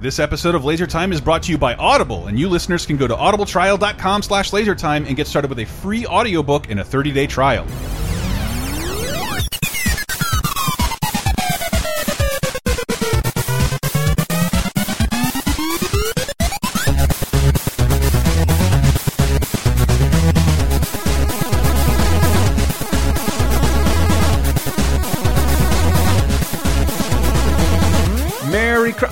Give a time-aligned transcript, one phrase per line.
[0.00, 2.96] This episode of Laser Time is brought to you by Audible, and you listeners can
[2.96, 7.26] go to audibletrial.com slash lasertime and get started with a free audiobook and a 30-day
[7.26, 7.66] trial.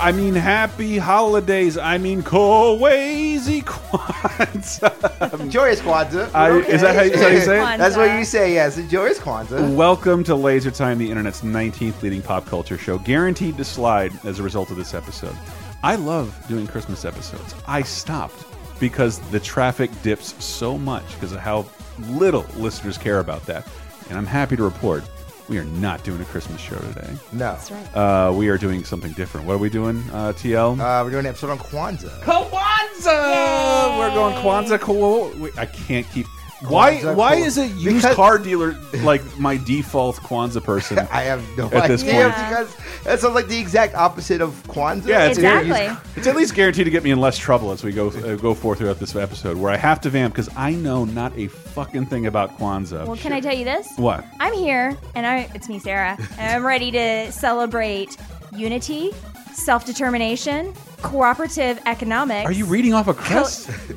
[0.07, 1.77] I mean, happy holidays.
[1.77, 5.51] I mean, Kowazi Kwanzaa.
[5.51, 6.33] Joyous Kwanzaa.
[6.33, 6.73] I- Okay.
[6.75, 7.79] is that how you- is that how you say it?
[7.79, 8.77] That's what you say, yes.
[8.89, 9.75] Joyous Kwanzaa.
[9.75, 14.39] Welcome to Laser Time, the internet's 19th leading pop culture show, guaranteed to slide as
[14.39, 15.35] a result of this episode.
[15.83, 17.57] I love doing Christmas episodes.
[17.67, 18.45] I stopped
[18.79, 21.67] because the traffic dips so much because of how
[22.11, 23.67] little listeners care about that.
[24.09, 25.03] And I'm happy to report
[25.49, 27.09] we are not doing a Christmas show today.
[27.33, 27.39] No.
[27.39, 27.97] That's right.
[27.97, 29.47] Uh, we are doing something different.
[29.47, 30.79] What are we doing, uh, TL?
[30.81, 32.21] Uh, we're doing an episode on Kwanzaa.
[32.23, 33.99] Kwanzaa!
[33.99, 34.81] We're going Kwanzaa.
[34.81, 36.27] Ko- wait, I can't keep.
[36.69, 36.97] Why?
[36.97, 40.99] Kwanzaa, Why is it used Because- car dealer like my default Kwanzaa person?
[41.13, 42.35] I have no At this idea point.
[42.35, 45.07] because that sounds like the exact opposite of Kwanzaa.
[45.07, 45.95] Yeah, it's Exactly.
[46.17, 48.55] It's at least guaranteed to get me in less trouble as we go uh, go
[48.55, 52.07] forth throughout this episode, where I have to vamp because I know not a fucking
[52.07, 53.07] thing about Kwanzaa.
[53.07, 53.87] Well, can I tell you this?
[53.97, 54.25] What?
[54.41, 58.17] I'm here, and I it's me, Sarah, and I'm ready to celebrate
[58.57, 59.13] unity,
[59.57, 62.49] self-determination, cooperative economics.
[62.49, 63.47] Are you reading off a Co-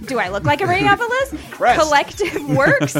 [0.05, 1.03] Do I look like I'm reading off a
[1.35, 1.49] list?
[1.51, 1.79] Crest.
[1.81, 2.97] Collective works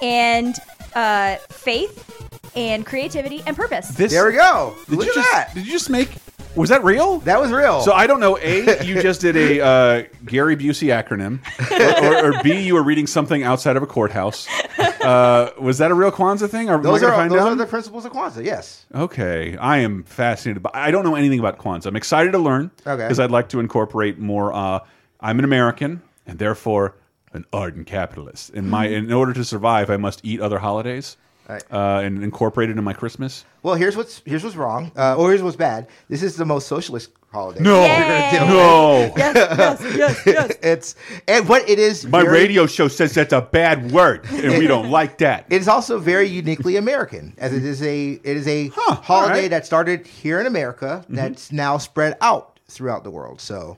[0.00, 0.54] and
[0.94, 2.08] uh, faith
[2.56, 3.88] and creativity and purpose.
[3.88, 4.74] This, There we go.
[4.88, 5.54] Did Look you at just, that.
[5.54, 6.10] Did you just make?
[6.54, 7.18] Was that real?
[7.20, 7.80] That was real.
[7.80, 8.36] So I don't know.
[8.38, 12.82] A, you just did a uh, Gary Busey acronym, or, or, or B, you were
[12.82, 14.46] reading something outside of a courthouse.
[14.78, 16.68] Uh, was that a real Kwanzaa thing?
[16.68, 18.44] Or those are those are the principles of Kwanzaa.
[18.44, 18.84] Yes.
[18.94, 20.62] Okay, I am fascinated.
[20.62, 21.86] But I don't know anything about Kwanzaa.
[21.86, 22.70] I'm excited to learn.
[22.86, 23.02] Okay.
[23.02, 24.52] Because I'd like to incorporate more.
[24.52, 24.80] Uh,
[25.20, 26.96] I'm an American, and therefore
[27.32, 28.50] an ardent capitalist.
[28.50, 31.16] In my, in order to survive, I must eat other holidays.
[31.52, 31.62] Right.
[31.70, 33.44] Uh, and incorporate it in my Christmas.
[33.62, 35.88] Well, here's what's here's what's wrong, uh, or here's what's bad.
[36.08, 37.60] This is the most socialist holiday.
[37.62, 38.38] No, Yay.
[38.40, 39.12] no.
[39.16, 40.52] yes, yes, yes, yes.
[40.62, 40.94] it's
[41.28, 42.06] and what it is.
[42.06, 45.46] My very- radio show says that's a bad word, and we don't like that.
[45.50, 49.06] It is also very uniquely American, as it is a it is a Huh, holiday
[49.06, 49.40] all right.
[49.44, 49.50] Mm-hmm.
[49.50, 53.40] that started here in America that's now spread out throughout the world.
[53.40, 53.76] So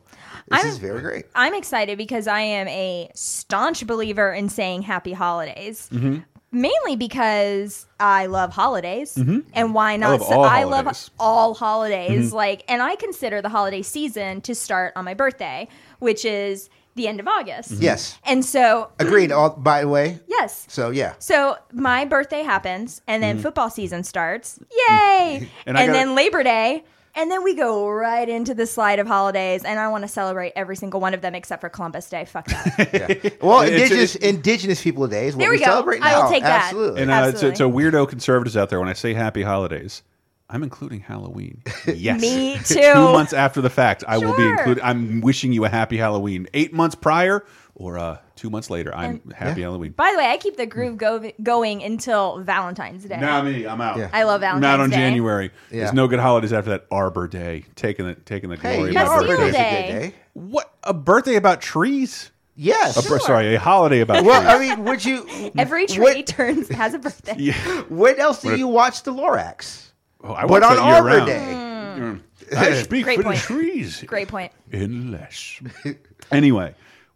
[0.49, 1.25] this I'm- is very great.
[1.35, 5.89] I'm excited because I am a staunch believer in saying happy holidays.
[5.93, 6.19] Mm-hmm.
[6.55, 9.31] Mainly because I love holidays, mm-hmm.
[9.39, 9.49] Mm-hmm.
[9.55, 10.11] and why not?
[10.13, 11.11] love s- all I love holidays.
[11.19, 12.27] all holidays.
[12.29, 12.37] Mm-hmm.
[12.37, 17.09] Like, and I consider the holiday season to start on my birthday, which is the
[17.09, 17.73] end of August.
[17.73, 19.33] Yes, And so, agreed.
[19.33, 20.65] All, by the way, yes.
[20.69, 24.61] so yeah, So my birthday happens, and then football season starts.
[24.89, 25.49] Yay!
[25.67, 26.85] And and gotta- then Labor Day,
[27.17, 29.65] and then we go right into the slide of holidays.
[29.65, 32.25] And I want to celebrate every single one of them except for Columbus Day.
[32.25, 33.37] Fuck that.
[33.43, 35.35] well, It's- indigenous it's- indigenous people days.
[35.35, 35.71] What There we, we go.
[35.71, 36.23] celebrate I now.
[36.25, 36.65] will take that.
[36.65, 37.03] Absolutely.
[37.03, 37.83] And uh, to, to Absolutely.
[37.85, 40.03] weirdo conservatives out there, when I say happy holidays,
[40.51, 41.63] I'm including Halloween.
[41.87, 42.21] Yes.
[42.21, 42.63] Me too.
[42.75, 42.95] Two too.
[42.95, 44.57] months after the fact, I will be Sure.
[44.59, 44.85] including.
[44.85, 46.47] I'm wishing you a happy Halloween.
[46.55, 47.45] Eight months prior,
[47.77, 49.67] or uh, two months later, I'm happy Yeah.
[49.67, 49.93] Halloween.
[49.93, 53.19] By the way, I keep the groove go- going until Valentine's Day.
[53.19, 53.99] Now me, I'm out.
[53.99, 54.11] Yeah.
[54.13, 54.97] I love I'm Valentine's out on Day.
[54.97, 55.51] January.
[55.71, 55.81] Yeah.
[55.81, 56.87] There's no good holidays after that.
[56.91, 58.77] Arbor Day, taking the taking the glory.
[58.77, 59.51] you of my Bastille birthday.
[59.53, 59.89] Day.
[60.11, 60.15] day.
[60.35, 62.31] What a birthday about trees?
[62.57, 62.97] Yes.
[63.05, 64.71] A bir- sorry, a holiday about Well, trees.
[64.71, 65.27] I mean, would you?
[65.59, 67.35] Every tree What, turns has a birthday.
[67.39, 67.55] yeah.
[67.89, 69.89] when else do What- you watch the Lorax?
[70.23, 71.27] Oh, I But watch on that year Arbor round.
[71.27, 72.25] Day.
[72.57, 73.37] I speak Great for point.
[73.39, 74.03] the trees.
[74.07, 74.53] Great point.
[74.73, 75.61] Unless.
[76.33, 76.75] anyway,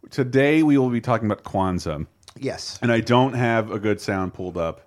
[0.09, 2.05] today we will be talking about Kwanzaa,
[2.37, 2.79] Yes.
[2.81, 4.81] and I don't have a good sound pulled up,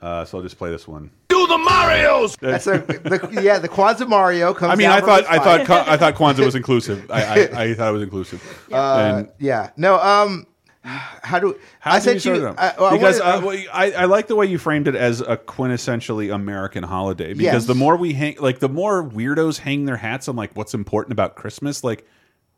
[0.00, 1.10] uh, so I'll just play this one.
[1.28, 2.38] Do the Marios!
[2.38, 3.58] That's a, the, yeah.
[3.58, 4.72] The Kwanzaa Mario comes.
[4.72, 7.10] I mean, down I thought his I thought I thought Kwanzaa was inclusive.
[7.10, 8.66] I, I, I thought it was inclusive.
[8.72, 9.70] Uh, and yeah.
[9.76, 9.98] No.
[9.98, 10.46] Um.
[10.86, 12.48] How do how I did said you you?
[12.48, 12.54] it?
[12.58, 14.94] I, well, I because wanted- uh, well, I, I like the way you framed it
[14.94, 17.28] as a quintessentially American holiday.
[17.32, 17.64] Because Yes.
[17.66, 21.12] the more we hang, like the more weirdos hang their hats on like what's important
[21.12, 22.06] about Christmas, like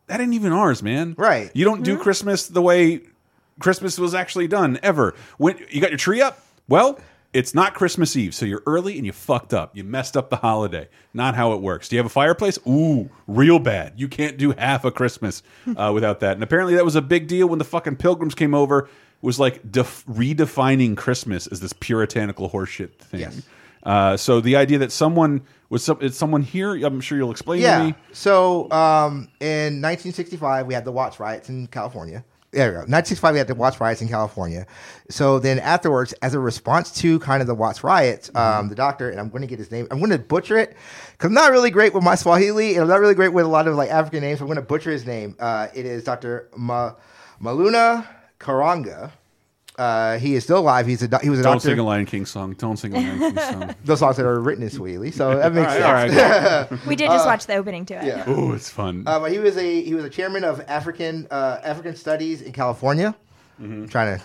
[0.06, 1.14] that ain't even ours, man.
[1.16, 1.50] Right.
[1.54, 3.02] You don't do Christmas the way
[3.58, 5.14] Christmas was actually done ever.
[5.38, 6.38] When you got your tree up,
[6.68, 6.98] well,
[7.32, 9.76] it's not Christmas Eve, so you're early and you fucked up.
[9.76, 10.88] You messed up the holiday.
[11.12, 11.88] Not how it works.
[11.88, 12.58] Do you have a fireplace?
[12.66, 13.94] Ooh, real bad.
[13.96, 15.42] You can't do half a Christmas
[15.76, 16.32] uh, without that.
[16.32, 18.84] And apparently, that was a big deal when the fucking pilgrims came over.
[18.84, 18.88] It
[19.22, 23.20] was like def redefining Christmas as this puritanical horseshit thing.
[23.20, 23.42] Yes.
[23.86, 25.40] Uh, so the idea that someone
[25.70, 27.84] was some, it's someone here, I'm sure you'll explain to Yeah.
[27.86, 27.94] me.
[28.12, 32.24] So um, in 1965, we had the Watts riots in California.
[32.52, 32.78] there we go.
[32.80, 34.66] 1965, we had the Watts riots in California.
[35.08, 39.08] So then afterwards, as a response to kind of the Watts riots, um, the doctor,
[39.10, 40.76] and I'm going to get his name, I'm going to butcher it
[41.12, 43.48] because I'm not really great with my Swahili and I'm not really great with a
[43.48, 44.38] lot of like African names.
[44.40, 45.36] So I'm going to butcher his name.
[45.38, 46.48] Uh, it is Dr.
[46.56, 46.94] Ma-
[47.42, 48.06] Maluna
[48.40, 49.12] Karenga.
[49.78, 50.86] Uh, he is still alive.
[50.86, 51.68] He's a he was a Don't doctor.
[51.68, 52.54] sing a Lion King song.
[52.54, 53.74] Don't sing a Lion King song.
[53.84, 56.70] Those songs that are written in Swahili, so that makes all right, sense.
[56.70, 56.86] all right.
[56.86, 58.04] We did just watch the opening to it.
[58.04, 58.30] yeah.
[58.30, 59.04] Ooh, it's fun.
[59.06, 62.52] Uh, but he was a he was a chairman of African uh, African Studies in
[62.52, 63.14] California.
[63.58, 64.24] I'm trying to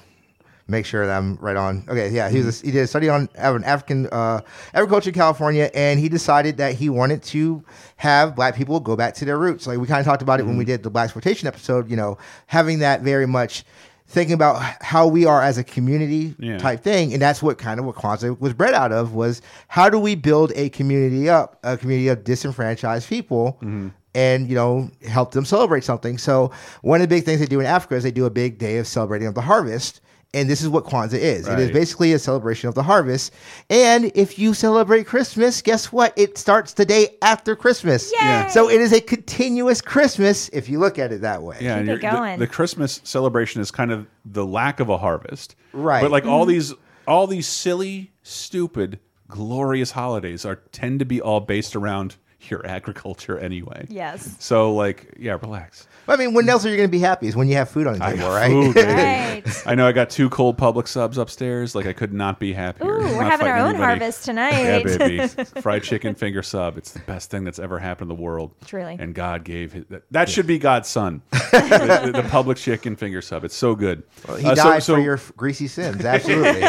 [0.67, 1.83] make sure that I'm right on.
[1.89, 4.39] Okay, yeah, he was a, he did a study on Af- African uh,
[4.73, 7.61] agriculture in California, and he decided that he wanted to
[7.97, 9.67] have black people go back to their roots.
[9.67, 11.89] Like we kind of talked about it when we did the black exploitation episode.
[11.89, 12.17] You know,
[12.47, 13.65] having that very much
[14.11, 16.57] thinking about how we are as a community Yeah.
[16.57, 17.13] type thing.
[17.13, 20.15] And that's what kind of what Kwanzaa was bred out of was how do we
[20.15, 23.87] build a community up a community of disenfranchised people mm-hmm.
[24.13, 26.17] and you know help them celebrate something.
[26.17, 28.57] So one of the big things they do in Africa is they do a big
[28.57, 30.01] day of celebrating of the harvest
[30.33, 31.47] and this is what Kwanzaa is.
[31.47, 33.33] It is basically a celebration of the harvest.
[33.69, 36.13] And if you celebrate Christmas, guess what?
[36.17, 38.11] It starts the day after Christmas.
[38.13, 38.17] Yay!
[38.21, 38.47] Yeah.
[38.47, 41.57] So it is a continuous Christmas if you look at it that way.
[41.59, 42.39] Yeah, Keep it you're- the- going.
[42.39, 46.01] The, Christmas celebration is kind of the lack of a harvest, Right.
[46.01, 46.31] But like Mm-hmm.
[46.33, 46.73] all these,
[47.07, 52.15] all these silly, stupid, glorious holidays are tend to be all based around
[52.49, 53.85] your agriculture anyway.
[53.89, 54.35] Yes.
[54.39, 55.87] So like, yeah, relax.
[56.07, 57.27] I mean, when else are you going to be happy?
[57.27, 58.49] Is when you have food on the table, got right?
[58.49, 58.91] food, baby.
[58.91, 59.63] Right.
[59.65, 61.75] I know I got two cold Publix subs upstairs.
[61.75, 62.87] Like I could not be happier.
[62.91, 63.83] Ooh, we're having our own anybody.
[63.83, 64.51] harvest tonight.
[64.61, 65.27] Yeah, baby.
[65.61, 66.77] Fried chicken finger sub.
[66.77, 68.51] It's the best thing that's ever happened in the world.
[68.65, 68.97] Truly.
[68.99, 71.21] And God gave his, that, that should be God's son.
[71.31, 73.43] the, the- the Publix chicken finger sub.
[73.43, 74.03] It's so good.
[74.37, 76.03] He Uh, so- died so, for your greasy sins.
[76.03, 76.61] Absolutely.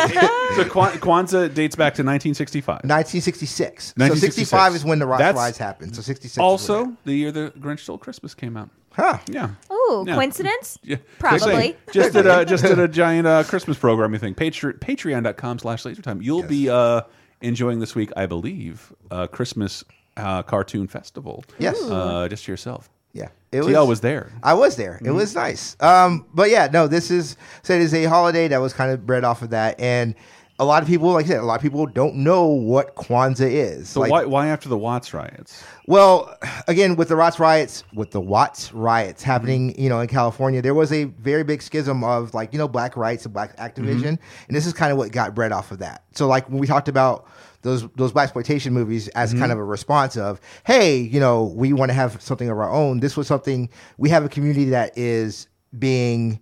[0.57, 2.75] So Kwan- Kwanzaa dates back to 1965.
[2.85, 3.95] 1966.
[3.99, 5.97] So 65 is when the Ross That's happened.
[5.97, 6.35] So 66.
[6.35, 8.69] is Also, the year the Grinch Stole Christmas came out.
[8.95, 9.19] Huh.
[9.29, 9.51] Yeah.
[9.73, 10.15] Ooh, Yeah.
[10.15, 10.79] coincidence?
[10.83, 11.77] Yeah, Probably.
[11.93, 14.35] Just did a just did a giant uh, Christmas programming thing.
[14.35, 16.23] Patre- Patreon.com slash lasertime.
[16.23, 17.03] You'll be uh,
[17.41, 19.85] enjoying this week, I believe, uh, Christmas
[20.17, 21.45] uh, cartoon festival.
[21.59, 21.81] Yes.
[21.83, 22.91] Uh, just to yourself.
[23.15, 23.29] Yeah.
[23.51, 24.33] It TL was there.
[24.43, 24.99] I was there.
[25.05, 25.77] It was nice.
[25.81, 29.07] Um, but yeah, no, this is so it is a holiday that was kind of
[29.07, 30.15] bred off of that, and
[30.63, 33.51] a lot of people, like I said, a lot of people don't know what Kwanzaa
[33.51, 33.89] is.
[33.89, 35.65] So like, why why after the Watts riots?
[35.87, 36.37] Well,
[36.69, 39.31] again, with the Watts riots, with the Watts riots mm-hmm.
[39.31, 42.69] happening, you know, in California, there was a very big schism of like, you know,
[42.69, 43.63] black rights and black mm-hmm.
[43.63, 46.05] activism, and this is kind of what got bred off of that.
[46.13, 47.27] So, like when we talked about
[47.63, 49.41] those those black exploitation movies as mm-hmm.
[49.41, 52.71] kind of a response of, hey, you know, we want to have something of our
[52.71, 53.01] own.
[53.01, 53.69] This was something
[53.99, 56.39] we have a community that is being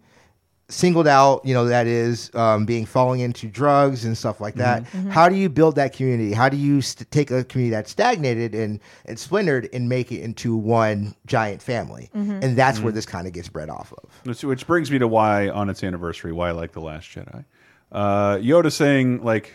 [0.71, 4.85] singled out, you know, that is um, being falling into drugs and stuff like that.
[5.11, 6.33] How do you build that community?
[6.33, 10.21] How do you st- take a community that's stagnated and, and splintered and make it
[10.23, 12.09] into one giant family?
[12.15, 14.09] And that's where this kind of gets bred off of.
[14.25, 17.45] Which, which brings me to why on its anniversary, why I like the Last Jedi.
[17.93, 19.53] Uh, Yoda saying like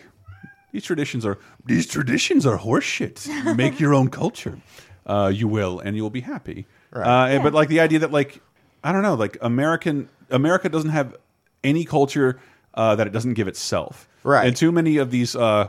[0.72, 3.26] these traditions are these traditions are horseshit.
[3.56, 4.58] Make your own culture.
[5.06, 6.66] Uh, you will, and you will be happy.
[6.90, 7.06] Right.
[7.06, 8.42] Uh, and- But like the idea that like
[8.84, 11.16] I don't know, like American America doesn't have
[11.64, 12.38] any culture
[12.74, 14.08] uh, that it doesn't give itself.
[14.22, 14.46] Right.
[14.46, 15.68] And too many of these uh,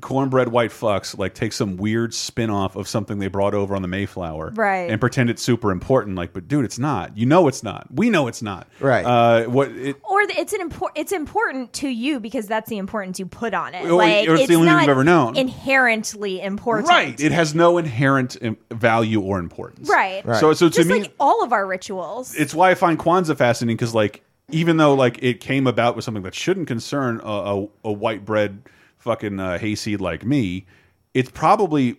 [0.00, 3.82] cornbread white fucks like take some weird spin off of something they brought over on
[3.82, 4.52] the Mayflower.
[4.54, 4.90] Right.
[4.90, 6.16] And pretend it's super important.
[6.16, 7.16] Like, but dude, it's not.
[7.18, 7.88] You know it's not.
[7.92, 8.68] We know it's not.
[8.80, 9.04] Right.
[9.04, 12.78] Uh, what it, Or the, it's an important It's important to you because that's the
[12.78, 13.86] importance you put on it.
[13.86, 15.36] Or- like or it's the only thing not you've ever known.
[15.36, 16.88] Inherently important.
[16.88, 17.18] Right.
[17.20, 19.88] It has no inherent im- value or importance.
[19.88, 20.24] Right.
[20.24, 20.38] Right.
[20.40, 22.34] So, so to Just me, like all of our rituals.
[22.34, 26.04] it's why I find Kwanzaa fascinating because, like, even though like it came about with
[26.04, 28.62] something that shouldn't concern a, a, a white bread
[29.08, 30.66] fucking uh, hayseed like me,
[31.14, 31.96] it probably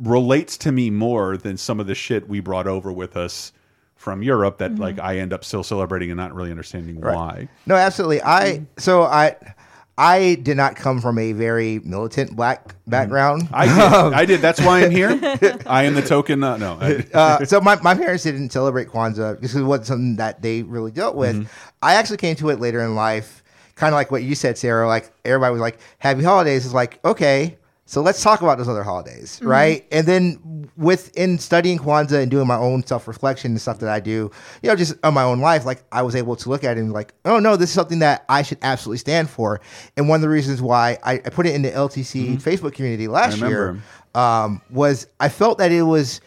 [0.00, 3.52] relates to me more than some of the shit we brought over with us
[3.94, 7.48] from Europe that like I end up still celebrating and not really understanding why.
[7.64, 8.22] No, absolutely.
[8.22, 9.36] I so I
[9.96, 13.48] I did not come from a very militant black background.
[13.52, 13.78] I did.
[14.14, 14.40] I did.
[14.40, 15.10] That's why I'm here.
[15.66, 16.42] I am the token.
[16.42, 16.72] Uh, no.
[17.14, 20.90] Uh, so my, my parents didn't celebrate Kwanzaa because it wasn't something that they really
[20.90, 21.36] dealt with.
[21.36, 21.76] Mm-hmm.
[21.82, 23.42] I actually came to it later in life,
[23.78, 24.86] kind of like what you said, Sarah.
[24.86, 27.56] Like everybody was like, "Happy holidays." Is like, okay,
[27.86, 29.86] so let's talk about those other holidays, right?
[29.90, 33.98] And then within studying Kwanzaa and doing my own self reflection and stuff that I
[34.00, 34.30] do,
[34.62, 36.80] you know, just on my own life, like I was able to look at it
[36.80, 39.60] and be like, oh no, this is something that I should absolutely stand for.
[39.96, 43.08] And one of the reasons why I, I put it in the LTC Facebook community
[43.08, 43.48] last Mm-hmm.
[43.48, 43.80] year
[44.14, 46.20] um, was I felt that it was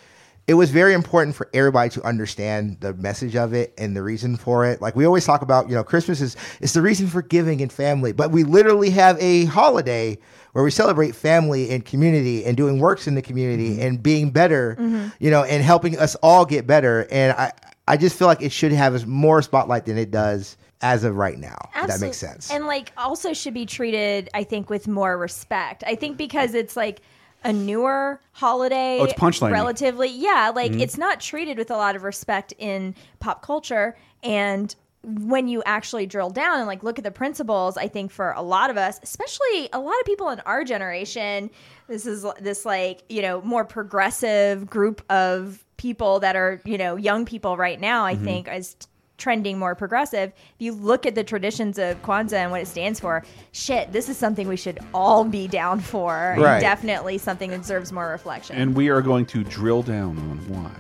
[0.48, 4.36] it was very important for everybody to understand the message of it and the reason
[4.36, 4.82] for it.
[4.82, 7.72] Like we always talk about, you know, Christmas is it's the reason for giving and
[7.72, 10.18] family, but we literally have a holiday
[10.54, 13.82] where we celebrate family and community and doing works in the community mm-hmm.
[13.82, 15.08] and being better, mm-hmm.
[15.20, 17.08] you know, and helping us all get better.
[17.12, 17.52] And I
[17.88, 21.38] I just feel like it should have more spotlight than it does as of right
[21.38, 21.58] now.
[21.76, 22.52] If that makes sense.
[22.52, 25.84] And like also should be treated, I think, with more respect.
[25.86, 27.02] I think because it's like
[27.44, 29.00] a newer holiday.
[29.00, 29.52] Oh, it's punchline-y.
[29.52, 30.52] Relatively, yeah.
[30.56, 30.82] Like Mm-hmm.
[30.82, 33.98] it's not treated with a lot of respect in pop culture.
[34.24, 38.32] And when you actually drill down and like look at the principles, I think for
[38.34, 41.50] a lot of us, especially a lot of people in our generation,
[41.88, 46.96] this is this like you know more progressive group of people that are you know
[46.96, 48.06] young people right now.
[48.06, 48.22] Mm-hmm.
[48.22, 48.76] I think is
[49.22, 50.34] trending more progressive.
[50.36, 54.10] If you look at the traditions of Kwanzaa and what it stands for, shit, this
[54.10, 56.36] is something we should all be down for.
[56.38, 56.54] Right.
[56.54, 58.56] And definitely something that deserves more reflection.
[58.58, 60.72] And we are going to drill down on why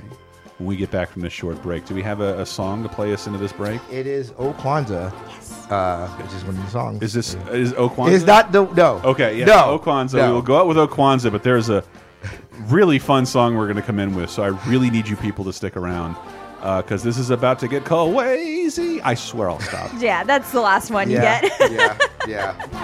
[0.57, 1.85] when we get back from this short break.
[1.85, 3.79] Do we have a, a song to play us into this break?
[3.91, 5.13] it is O Kwanzaa,
[5.71, 7.03] uh, which is one of the songs.
[7.03, 8.11] Is this is Okwanzaa?
[8.11, 9.01] It's not the no.
[9.03, 9.45] Okay, yeah.
[9.45, 9.79] No.
[9.79, 10.13] Okwanzaa.
[10.13, 10.27] No.
[10.27, 11.83] We will go out with Okwanzaa, but there's a
[12.67, 14.29] really fun song we're going to come in with.
[14.29, 16.15] So I really need you people to stick around
[16.61, 19.01] Uh, because this is about to get crazy.
[19.01, 19.91] I swear I'll stop.
[19.97, 21.41] yeah, that's the last one Yeah.
[21.43, 21.71] you get.
[21.71, 21.97] yeah.
[22.27, 22.80] Yeah.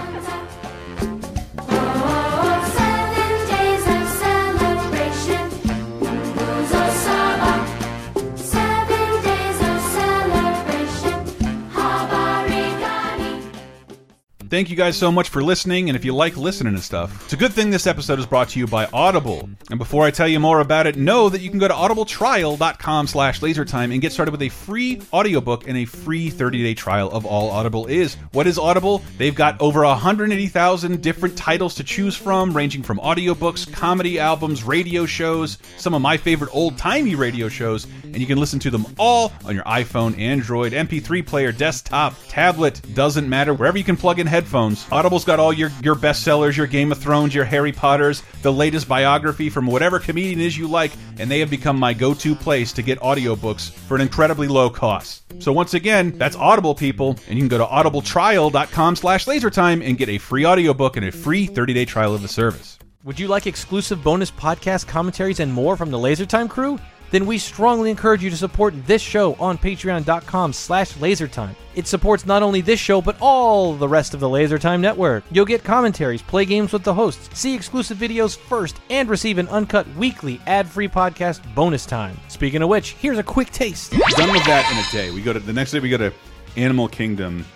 [14.50, 17.34] Thank you guys so much for listening, and if you like listening to stuff, it's
[17.34, 19.46] a good thing this episode is brought to you by Audible.
[19.68, 23.08] And before I tell you more about it, know that you can go to audibletrial.com
[23.08, 27.26] slash lasertime and get started with a free audiobook and a free 30-day trial of
[27.26, 28.14] all Audible is.
[28.32, 29.02] What is Audible?
[29.18, 35.04] They've got over 180,000 different titles to choose from, ranging from audiobooks, comedy albums, radio
[35.04, 39.30] shows, some of my favorite old-timey radio shows, and you can listen to them all
[39.44, 44.37] on your iPhone, Android, MP3 player, desktop, tablet, doesn't matter, wherever you can plug in
[44.38, 44.86] headphones.
[44.92, 48.86] Audible's got all your, your bestsellers, your Game of Thrones, your Harry Potters, the latest
[48.86, 52.82] biography from whatever comedian is you like, and they have become my go-to place to
[52.82, 55.24] get audiobooks for an incredibly low cost.
[55.42, 59.98] So once again, that's Audible people, and you can go to audibletrial.com slash lasertime and
[59.98, 62.78] get a free audiobook and a free 30-day trial of the service.
[63.02, 66.78] Would you like exclusive bonus podcast commentaries and more from the LaserTime crew?
[67.10, 71.54] Then we strongly encourage you to support this show on patreon.com slash lasertime.
[71.74, 75.24] It supports not only this show, but all the rest of the LaserTime network.
[75.30, 79.48] You'll get commentaries, play games with the hosts, see exclusive videos first, and receive an
[79.48, 82.18] uncut weekly ad-free podcast bonus time.
[82.28, 83.92] Speaking of which, here's a quick taste.
[83.92, 85.14] Done with that in a day.
[85.14, 85.80] We go to the next day.
[85.80, 86.12] We go to
[86.56, 87.46] Animal Kingdom,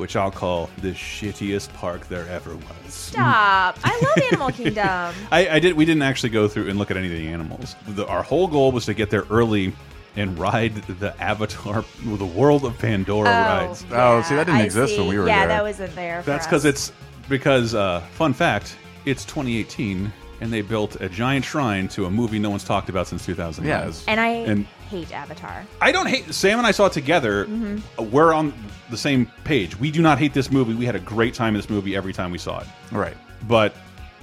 [0.00, 2.92] which I'll call the shittiest park there ever was.
[2.92, 3.78] Stop.
[3.84, 5.14] I love Animal Kingdom.
[5.30, 5.76] I, I did.
[5.76, 7.76] We didn't actually go through and look at any of the animals.
[7.86, 9.74] The, our whole goal was to get there early
[10.16, 13.84] and ride the Avatar, the World of Pandora rides.
[13.92, 15.48] Oh, see, that didn't I exist when we were yeah, there.
[15.48, 16.22] Yeah, that wasn't there.
[16.22, 16.92] for That's because it's
[17.28, 22.38] because uh, fun fact, it's 2018 and they built a giant shrine to a movie
[22.38, 23.64] no one's talked about since 2000.
[23.64, 24.04] Yes.
[24.08, 25.64] And I and- hate Avatar.
[25.80, 27.44] I don't hate Sam and I saw it together.
[27.46, 27.78] Mm-hmm.
[27.98, 28.52] Uh, We're on
[28.90, 29.78] the same page.
[29.78, 30.74] We do not hate this movie.
[30.74, 32.66] We had a great time in this movie every time we saw it.
[32.90, 33.16] Right.
[33.48, 33.74] But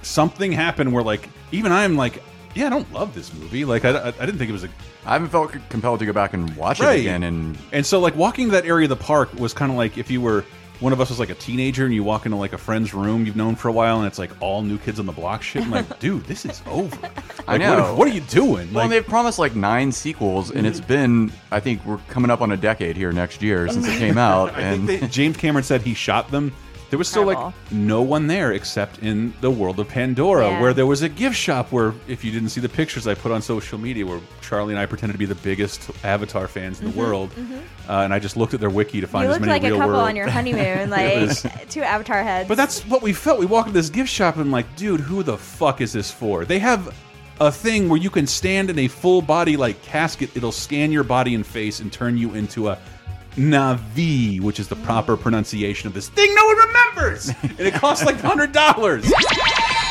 [0.02, 2.22] something happened where like even I'm like,
[2.54, 3.64] yeah, I don't love this movie.
[3.64, 4.68] Like I, I, I didn't think it was a
[5.06, 6.98] I haven't felt compelled to go back and watch Right.
[6.98, 7.22] it again.
[7.22, 10.10] And And so, like, walking that area of the park was kind of like if
[10.10, 10.44] you were
[10.80, 13.26] one of us was like a teenager and you walk into like a friend's room
[13.26, 15.62] you've known for a while and it's like all new kids on the block shit.
[15.64, 16.96] I'm like, dude, this is over.
[17.48, 17.94] Like, I What, know.
[17.94, 18.72] what are you doing?
[18.74, 22.42] well, Like, they've promised like nine sequels, and it's been I think we're coming up
[22.42, 24.52] on a decade here next year since it came out.
[24.58, 26.52] And they, James Cameron said he shot them.
[26.90, 30.60] There was still like no one there except in the world of Pandora, Yeah.
[30.62, 33.30] where there was a gift shop where, if you didn't see the pictures I put
[33.30, 36.90] on social media, where Charlie and I pretended to be the biggest Avatar fans in
[36.90, 37.30] the world,
[37.88, 39.70] uh, and I just looked at their wiki to find You as many like a
[39.70, 40.00] couple world.
[40.08, 42.48] on your honeymoon, like was- two Avatar heads.
[42.48, 43.38] But that's what we felt.
[43.38, 46.10] We walked into this gift shop and I'm like, dude, who the fuck is this
[46.10, 46.46] for?
[46.46, 46.94] They have
[47.40, 50.34] a thing where you can stand in a full body like casket.
[50.36, 52.78] It'll scan your body and face and turn you into a
[53.38, 57.28] Navi, which is the proper pronunciation of this thing no one remembers.
[57.42, 59.10] and it costs like hundred dollars.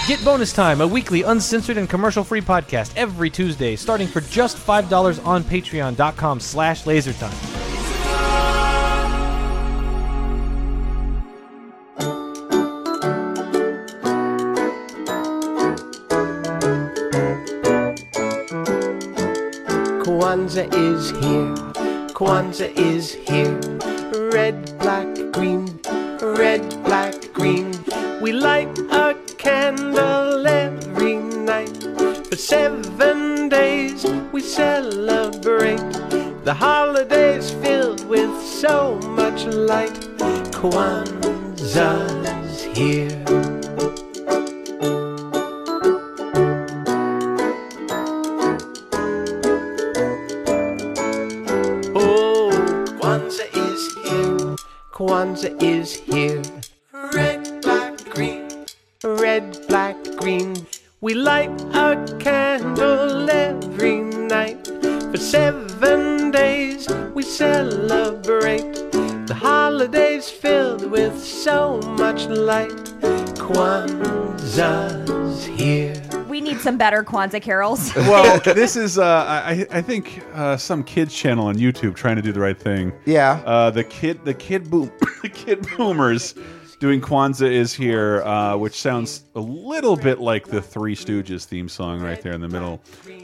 [0.07, 5.25] Get Bonus Time, a weekly uncensored and commercial-free podcast every Tuesday, starting for just $5
[5.25, 7.33] on patreon.com slash lasertime.
[20.03, 21.66] Kwanzaa is here.
[22.17, 23.59] Kwanzaa is here.
[24.33, 25.79] Red, black, green.
[26.19, 27.71] Red, black, green.
[28.19, 31.77] We light a candle every night.
[32.27, 35.77] For seven days we celebrate.
[36.43, 39.99] The holidays filled with so much light.
[40.57, 41.83] Kwanzaa's
[42.63, 43.36] here.
[55.37, 56.39] Kwanzaa is here.
[56.39, 56.41] Is here.
[57.13, 58.49] Red, black, green.
[59.03, 60.55] Red, black, green.
[61.01, 64.65] We light a candle every night.
[65.11, 68.73] For seven days we celebrate.
[69.27, 72.71] The holidays filled with so much light.
[73.37, 75.93] Kwanzaa's here.
[76.27, 77.93] We need some better Kwanzaa carols.
[78.07, 82.23] Well, this is uh, I I think uh, some kids channel on YouTube trying to
[82.23, 82.91] do the right thing.
[83.05, 83.43] Yeah.
[83.45, 84.89] Uh, the kid the kid boom
[85.27, 86.35] the kid boomers
[86.79, 91.67] doing Kwanzaa is here, uh, which sounds a little bit like the Three Stooges theme
[91.67, 92.81] song right there in the middle.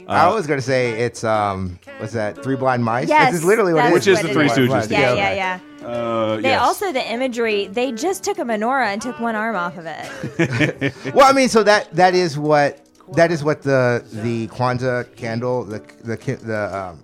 [0.08, 2.42] I Uh, was gonna say it's um, what's that?
[2.42, 3.08] Three blind mice.
[3.08, 4.16] Yes, This is literally what it that's is.
[4.16, 4.52] Which is the it Three is.
[4.52, 5.16] Stooges Yeah, together.
[5.16, 5.86] yeah, yeah.
[5.88, 6.62] uh, They yes.
[6.62, 7.68] also the imagery.
[7.68, 10.92] They just took a menorah and took one arm off of it.
[11.14, 12.80] Well, I mean, so that that is what
[13.14, 16.98] that is what the the Kwanzaa candle the the the um,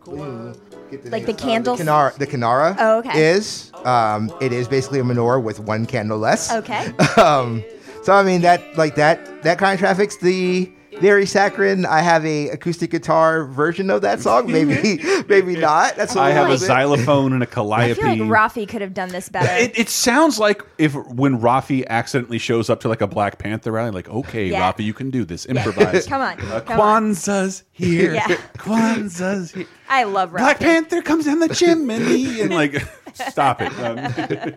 [0.91, 1.79] get Like the name, uh, candles?
[1.79, 3.31] the the Kinara Oh, okay.
[3.31, 6.53] is um, it is basically a menorah with one candle less.
[6.53, 6.87] Okay.
[7.17, 7.63] um,
[8.03, 11.87] so I mean that like that that kind of traffics the very saccharine.
[11.87, 14.51] I have a acoustic guitar version of that song.
[14.51, 15.97] Maybe maybe not.
[15.97, 18.21] That's I have a little bit- xylophone and a I feel calliope.
[18.21, 19.51] like Raffi could have done this better.
[19.63, 23.73] It, it sounds like if when Raffi accidentally shows up to like a Black Panther
[23.73, 24.73] rally, like, okay, Yeah.
[24.73, 25.47] Raffi, you can do this.
[25.47, 26.07] Improvise.
[26.09, 27.13] Come on, Uh, come on.
[27.13, 28.15] Kwanzaa's here.
[28.15, 28.27] Yeah.
[28.59, 29.67] Kwanzaa's here.
[29.89, 30.39] I love Raffi.
[30.39, 32.83] Black Panther comes down the chimney and like,
[33.15, 33.73] stop it.
[33.79, 34.55] Um,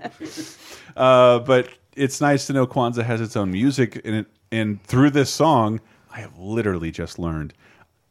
[0.96, 5.10] uh, but it's nice to know Kwanzaa has its own music and it, and through
[5.12, 5.80] this song,
[6.14, 7.54] I have literally just learned.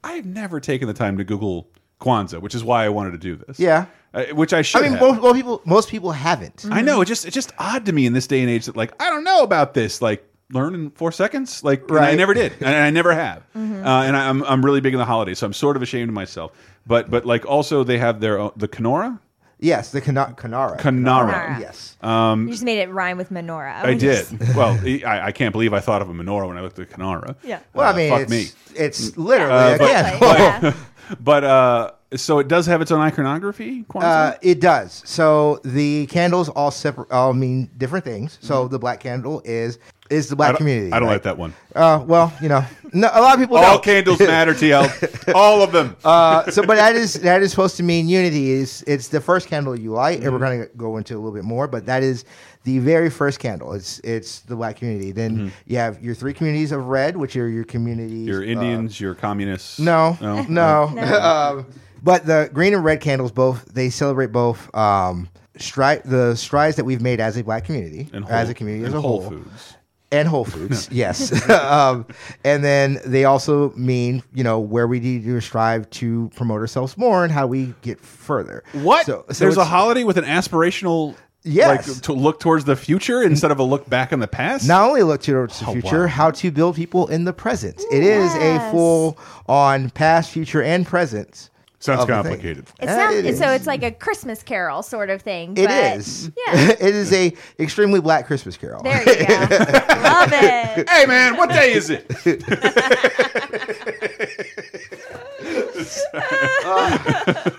[0.04, 1.68] I have never taken the time to Google
[2.00, 3.60] Kwanzaa, which is why I wanted to do this.
[3.60, 3.86] Yeah.
[4.12, 4.82] Uh, which I should.
[4.84, 6.66] I mean, most, most people most people haven't.
[6.70, 7.00] I know.
[7.00, 9.08] It's just it's just odd to me in this day and age that like I
[9.08, 10.02] don't know about this.
[10.02, 11.64] Like learn in four seconds.
[11.64, 13.44] Like and I never did, and I never have.
[13.82, 16.08] Uh, and I, I'm I'm really big in the holidays, so I'm sort of ashamed
[16.08, 16.52] of myself.
[16.86, 19.18] But but like also they have their own, the Kenora.
[19.62, 20.78] Yes, the Kana- Kanara.
[20.78, 21.32] Kanara.
[21.32, 21.60] Kanara.
[21.60, 21.96] Yes.
[22.02, 23.84] you just made it rhyme with menorah.
[23.84, 24.26] I did.
[24.56, 27.36] well, I, I can't believe I thought of a menorah when I looked at Kanara.
[27.44, 27.60] Yeah.
[27.72, 28.46] Well, Uh, I mean, fuck it's, me.
[28.74, 30.28] it's literally Uh, a but- candle.
[30.70, 30.74] yeah.
[31.20, 33.82] But uh, so it does have its own iconography.
[33.82, 34.02] Kwanzaa?
[34.34, 35.02] Uh, it does.
[35.04, 38.38] So the candles all separate, all mean different things.
[38.40, 39.78] So the black candle is
[40.12, 40.92] is the black don't, community.
[40.92, 41.14] I don't right?
[41.14, 41.54] like that one.
[41.74, 43.84] Uh, well, you know, no, a lot of people All don't.
[43.84, 45.34] candles matter, TL.
[45.34, 45.96] All of them.
[46.04, 48.50] Uh, so, but that is that is supposed to mean unity.
[48.50, 51.32] Is it's the first candle you light, and we're going to go into a little
[51.32, 51.66] bit more.
[51.66, 52.24] But that is
[52.64, 53.72] the very first candle.
[53.72, 55.12] It's it's the black community.
[55.12, 58.26] Then you have your three communities of red, which are your communities.
[58.26, 59.78] your uh, Indians, your communists.
[59.78, 60.82] No, no, no.
[61.22, 61.66] um,
[62.02, 66.84] but the green and red candles both they celebrate both um, stri- the strides that
[66.84, 69.76] we've made as a black community, And as a community as a Whole whole, Foods.
[70.12, 70.88] And Whole Foods.
[70.92, 72.06] yes, um,
[72.44, 76.96] and then they also mean you know where we need to strive to promote ourselves
[76.96, 78.62] more and how we get further.
[78.72, 79.06] What?
[79.06, 81.88] So, so There's a holiday with an aspirational, Yes.
[81.88, 84.68] like to look towards the future instead of a look back in the past.
[84.68, 86.06] not only look towards the Oh, future, wow.
[86.06, 87.82] how to build people in the present.
[87.90, 91.50] It is a full on past, future, and present.
[91.84, 92.22] Sounds of the thing.
[92.24, 92.66] complicated.
[92.80, 93.48] It Uh, sounds it so.
[93.50, 93.56] is.
[93.60, 95.56] It's like a Christmas carol sort of thing.
[95.56, 96.30] It but is.
[96.46, 96.70] Yeah.
[96.70, 98.82] it is a extremely black Christmas carol.
[98.82, 99.34] There you go.
[99.34, 100.88] Love it.
[100.88, 102.06] Hey man, what day is it?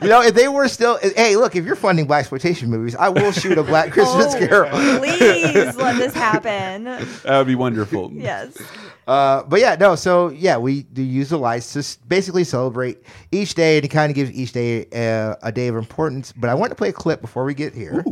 [0.01, 3.09] You know, if they were still, hey, look, if you're funding black exploitation movies, I
[3.09, 4.69] will shoot a black Christmas Oh, carol.
[4.99, 6.83] Please let this happen.
[6.85, 8.11] That would be wonderful.
[8.13, 8.57] Yes.
[9.07, 9.95] Uh, but yeah, no.
[9.95, 12.99] So yeah, we do use the lights to basically celebrate
[13.31, 16.31] each day to kind of give each day a, a day of importance.
[16.31, 18.03] But I want to play a clip before we get here.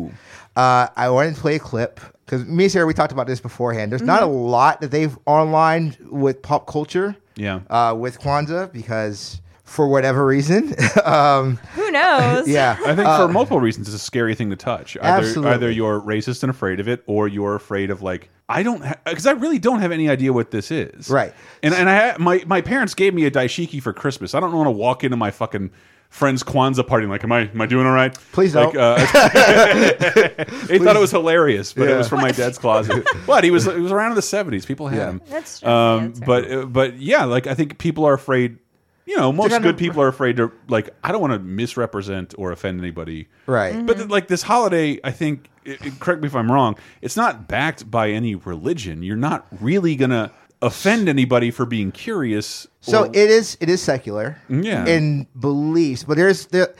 [0.55, 3.39] Uh, I wanted to play a clip because me and Sarah we talked about this
[3.39, 3.91] beforehand.
[3.91, 7.15] There's not a lot that they've online with pop culture.
[7.37, 7.61] Yeah.
[7.69, 9.39] Uh, with Kwanzaa because
[9.71, 12.47] for whatever reason, um, Who knows?
[12.47, 12.77] yeah.
[12.85, 14.97] I think for multiple reasons, it's a scary thing to touch.
[14.97, 15.51] Either, Absolutely.
[15.51, 19.25] either you're racist and afraid of it, or you're afraid of like I don't because
[19.25, 21.09] I really don't have any idea what this is.
[21.09, 21.33] Right.
[21.63, 24.35] And and I my my parents gave me a dashiki for Christmas.
[24.35, 25.71] I don't want to walk into my fucking
[26.09, 28.13] friend's Kwanzaa party like, am I am I doing all right?
[28.33, 28.77] Please like, don't.
[28.81, 28.95] Uh,
[30.67, 33.07] they thought it was hilarious, but it was from my dad's closet.
[33.25, 34.65] But he was it was around in the seventies.
[34.65, 35.09] People had Yeah.
[35.11, 35.21] him.
[35.29, 35.69] That's true.
[35.69, 38.57] Um, but uh, but yeah, like I think people are afraid.
[39.05, 40.89] You know, most good people are afraid to like.
[41.03, 43.27] I don't want to misrepresent or offend anybody.
[43.47, 43.85] Right.
[43.85, 45.47] But like this holiday, I think.
[45.63, 46.75] It, it- correct me if I'm wrong.
[47.01, 49.03] It's not backed by any religion.
[49.03, 52.67] You're not really gonna offend anybody for being curious.
[52.81, 54.85] So or- it is it is secular Yeah.
[54.85, 56.73] in beliefs, but there's there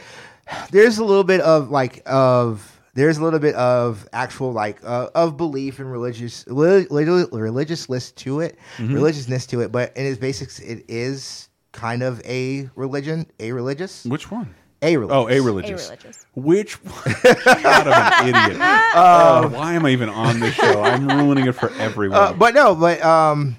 [0.72, 5.10] there's a little bit of like of there's a little bit of actual like uh,
[5.16, 8.94] of belief and religious li- li- religious list to it, Mm-hmm.
[8.96, 14.06] religiousness to it, but in its basics, it is kind of a religion, a religious
[14.06, 14.56] which one?
[14.84, 15.16] A religious.
[15.16, 15.88] Oh, a religious.
[15.88, 16.26] A-religious.
[16.34, 18.62] Which God, I'm an idiot.
[18.62, 20.82] Uh, why am I even on this show?
[20.82, 22.18] I'm ruining it for everyone.
[22.18, 23.58] Uh, but no, but um,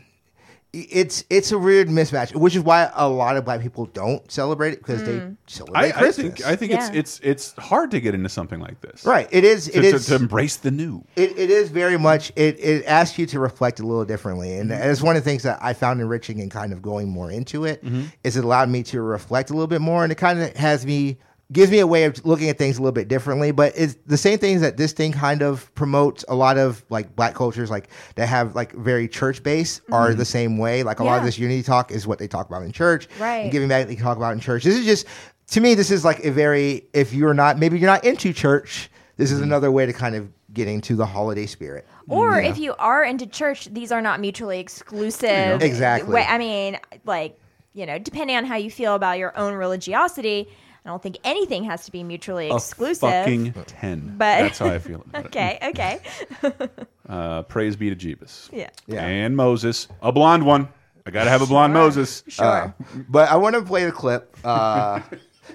[0.72, 4.72] it's it's a weird mismatch, which is why a lot of black people don't celebrate
[4.72, 6.86] it because they celebrate I, I think I think Yeah.
[6.88, 9.04] it's it's it's hard to get into something like this.
[9.04, 9.28] right.
[9.30, 9.66] It is.
[9.66, 10.06] To, It to- is.
[10.06, 11.04] to embrace the new.
[11.14, 12.32] It, it is very much.
[12.36, 14.90] It, it asks you to reflect a little differently, and Mm-hmm.
[14.90, 17.64] it's one of the things that I found enriching and kind of going more into
[17.66, 17.84] it.
[17.84, 18.04] Mm-hmm.
[18.24, 20.86] Is it allowed me to reflect a little bit more, and it kind of has
[20.86, 21.18] me
[21.52, 23.52] gives me a way of looking at things a little bit differently.
[23.52, 26.24] But it's the same things that this thing kind of promotes.
[26.28, 30.18] A lot of like black cultures, like that have like very church based, are mm-hmm.
[30.18, 30.82] the same way.
[30.82, 33.38] Like a lot of this unity talk is what they talk about in church, Right.
[33.38, 34.64] And giving back they talk about in church.
[34.64, 35.06] This is just
[35.48, 35.74] to me.
[35.74, 38.90] This is like a very if you're not maybe you're not into church.
[39.16, 39.44] This is mm-hmm.
[39.44, 41.86] another way to kind of get into the holiday spirit.
[42.08, 45.62] Or if you are into church, these are not mutually exclusive.
[45.62, 46.20] Exactly.
[46.20, 47.38] I mean, like,
[47.72, 50.48] you know, depending on how you feel about your own religiosity,
[50.84, 53.04] I don't think anything has to be mutually exclusive.
[53.04, 53.54] A exclusive.
[53.54, 54.14] fucking ten.
[54.18, 56.00] But- that's how I feel about okay, okay.
[57.08, 58.48] Uh, praise be to Jeebus.
[58.52, 58.70] Yeah.
[58.86, 59.04] Yeah.
[59.04, 60.68] And Moses, a blonde one.
[61.04, 62.22] I gotta have a blonde Moses.
[62.28, 62.46] Sure.
[62.46, 62.72] Uh,
[63.08, 64.34] but I want to play the clip.
[64.44, 65.00] Uh,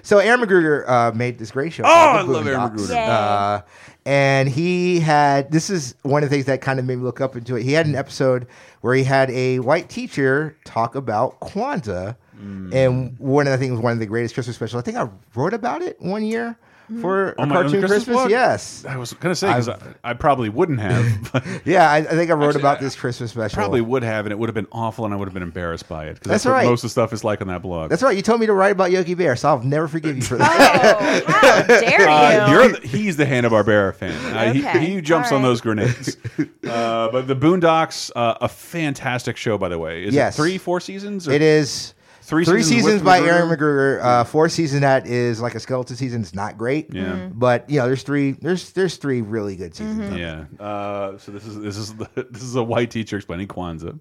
[0.02, 1.82] so Aaron McGruder uh, made this great show.
[1.84, 2.88] Oh, I love Aaron Boondocks.
[2.90, 3.08] McGruder.
[3.08, 3.62] Uh,
[4.04, 7.20] and he had this is one of the things that kind of made me look
[7.20, 7.62] up into it.
[7.64, 8.46] He had an episode
[8.82, 12.72] where he had a white teacher talk about Kwanzaa, Mm.
[12.74, 14.80] and one of the things was one of the greatest Christmas specials.
[14.80, 16.56] I think I wrote about it one year
[17.02, 18.30] for Oh, a my own cartoon Christmas Christmas.
[18.30, 21.04] Yes, I was gonna say 'cause I, I probably wouldn't have.
[21.32, 23.54] But yeah, I, I think I wrote Actually, about I- this Christmas special.
[23.56, 25.86] probably would have, and it would have been awful, and I would have been embarrassed
[25.86, 26.64] by it because that's, That's what right.
[26.66, 27.90] most of the stuff is like on that blog.
[27.90, 28.16] That's right.
[28.16, 31.24] You told me to write about Yogi Bear, so I'll never forgive you for that.
[31.28, 32.06] Oh, how dare you?
[32.06, 34.14] Uh, you're the, he's the Hanna Barbera fan.
[34.34, 34.78] Uh, Okay.
[34.86, 36.16] he, he jumps All on those grenades.
[36.66, 40.04] uh, but the Boondocks, uh, a fantastic show, by the way.
[40.04, 40.34] Is Yes.
[40.34, 41.28] it three, four seasons?
[41.28, 41.92] or- It is
[42.28, 43.26] Three three, seasons seasons, by McGruder?
[43.26, 44.02] Aaron McGruder.
[44.04, 46.20] Uh, fourth season that is like a skeleton season.
[46.20, 46.92] It's not great.
[46.92, 47.04] Yeah.
[47.04, 47.38] Mhm.
[47.38, 48.32] but you know, there's three.
[48.32, 49.98] There's there's three really good seasons.
[50.08, 50.20] of it.
[50.20, 50.44] Yeah.
[50.60, 53.98] Uh, so this is this is the, this is a white teacher explaining Kwanzaa.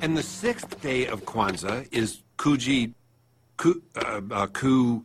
[0.00, 2.94] And the sixth day of Kwanzaa is Kuji,
[3.56, 5.04] Ku, uh, uh, Ku.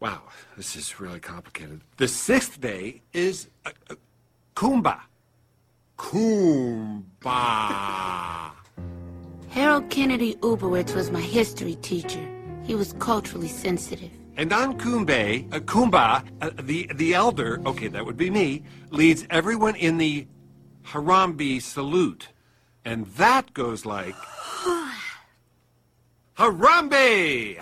[0.00, 0.22] Wow,
[0.56, 1.82] this is really complicated.
[1.98, 3.94] The sixth day is uh, uh,
[4.56, 4.98] Kumba.
[5.96, 7.28] Kumba.
[9.50, 12.26] Harold Kennedy Uberwitz was my history teacher.
[12.64, 14.10] He was culturally sensitive.
[14.36, 19.74] And on uh, Kumba, uh, the the elder, okay, that would be me, leads everyone
[19.74, 20.26] in the
[20.86, 22.28] Harambe salute,
[22.84, 24.14] and that goes like
[26.38, 27.58] Harambe.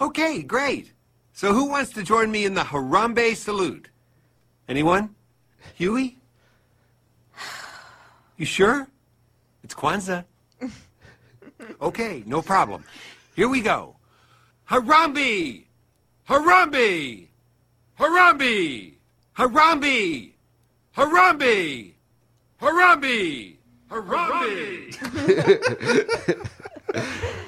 [0.00, 0.92] Okay, great.
[1.32, 3.88] So who wants to join me in the Harambe salute?
[4.68, 5.14] Anyone?
[5.76, 6.18] Huey?
[8.36, 8.86] You sure?
[9.64, 10.24] It's Kwanzaa.
[11.80, 12.84] Okay, no problem.
[13.34, 13.96] Here we go.
[14.70, 15.64] Harambe!
[16.28, 17.28] Harambe!
[17.98, 18.94] Harambe!
[19.36, 20.32] Harambe!
[20.96, 21.92] Harambe!
[22.60, 23.56] Harambe!
[23.90, 24.94] Harambe!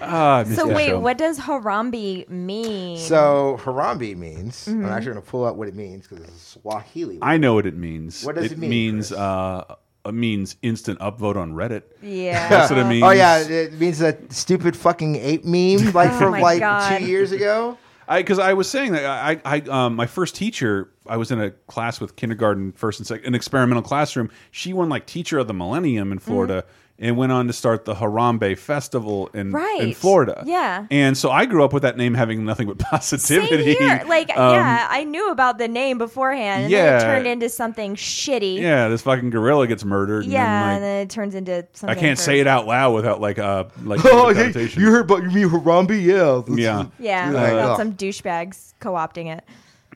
[0.02, 1.00] Ah, I missed So that wait, show.
[1.00, 2.98] what does Harambe mean?
[2.98, 4.66] So Harambe means.
[4.66, 4.84] Mm-hmm.
[4.84, 7.14] I'm actually going to pull out what it means because it's a Swahili.
[7.16, 7.24] word.
[7.24, 8.22] I know what it means.
[8.24, 9.18] What does it mean, means Chris?
[9.18, 9.76] uh, it
[10.12, 11.82] means instant upvote on Reddit.
[12.02, 12.48] yeah.
[12.50, 13.02] That's what it means.
[13.04, 16.98] Oh yeah, it means that stupid fucking ape meme like Oh from my like God.
[16.98, 17.76] two years ago.
[18.08, 21.40] I because I was saying that I, I um, my first teacher I was in
[21.40, 24.30] a class with kindergarten first and second an experimental classroom.
[24.50, 26.64] She won like teacher of the millennium in Florida
[27.00, 30.42] and went on to start the Harambe Festival in in Florida.
[30.46, 30.86] Yeah.
[30.90, 33.74] and so I grew up with that name having nothing but positivity.
[33.74, 34.02] Same here.
[34.06, 36.98] Like, Um, yeah, I knew about the name beforehand, and then Yeah.
[36.98, 38.58] it turned into something shitty.
[38.60, 40.24] yeah, this fucking gorilla gets murdered.
[40.24, 41.96] and Yeah, then, like, and then it turns into something.
[41.96, 45.10] I can't for- say it out loud without like uh like Oh, hey, you heard
[45.10, 46.00] about you mean Harambe?
[46.02, 46.42] Yeah.
[46.46, 46.84] that's- Yeah.
[46.98, 47.76] Yeah, Like, without ugh.
[47.78, 49.44] some douchebags co-opting it.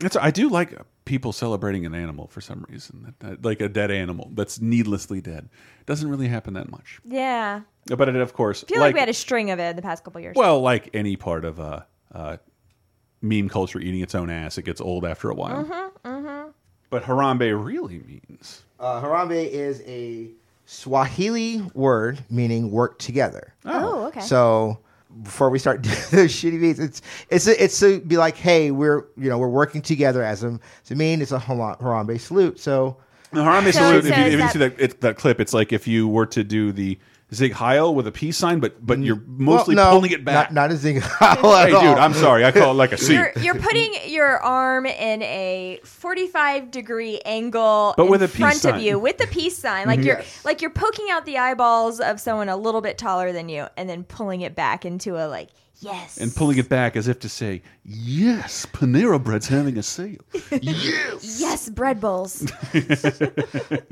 [0.01, 0.73] It's, I do like
[1.05, 3.13] people celebrating an animal for some reason,
[3.43, 5.49] like a dead animal that's needlessly dead.
[5.85, 8.63] Doesn't really happen that much, Yeah, but it of course.
[8.63, 10.35] I feel like, we had a string of it in the past couple years.
[10.35, 11.81] well, like any part of uh,
[12.13, 12.37] uh,
[13.21, 15.63] meme culture eating its own ass, it gets old after a while.
[16.03, 16.49] Mm-hmm,
[16.89, 20.31] But Harambe really means Uh, Harambe is a
[20.65, 23.53] Swahili word meaning work together.
[23.65, 24.21] oh, okay.
[24.21, 24.79] So
[25.23, 28.71] before we start doing those shitty beats, it's it's a, it's to be like, hey,
[28.71, 32.59] we're you know we're working together as a to mean it's a Hara- Harambe salute.
[32.59, 32.97] So
[33.31, 34.05] the Harambe So salute.
[34.05, 36.43] If you, if you see that it, that clip, it's like if you were to
[36.43, 36.97] do the
[37.35, 40.51] Sieg Heil with a peace sign, but but you're mostly well, no, pulling it back.
[40.51, 41.01] Not, not a zing.
[41.01, 42.43] hey, dude, I'm sorry.
[42.45, 43.13] I call it like a C.
[43.13, 48.55] You're, you're putting your arm in a 45 degree angle But in with a front
[48.57, 48.75] sign.
[48.75, 49.87] of you with the peace sign.
[49.87, 50.05] Like mhm.
[50.05, 50.45] you're Yes.
[50.45, 53.89] like you're poking out the eyeballs of someone a little bit taller than you and
[53.89, 56.17] then pulling it back into a like Yes.
[56.17, 60.17] and pulling it back as if to say, "Yes, Panera Bread's having a sale."
[60.61, 61.39] yes.
[61.39, 62.49] Yes, bread bowls.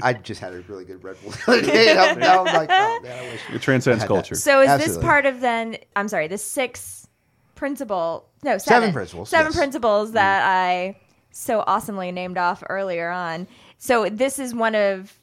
[0.02, 1.32] I just had a really good bread bowl.
[1.32, 1.98] the other day.
[1.98, 3.42] I'm, now I'm like, oh man, I wish.
[3.54, 4.08] It transcends I had that.
[4.08, 4.36] culture.
[4.36, 4.96] So is Absolutely.
[4.96, 5.78] this part of then?
[5.96, 7.08] I'm sorry, the six
[7.56, 8.30] principle?
[8.44, 9.56] No, seven, Seven principles, Seven yes.
[9.56, 9.58] Mm.
[9.58, 10.98] principles that I
[11.32, 13.48] so awesomely named off earlier on.
[13.78, 15.18] So this is one of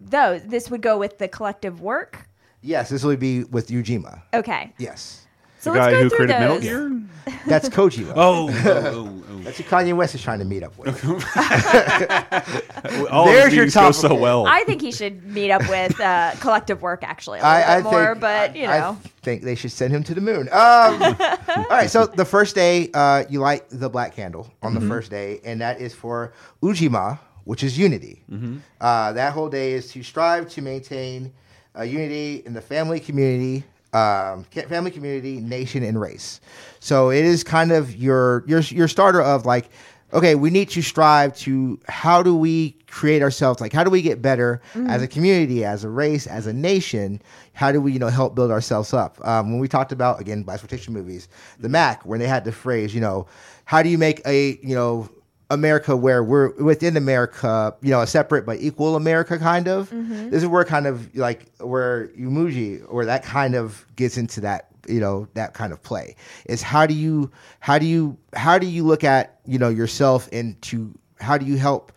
[0.00, 0.42] those.
[0.44, 2.28] This would go with the collective work.
[2.62, 4.22] Yes, this would be with Ujima.
[4.34, 4.72] Okay.
[4.78, 5.25] Yes,
[5.66, 6.64] So the guy who through created Metal those.
[6.64, 7.02] Gear.
[7.46, 8.12] that's Kojima.
[8.16, 11.00] Oh, oh, oh, That's who Kanye West is trying to meet up with.
[11.04, 13.06] oh.
[13.10, 14.46] All There's of your these go top so well.
[14.46, 17.76] I think he should meet up with uh, collective work actually a little I, I
[17.78, 18.98] bit more, think, but I- you I know.
[19.22, 20.48] think they should send him to the moon.
[20.52, 24.82] Um, all right, so the first day, uh, you light the black candle on Mm-hmm.
[24.82, 28.22] the first day, and that is for Ujima, which is unity.
[28.30, 28.58] Mm-hmm.
[28.80, 31.32] Uh, that whole day is to strive to maintain
[31.78, 33.64] uh, unity in the family community,
[33.96, 36.40] um, family community, nation, and race.
[36.80, 39.70] So it is kind of your your your starter of like,
[40.12, 44.00] okay, we need to strive to how do we create ourselves like how do we
[44.00, 47.20] get better as a community, as a race, as a nation?
[47.54, 49.18] How do we you know help build ourselves up?
[49.26, 51.28] Um, when we talked about again exploitation movies,
[51.58, 53.26] the Mac, when they had the phrase, you know,
[53.64, 55.08] how do you make a you know
[55.50, 59.90] America where we're within America, you know, a separate but equal America kind of.
[59.90, 64.68] This is where kind of like where Umuji or that kind of gets into that,
[64.88, 66.16] you know, that kind of play.
[66.46, 67.30] Is how do you
[67.60, 71.46] how do you how do you look at, you know, yourself and to how do
[71.46, 71.92] you help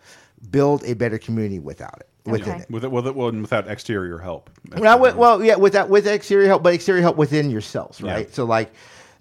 [0.50, 2.62] build a better community without it within Okay.
[2.62, 2.70] it.
[2.70, 4.48] with it, with it, well, and without exterior help.
[4.76, 8.26] Well, with, well, yeah, with that, with exterior help, but exterior help within yourselves, right?
[8.28, 8.34] Yeah.
[8.34, 8.72] So, like,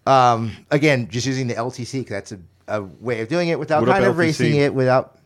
[0.05, 3.81] um, again, just using the LTC because that's a, a way of doing it without
[3.85, 4.19] What kind of LTC?
[4.19, 5.17] racing it, without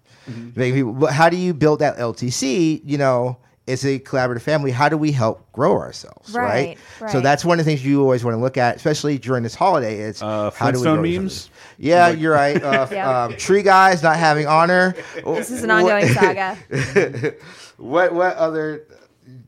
[0.55, 0.93] making people.
[0.93, 2.81] But how do you build that LTC?
[2.83, 4.71] You know, it's a collaborative family.
[4.71, 6.77] How do we help grow ourselves, right?
[6.99, 9.43] Right, So that's one of the things you always want to look at, especially during
[9.43, 9.99] this holiday.
[9.99, 11.15] It's Uh, how do we Flintstone grow memes?
[11.33, 11.49] ourselves.
[11.77, 12.61] Yeah, you're right.
[12.61, 13.23] Uh, Yeah.
[13.25, 14.95] um, tree guys not having honor.
[15.25, 16.57] This is an ongoing saga.
[17.77, 18.83] What what other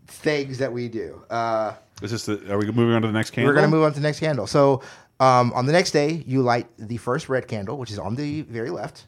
[0.07, 1.21] things that we do?
[1.29, 3.49] Uh, Is this the, are we moving on to the next candle?
[3.51, 4.47] We're gonna move on to the next candle.
[4.47, 4.81] So
[5.19, 8.41] um, on the next day, you light the first red candle, which is on the
[8.43, 9.05] very left,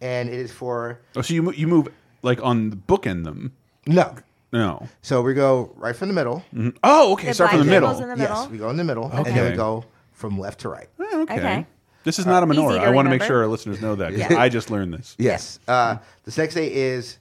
[0.00, 1.88] and it is for Oh, so you you move
[2.22, 3.52] like on the bookend them?
[3.86, 4.14] no.
[4.52, 4.88] No.
[5.00, 6.42] So we go right from the middle.
[6.82, 7.28] Oh, okay.
[7.28, 7.94] The Start from the middle.
[7.94, 8.18] the middle.
[8.18, 9.50] Yes, we go in the middle, and then Okay.
[9.52, 10.88] we go from left to right.
[10.98, 11.38] Oh, okay.
[11.38, 11.66] Okay.
[12.02, 12.80] This is not a menorah.
[12.80, 14.10] I want to make sure our listeners know that.
[14.10, 14.40] 'cause Yeah.
[14.40, 15.14] I just learned this.
[15.18, 15.60] Yes.
[15.68, 17.18] Uh, the next day is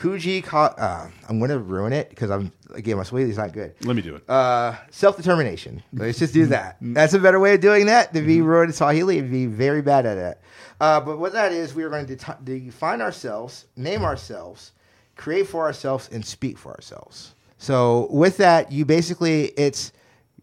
[0.00, 0.42] Kuji.
[0.42, 3.74] Ka- uh, I'm going to ruin it because I'm again my Swahili is not good.
[3.84, 4.28] Let me do it.
[4.28, 5.82] Uh, self determination.
[5.92, 6.78] Let's just do that.
[6.80, 8.12] That's a better way of doing that.
[8.14, 10.40] To be ruined Swahili and be very bad at it.
[10.80, 14.72] Uh, but what that is, we are going to det- define ourselves, name ourselves,
[15.16, 17.34] create for ourselves, and speak for ourselves.
[17.58, 19.92] So with that, you basically it's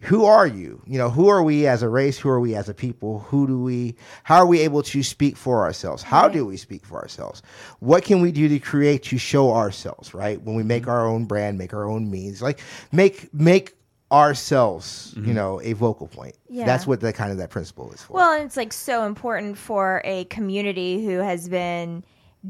[0.02, 0.82] who are you?
[0.86, 2.18] You know, who are we as a race?
[2.18, 3.20] Who are we as a people?
[3.20, 3.96] Who do we?
[4.24, 6.04] How are we able to speak for ourselves?
[6.04, 7.42] How do we speak for ourselves?
[7.80, 10.14] What can we do to create to show ourselves?
[10.14, 10.92] Right when we make mm-hmm.
[10.92, 12.60] our own brand, make our own means, like
[12.92, 13.74] make make
[14.12, 15.34] ourselves, you mm-hmm.
[15.34, 16.36] know, a vocal point.
[16.48, 16.66] Yeah.
[16.66, 18.14] That's what the kind of that principle is for.
[18.14, 22.04] Well, and it's like so important for a community who has been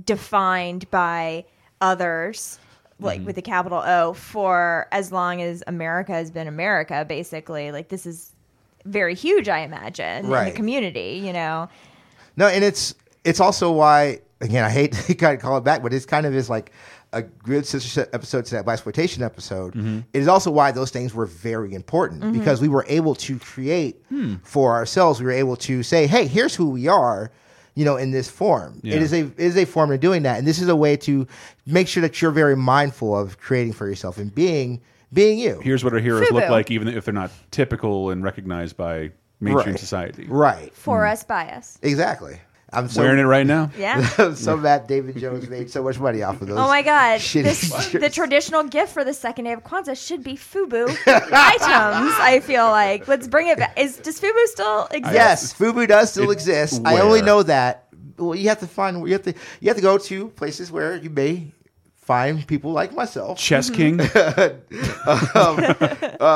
[0.05, 1.45] defined by
[1.81, 2.59] others,
[2.99, 3.27] like mm-hmm.
[3.27, 7.71] with a capital O, for as long as America has been America, basically.
[7.71, 8.33] Like this is
[8.85, 11.69] very huge, I imagine, in the community, you know.
[12.35, 15.83] No, and it's it's also why again I hate to kind of call it back,
[15.83, 16.71] but it's kind of is like
[17.13, 19.73] a good sister episode to that black exploitation episode.
[19.73, 19.99] Mm-hmm.
[20.13, 22.37] It is also why those things were very important mm-hmm.
[22.37, 24.35] because we were able to create hmm.
[24.43, 25.19] for ourselves.
[25.19, 27.31] We were able to say, "Hey, here's who we are."
[27.77, 28.95] You know, in this form, Yeah.
[28.95, 30.97] it is a it is a form of doing that, and this is a way
[30.97, 31.27] to
[31.67, 34.81] make sure that you're very mindful of creating for yourself and being
[35.13, 35.59] being you.
[35.61, 39.73] Here's what our heroes look like, even if they're not typical and recognized by mainstream
[39.73, 39.79] Right.
[39.79, 40.25] society.
[40.27, 41.11] right, For mm.
[41.11, 41.77] us, by us.
[41.83, 42.39] exactly.
[42.73, 43.71] I'm so Wearing it right now.
[43.77, 44.09] Yeah.
[44.17, 46.57] I'm so mad David Jones made so much money off of those.
[46.57, 47.21] Oh my God!
[47.21, 52.13] This, the traditional gift for the second day of Kwanzaa should be FUBU items.
[52.19, 53.79] I feel like let's bring it back.
[53.79, 55.13] Is does FUBU still exist?
[55.15, 56.81] Yes, Fubu does still It's exist.
[56.85, 57.87] I only know that.
[58.17, 58.97] Well, you have to find.
[59.07, 59.33] You have to.
[59.61, 61.51] You have to go to places where you may
[61.95, 63.37] find people like myself.
[63.37, 63.99] Chess King.
[63.99, 64.53] Uh,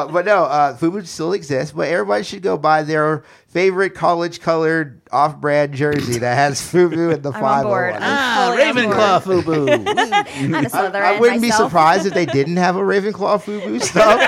[0.08, 1.74] but no, uh, Fubu still exists.
[1.74, 7.30] But everybody should go buy their favorite college-colored off-brand jersey that has Fubu and the
[7.32, 7.64] I'm on five.
[7.64, 7.94] board.
[7.96, 8.06] on it.
[8.06, 9.46] I'm fully on board.
[9.46, 9.88] Fubu.
[10.36, 11.70] I'm a I, Slytherin I wouldn't be myself.
[11.72, 14.20] surprised if they didn't have a Ravenclaw Fubu stuff.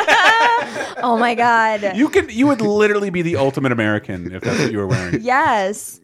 [1.06, 1.98] Oh my God!
[1.98, 2.32] You could.
[2.32, 5.22] You would literally be the ultimate American if that's what you were wearing.
[5.22, 6.00] Yes,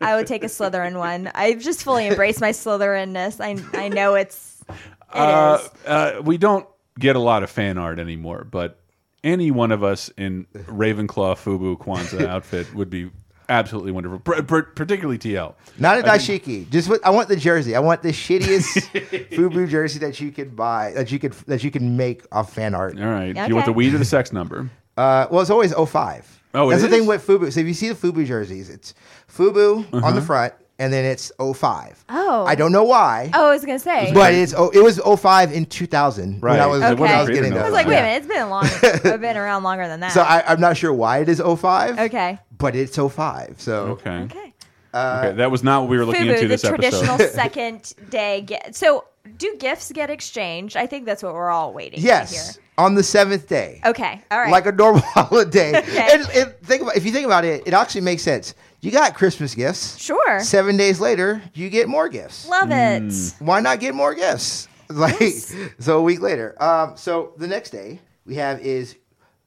[0.00, 1.30] I would take a Slytherin one.
[1.34, 3.40] I've just fully embraced my Slytherinness.
[3.40, 4.80] I I know it's it is.
[5.14, 6.66] Uh, uh, we don't
[6.98, 8.78] get a lot of fan art anymore, but
[9.24, 13.10] any one of us in Ravenclaw Fubu Kwanzaa outfit would be
[13.48, 14.20] absolutely wonderful.
[14.20, 15.54] Pr- pr- particularly TL.
[15.78, 16.70] Not a dashiki.
[16.70, 17.74] Just what I want the jersey.
[17.74, 18.88] I want the shittiest
[19.30, 22.74] FUBU jersey that you could buy, that you could that you can make off fan
[22.74, 22.98] art.
[23.00, 23.32] All right.
[23.34, 23.48] Do Okay.
[23.48, 24.70] you want the weed or the sex number?
[24.96, 26.42] Uh, well, it's always 05.
[26.54, 26.94] Oh, it That's the is?
[27.00, 27.52] thing with FUBU.
[27.52, 28.94] So if you see the FUBU jerseys, it's
[29.28, 30.12] FUBU on Uh-huh.
[30.12, 32.04] the front, and then it's 05.
[32.08, 32.44] Oh.
[32.46, 34.10] I don't know why, Oh, I was gonna say.
[34.12, 36.66] but it's oh, it was 05 in 2000 when I Right.
[36.66, 37.00] was Okay.
[37.00, 37.60] when I was getting in that.
[37.60, 37.92] I was like, Yeah.
[37.92, 39.12] wait a minute, it's been long.
[39.14, 40.12] I've been around longer than that.
[40.12, 41.98] So I, I'm not sure why it is 05.
[41.98, 42.38] okay.
[42.58, 43.56] But it's 05.
[43.60, 44.10] So Okay.
[44.22, 44.54] Okay.
[44.92, 45.36] Uh, okay.
[45.36, 47.30] That was not what we were looking Fubu, into the traditional episode.
[47.34, 48.42] second day.
[48.42, 49.04] Get, so,
[49.38, 50.76] do gifts get exchanged?
[50.76, 52.62] I think that's what we're all waiting to yes, hear.
[52.78, 53.80] on the seventh day.
[53.84, 54.22] Okay.
[54.30, 54.52] All right.
[54.52, 55.76] Like a normal holiday.
[55.78, 56.08] Okay.
[56.12, 58.54] And, and think about if you think about it, it actually makes sense.
[58.84, 59.96] You got Christmas gifts.
[59.98, 60.40] sure.
[60.40, 62.46] Seven days later, you get more gifts.
[62.46, 62.72] Love Hmm.
[63.08, 63.34] it.
[63.38, 64.68] Why not get more gifts?
[64.90, 65.32] Like
[65.78, 66.54] so, a week later.
[66.62, 68.96] Um, so the next day we have is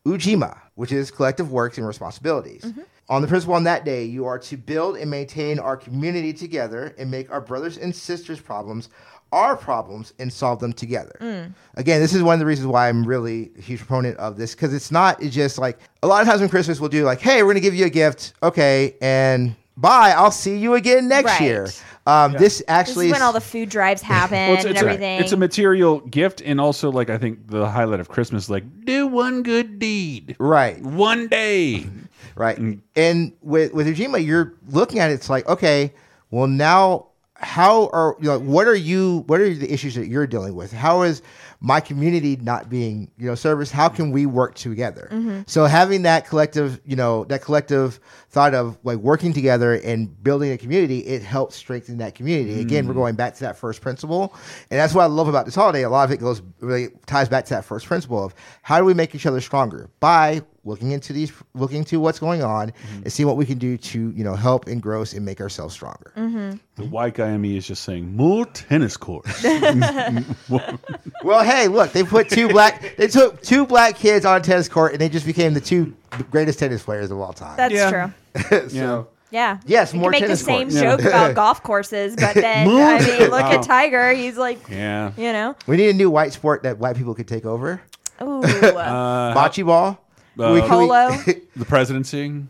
[0.04, 2.64] Ujima, which is collective works and responsibilities.
[2.64, 2.82] Mm-hmm.
[3.10, 6.96] On the principle on that day, you are to build and maintain our community together
[6.98, 8.90] and make our brothers and sisters' problems
[9.32, 11.16] our problems and solve them together.
[11.22, 11.54] Mm.
[11.76, 14.56] Again, this is one of the reasons why I'm really a huge proponent of this
[14.56, 17.20] because it's not it's just like a lot of times when Christmas we'll do like,
[17.22, 21.32] hey, we're gonna give you a gift, okay, and bye, I'll see you again next
[21.32, 21.42] Right.
[21.42, 21.68] year.
[22.08, 24.72] Um, This This actually is when is- all the food drives happen Well, it's, and
[24.72, 25.20] it's, a, everything.
[25.20, 29.08] it's a material gift, and also like I think the highlight of Christmas, like do
[29.08, 30.82] one good deed, right.
[30.82, 31.86] one day.
[32.38, 32.58] right?
[32.96, 35.94] And with with Ujima, you're looking at it, it's like, okay,
[36.32, 37.07] well now
[37.40, 40.72] how are you know what are you what are the issues that you're dealing with?
[40.72, 41.22] How is
[41.60, 43.72] my community not being you know serviced?
[43.72, 45.10] How can we work together?
[45.12, 45.42] Mm-hmm.
[45.46, 50.52] So having that collective you know that collective thought of like working together and building
[50.52, 52.60] a community, it helps strengthen that community.
[52.60, 52.98] Again, we're mm.
[52.98, 54.34] going back to that first principle,
[54.72, 55.84] and that's what I love about this holiday.
[55.84, 58.86] A lot of it goes really ties back to that first principle of how do
[58.86, 62.72] we make each other stronger by looking into these looking to what's going on
[63.04, 66.12] and see what we can do to you know help engross and make ourselves stronger
[66.16, 69.44] The white guy in me is just saying more tennis courts.
[71.24, 74.68] well hey look they put two black they took two black kids on a tennis
[74.70, 75.96] court and they just became the two
[76.32, 78.12] greatest tennis players of all time That's Yeah.
[78.36, 78.70] true.
[78.70, 79.60] so Yeah.
[79.66, 80.82] Yes, You more can make tennis the same courts.
[80.82, 81.08] joke Yeah.
[81.08, 84.12] about golf courses, but then I mean, look at Tiger.
[84.14, 85.12] He's like, yeah.
[85.18, 87.82] you know, we need a new white sport that white people could take over
[88.22, 90.00] ooh, Uh, bocce ball
[90.38, 91.10] We- can we- polo.
[91.56, 92.44] the presidency.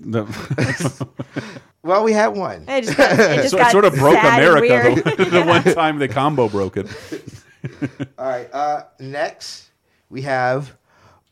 [0.00, 0.24] the,
[1.82, 4.14] well we had one It just, got, it just so got it sort of broke
[4.14, 5.18] sad and America weird.
[5.18, 6.86] the, the one time the combo broke it.
[8.18, 9.70] all right uh next
[10.10, 10.76] we have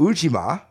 [0.00, 0.62] ujamaa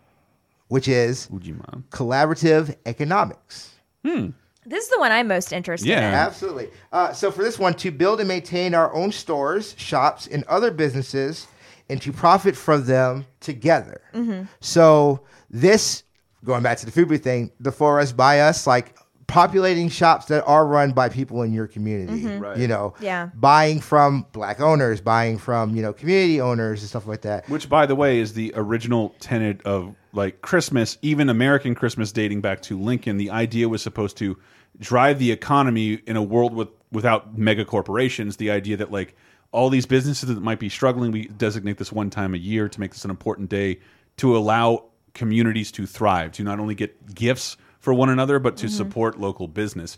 [0.70, 1.84] which is Ujamaa.
[1.90, 3.72] collaborative economics
[4.04, 5.98] This is the one I'm most interested in.
[5.98, 6.26] Yeah.
[6.28, 6.70] Absolutely.
[6.94, 10.70] Uh, so for this one, to build and maintain our own stores, shops, and other
[10.72, 11.48] businesses,
[11.92, 14.02] and to profit from them together.
[14.14, 14.44] Mm-hmm.
[14.62, 16.04] So this,
[16.44, 20.44] going back to the Fubu thing, the for us by us, like populating shops that
[20.46, 22.24] are run by people in your community.
[22.24, 22.44] Mm-hmm.
[22.44, 22.58] Right.
[22.58, 23.30] You know, Yeah.
[23.36, 27.48] buying from black owners, buying from you know community owners and stuff like that.
[27.50, 32.42] Which, by the way, is the original tenet of like Christmas, even American Christmas dating
[32.42, 33.18] back to Lincoln.
[33.18, 34.38] The idea was supposed to
[34.80, 38.36] drive the economy in a world with without mega corporations.
[38.36, 39.16] The idea that like
[39.52, 42.80] all these businesses that might be struggling, we designate this one time a year to
[42.80, 43.80] make this an important day
[44.18, 48.70] to allow communities to thrive, to not only get gifts for one another, but to
[48.70, 49.98] support local business.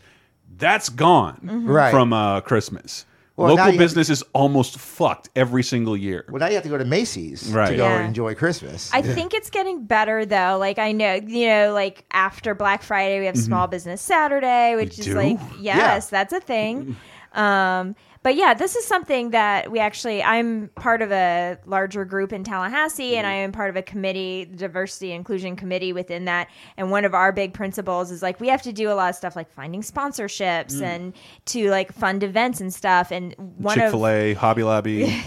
[0.58, 1.92] That's gone Right.
[1.92, 3.06] from uh, Christmas.
[3.36, 6.24] Well, local you have- business is almost fucked every single year.
[6.30, 7.98] Well, now you have to go to Macy's to go Yeah.
[7.98, 8.92] and enjoy Christmas.
[8.94, 10.58] I think it's getting better though.
[10.60, 15.00] Like I know, you know, like after Black Friday, we have Small Business Saturday, which
[15.00, 15.14] is do?
[15.16, 16.96] like yes, that's a thing.
[17.36, 20.24] Um, but yeah, this is something that we actually.
[20.24, 24.46] I'm part of a larger group in Tallahassee, and I am part of a committee,
[24.46, 26.50] diversity inclusion committee within that.
[26.78, 29.16] And one of our big principles is like we have to do a lot of
[29.18, 31.14] stuff like finding sponsorships and
[31.48, 33.12] to like fund events and stuff.
[33.12, 35.00] And one Chick of Fil A, Hobby Lobby.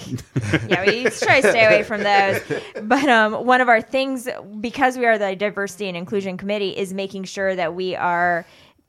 [0.67, 2.41] yeah, we try to stay away from those.
[2.83, 4.29] But um, one of our things,
[4.61, 8.47] because we are the diversity and inclusion committee, is making sure that we are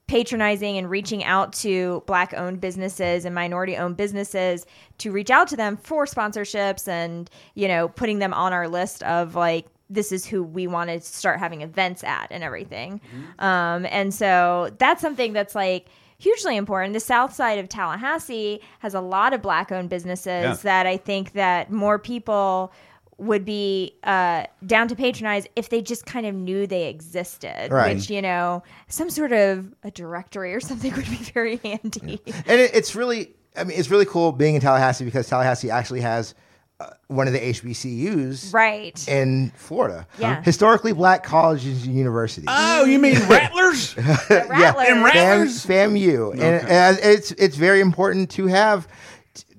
[0.07, 4.65] patronizing and reaching out to black owned businesses and minority owned businesses
[4.99, 9.03] to reach out to them for sponsorships and you know putting them on our list
[9.03, 12.99] of like this is who we want to start having events at and everything.
[13.39, 15.87] Um, and so that's something that's like
[16.17, 16.93] hugely important.
[16.93, 20.55] The south side of tallahassee has a lot of black owned businesses Yeah.
[20.63, 22.73] that i think that more people
[23.19, 27.95] would be uh, down to patronize if they just kind of knew they existed Right.
[27.95, 32.61] which you know some sort of a directory or something would be very handy and
[32.61, 36.35] it, it's really i mean it's really cool being in tallahassee because tallahassee actually has
[36.79, 39.07] uh, one of the HBCUs Right.
[39.07, 40.05] in Florida.
[40.19, 40.43] Yeah.
[40.43, 42.45] Historically black colleges and universities.
[42.47, 43.97] Oh, you mean Rattlers?
[44.29, 44.87] Rattlers.
[44.87, 45.65] and Rattlers?
[45.65, 48.87] FAMU, and, and it's it's very important to have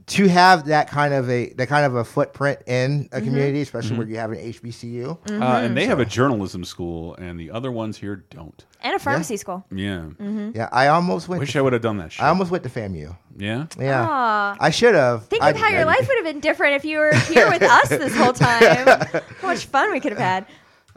[0.08, 3.16] to have that kind of a that kind of a footprint in Mm-hmm.
[3.16, 5.18] a community, especially where you have an HBCU.
[5.40, 8.64] Uh, and they have a journalism school, and the other ones here don't.
[8.80, 9.64] and a pharmacy school.
[9.70, 10.00] Yeah.
[10.18, 10.50] Mm-hmm.
[10.54, 11.40] Yeah, I almost went.
[11.40, 12.22] Wish to, I would have done that shit.
[12.22, 13.16] I almost went to FAMU.
[13.36, 13.66] yeah.
[13.78, 14.56] Yeah, Aw.
[14.60, 15.26] I should have.
[15.26, 17.62] Think I, of how your life would have been different if you were here with
[17.78, 18.62] us this whole time.
[19.40, 20.46] How much fun we could have had.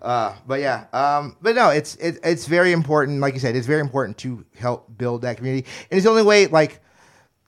[0.01, 3.19] Uh, but yeah, um, but no, it's it, it's very important.
[3.19, 6.23] Like you said, it's very important to help build that community, and it's the only
[6.23, 6.47] way.
[6.47, 6.79] Like,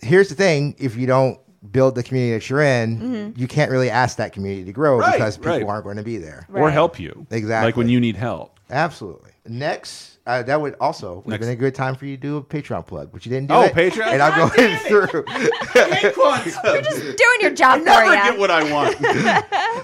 [0.01, 1.39] here's the thing: if you don't
[1.71, 3.39] build the community that you're in, Mm-hmm.
[3.39, 5.63] you can't really ask that community to grow Right, because people right.
[5.67, 6.45] aren't going to be there.
[6.53, 7.25] Or help you.
[7.31, 7.67] Exactly.
[7.69, 8.59] Like when you need help.
[8.69, 9.31] Absolutely.
[9.45, 12.37] Next, uh, that would also would have been a good time for you to do
[12.37, 13.73] a Patreon plug, but you didn't do Oh, it.
[13.73, 14.07] Patreon?
[14.07, 15.25] And I'm going through.
[16.73, 18.21] You're just doing your job for Never you.
[18.23, 18.95] get what I want.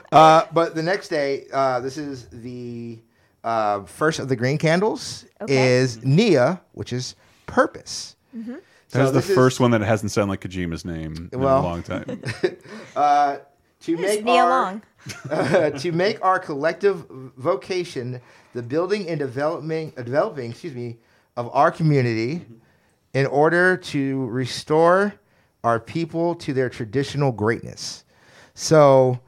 [0.11, 2.97] Uh, but the next day, uh, this is the
[3.43, 5.55] uh, first of the green candles Okay.
[5.77, 7.15] is Nia, which is
[7.45, 8.15] purpose.
[8.35, 8.55] Mm-hmm.
[8.91, 11.43] That was the this is, first one that hasn't sounded like Kojima's name in a
[11.43, 12.21] long time.
[12.95, 13.37] uh,
[13.81, 14.81] to It's make Nia our, Long.
[15.79, 17.05] to make our collective
[17.37, 18.19] vocation
[18.53, 20.97] the building and developing, uh, developing, excuse me,
[21.37, 22.45] of our community,
[23.13, 25.13] in order to restore
[25.63, 28.03] our people to their traditional greatness.
[28.55, 29.19] So,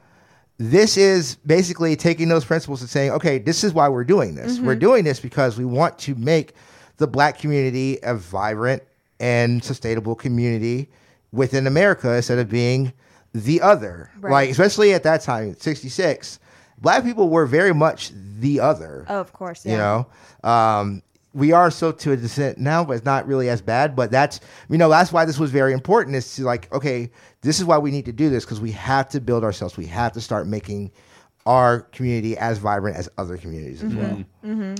[0.58, 4.60] this is basically taking those principles and saying, okay, this is why we're doing this.
[4.60, 6.54] We're doing this because we want to make
[6.98, 8.82] the black community a vibrant
[9.22, 10.90] and sustainable community
[11.30, 12.92] within America instead of being
[13.32, 14.10] the other.
[14.20, 14.30] Right.
[14.32, 16.38] Like, especially at that time, 66,
[16.78, 18.10] black people were very much
[18.40, 19.06] the other.
[19.08, 19.64] Oh, of course.
[19.64, 19.72] Yeah.
[19.72, 21.02] You know, um,
[21.34, 23.96] we are so to a descent now, but it's not really as bad.
[23.96, 26.14] But that's you know that's why this was very important.
[26.14, 27.10] Is to like okay,
[27.40, 29.78] this is why we need to do this because we have to build ourselves.
[29.78, 30.90] We have to start making
[31.46, 34.24] our community as vibrant as other communities as well.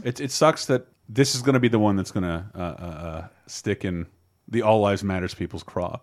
[0.04, 2.58] It, it sucks that this is going to be the one that's going to uh,
[2.58, 4.06] uh, uh, stick in
[4.52, 5.98] the All Lives Matters people's craw.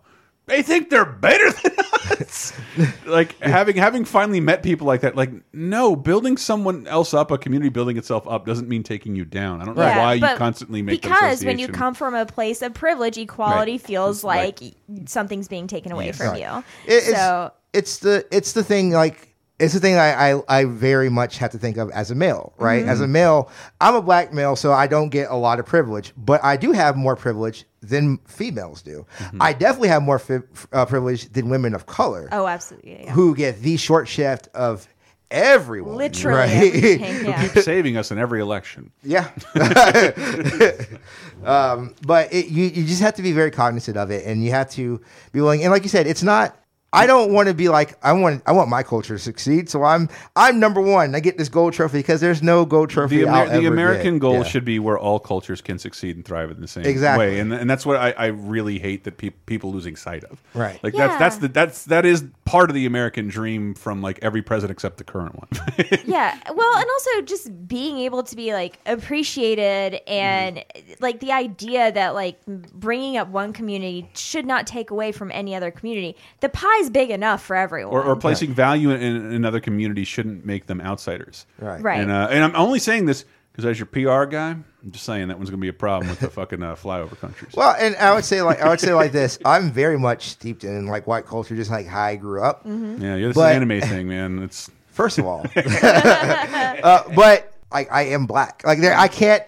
[0.47, 1.72] They think they're better than
[2.20, 2.52] us.
[3.06, 5.16] like having having finally met people like that.
[5.16, 9.26] Like no, building someone else up, a community building itself up, doesn't mean taking you
[9.26, 9.62] down.
[9.62, 12.26] I don't know Yeah, why you constantly make that because when you come from a
[12.26, 13.82] place of privilege, equality Right.
[13.82, 14.60] feels Right.
[14.60, 14.74] like
[15.08, 16.18] something's being taken away Yes.
[16.18, 16.41] from Right.
[16.41, 16.64] you.
[16.88, 19.29] It- it's, so it's the it's the thing like
[19.60, 22.53] it's the thing I, I I very much have to think of as a male,
[22.57, 22.86] right?
[22.86, 23.51] As a male,
[23.82, 26.72] I'm a black male, so I don't get a lot of privilege, but I do
[26.72, 29.05] have more privilege than females do.
[29.39, 30.39] I definitely have more fi-
[30.72, 33.03] uh, privilege than women of color, oh, absolutely.
[33.03, 33.12] Yeah.
[33.12, 34.88] who get the short shift of
[35.32, 36.49] everyone, Literally right?
[36.49, 37.26] everything.
[37.30, 37.47] Yeah.
[37.47, 38.91] keep saving us in every election.
[39.03, 39.30] Yeah.
[41.43, 44.51] um, but it, you, you just have to be very cognizant of it and you
[44.51, 45.01] have to
[45.32, 45.64] be willing.
[45.64, 46.57] And like you said, it's not,
[46.92, 49.70] I don't want to be like, I want, I want my culture to succeed.
[49.70, 51.14] So I'm, I'm number one.
[51.14, 53.18] I get this gold trophy because there's no gold trophy.
[53.24, 54.22] The, Amer the American get.
[54.22, 54.44] goal Yeah.
[54.44, 57.28] should be where all cultures can succeed and thrive in the same Exactly.
[57.28, 60.42] way, and and that's what I, I really hate that peop people losing sight of.
[60.54, 60.84] Right.
[60.84, 61.08] Like Yeah.
[61.08, 64.76] that's that's the that's that is part of the American dream from like every president
[64.76, 65.48] except the current one.
[66.06, 70.94] yeah well and also just being able to be like appreciated and mm-hmm.
[71.00, 75.54] like the idea that like bringing up one community should not take away from any
[75.54, 76.50] other community the
[76.80, 80.66] pie's big enough for everyone or, or placing value in, in another community shouldn't make
[80.68, 81.46] them outsiders.
[81.60, 81.82] Right.
[81.82, 82.00] Right.
[82.00, 85.28] And uh, and I'm only saying this because as your PR guy, I'm just saying
[85.28, 87.54] that one's gonna be a problem with the fucking uh, flyover countries.
[87.56, 90.64] Well, and I would say like, I would say like this, I'm very much steeped
[90.64, 92.62] in like white culture, just like how I grew up.
[92.66, 94.40] yeah, yeah, this but- is an anime thing, man.
[94.44, 94.70] It's
[95.00, 98.64] First of all, uh, but I, I am black.
[98.66, 99.42] Like there, I can't,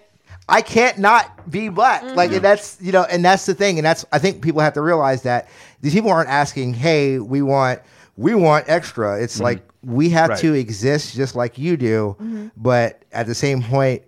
[0.51, 2.03] I can't not be black.
[2.03, 2.35] Like mm-hmm.
[2.35, 4.81] and that's you know, and that's the thing, and that's I think people have to
[4.81, 5.49] realize that
[5.81, 7.79] these people aren't asking, hey, we want,
[8.17, 9.21] we want extra.
[9.21, 9.43] It's mm-hmm.
[9.43, 10.39] like we have Right.
[10.39, 12.47] to exist just like you do, mm-hmm.
[12.57, 14.03] but at the same point.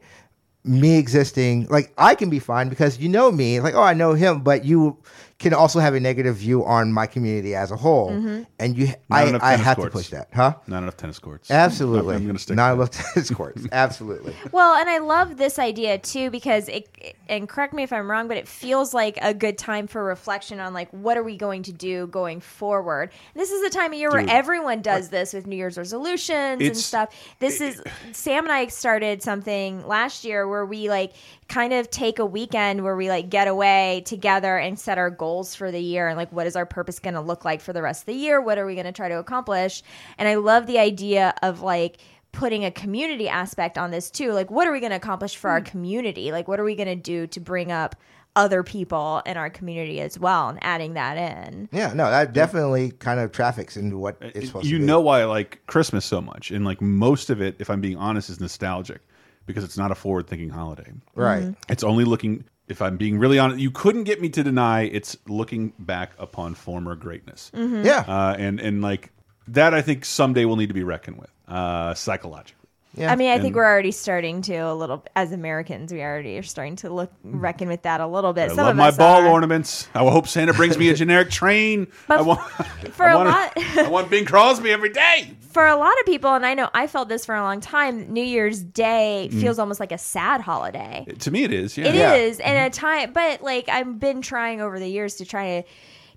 [0.66, 4.14] Me existing, like I can be fine because you know me, like oh I know
[4.14, 4.98] him, but you
[5.44, 8.44] can also have a negative view on my community as a whole, mm-hmm.
[8.58, 9.92] and you, Not I, I have courts.
[9.92, 10.56] to push that, huh?
[10.68, 11.52] not enough tennis courts.
[11.52, 12.16] Absolutely.
[12.16, 13.68] I'm gonna stick Not with enough tennis courts.
[13.72, 14.34] Absolutely.
[14.52, 16.90] Well, and I love this idea too because it
[17.28, 20.60] and correct me if I'm wrong, but it feels like a good time for reflection
[20.60, 23.12] on like what are we going to do going forward.
[23.36, 24.28] This is the time of year Dude.
[24.28, 27.14] where everyone does this with New Year's resolutions and stuff.
[27.40, 27.82] This is
[28.14, 31.14] Sam and I started something last year where we like
[31.54, 35.54] kind of take a weekend where we like get away together and set our goals
[35.54, 37.82] for the year and like what is our purpose going to look like for the
[37.82, 38.42] rest of the year?
[38.42, 39.84] What are we going to try to accomplish?
[40.18, 41.98] And I love the idea of like
[42.32, 44.32] putting a community aspect on this too.
[44.32, 45.66] Like, what are we going to accomplish for our hmm.
[45.66, 46.32] community?
[46.32, 47.96] Like, what are we going to do to bring up
[48.36, 51.70] other people in our community as well and adding that in.
[51.72, 54.88] Yeah, no, that definitely kind of traffics into what uh, it's supposed you to be.
[54.88, 57.98] know why I like Christmas so much, and like most of it, if I'm being
[57.98, 59.02] honest, is nostalgic
[59.46, 60.92] because it's not a forward-thinking holiday.
[61.16, 61.44] Right.
[61.44, 61.56] Mhm.
[61.70, 62.46] It's only looking.
[62.68, 66.56] If I'm being really honest, you couldn't get me to deny it's looking back upon
[66.56, 67.52] former greatness.
[67.54, 67.84] Mhm.
[67.84, 68.06] Yeah.
[68.08, 69.12] uh, and and like
[69.50, 72.63] that, I think someday will need to be reckoned with uh, psychologically.
[73.00, 75.92] I mean, I think we're already starting to a little as Americans.
[75.92, 78.46] We already are starting to look reckon with that a little bit.
[78.46, 79.28] I Some love of my us ball are.
[79.28, 79.88] ornaments.
[79.96, 81.88] I will hope Santa brings me a generic train.
[82.08, 82.40] I want,
[82.92, 85.32] for I a want lot- I want Bing Crosby every day.
[85.52, 88.12] For a lot of people, and I know I felt this for a long time.
[88.14, 89.40] New Year's Day Mm.
[89.42, 91.06] feels almost like a sad holiday.
[91.20, 91.78] To me, it is.
[91.78, 95.16] Yeah, It is, and at a time, but like I've been trying over the years
[95.16, 95.68] to try to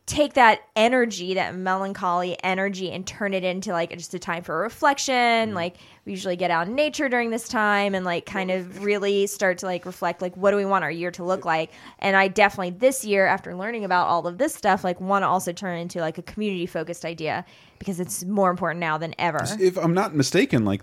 [0.06, 4.56] take that energy, that melancholy energy, and turn it into like just a time for
[4.56, 5.14] reflection.
[5.14, 5.54] Mm-hmm.
[5.54, 9.26] Like we usually get out in nature during this time, and like kind of really
[9.26, 11.70] start to like reflect, like what do we want our year to look like?
[11.98, 15.26] And I definitely this year, after learning about all of this stuff, like want to
[15.26, 17.44] also turn it into like a community focused idea
[17.78, 19.44] because it's more important now than ever.
[19.58, 20.82] if I'm not mistaken, like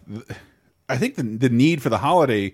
[0.90, 2.54] I think the the need for the holiday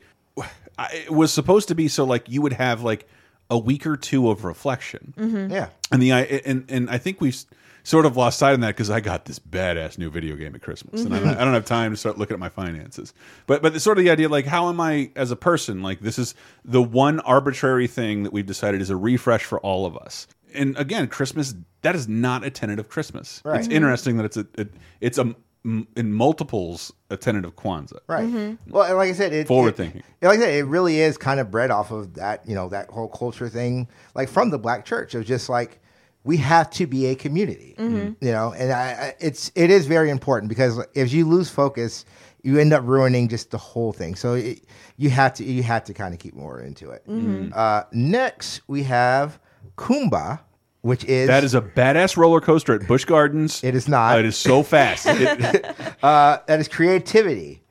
[0.94, 3.08] it was supposed to be so like you would have like
[3.50, 5.14] a week or two of reflection.
[5.18, 5.52] Mhm.
[5.52, 7.38] Yeah, and the I and and I think we've
[7.84, 10.62] sort of lost sight of that because I got this badass new video game at
[10.62, 11.38] Christmas, and I, Mhm.
[11.38, 13.14] I don't have time to start looking at my finances.
[13.48, 16.02] But but the sort of the idea like how am I as a person like
[16.02, 16.36] this is
[16.66, 20.28] the one arbitrary thing that we've decided is a refresh for all of us.
[20.54, 23.42] And again, Christmas that is not a tenet of Christmas.
[23.46, 23.60] Right.
[23.60, 23.74] It's Mhm.
[23.74, 25.36] interesting that it's a it, it's a m-
[25.66, 28.00] in multiples a tenet of Kwanzaa.
[28.08, 28.26] Right.
[28.26, 28.72] Mm-hmm.
[28.72, 30.04] Well, and like I said, it, Forward it- thinking.
[30.22, 32.70] yeah, Like I said, it really is kind of bred off of that, you know,
[32.70, 35.80] that whole culture thing, like from the black church of just like
[36.24, 38.16] we have to be a community, Mhm.
[38.22, 42.06] you know, and I, I, it's it is very important because if you lose focus,
[42.42, 44.16] you end up ruining just the whole thing.
[44.16, 44.64] So it,
[44.98, 47.04] you have to you have to kind of keep more into it.
[47.08, 47.52] Mhm.
[47.56, 49.40] Uh, next, we have
[49.78, 50.40] Kuumba,
[50.82, 53.64] which is That is a badass roller coaster at Busch Gardens.
[53.64, 54.20] It is not.
[54.20, 55.06] it is so fast.
[55.10, 55.66] It-
[56.04, 57.62] uh, that is creativity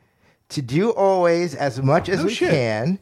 [0.50, 2.50] to do always as much as No we shit.
[2.50, 2.98] can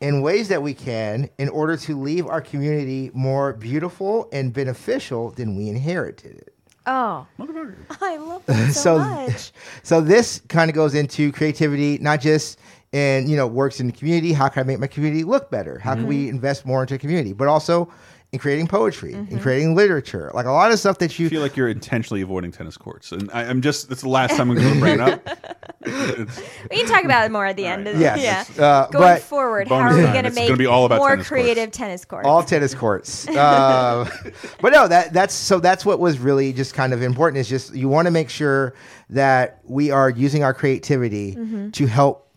[0.00, 5.30] in ways that we can in order to leave our community more beautiful and beneficial
[5.32, 6.54] than we inherited it.
[6.86, 7.26] Oh,
[8.00, 9.52] I love that so, so much.
[9.84, 12.58] so this kind of goes into creativity not just
[12.90, 15.78] in you know works in the community how can i make my community look better
[15.78, 17.88] how can we invest more into the community but also
[18.32, 21.42] in creating poetry in creating literature like a lot of stuff that you I feel
[21.42, 24.56] like you're intentionally avoiding tennis courts, and I, I'm just it's the last time I'm
[24.56, 25.28] going to bring it up.
[25.84, 27.86] It's- We can talk about it more at the end.
[27.88, 28.50] Of Yes.
[28.56, 28.64] yeah.
[28.64, 30.98] Uh, Going but- forward, how are we going to It's make gonna be all about
[30.98, 31.42] more tennis courts.
[31.42, 32.26] creative tennis courts?
[32.26, 33.28] all tennis courts.
[33.36, 34.08] Uh,
[34.62, 37.38] but no, that that's so that's what was really just kind of important.
[37.38, 38.72] Is just you want to make sure
[39.10, 41.72] that we are using our creativity Mhm.
[41.74, 42.30] to help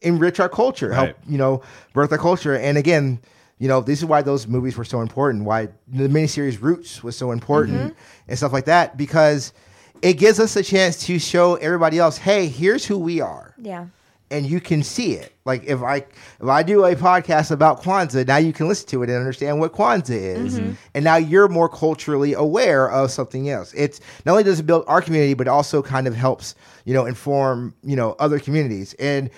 [0.00, 1.16] enrich our culture, help Right.
[1.28, 1.60] you know
[1.92, 2.54] birth our culture.
[2.56, 3.20] And again,
[3.58, 5.44] you know this is why those movies were so important.
[5.44, 7.94] Why the miniseries Roots was so important
[8.28, 9.52] and stuff like that because
[10.02, 13.86] it gives us a chance to show everybody else, hey, here's who we are yeah.
[14.30, 15.32] and you can see it.
[15.46, 19.02] Like if I if I do a podcast about Kwanzaa, now you can listen to
[19.02, 20.76] it and understand what Kwanzaa is, Mhm.
[20.94, 23.72] and now you're more culturally aware of something else.
[23.74, 26.54] It's not only does it build our community, but also kind of helps
[26.86, 28.94] you know inform you know other communities.
[28.98, 29.30] And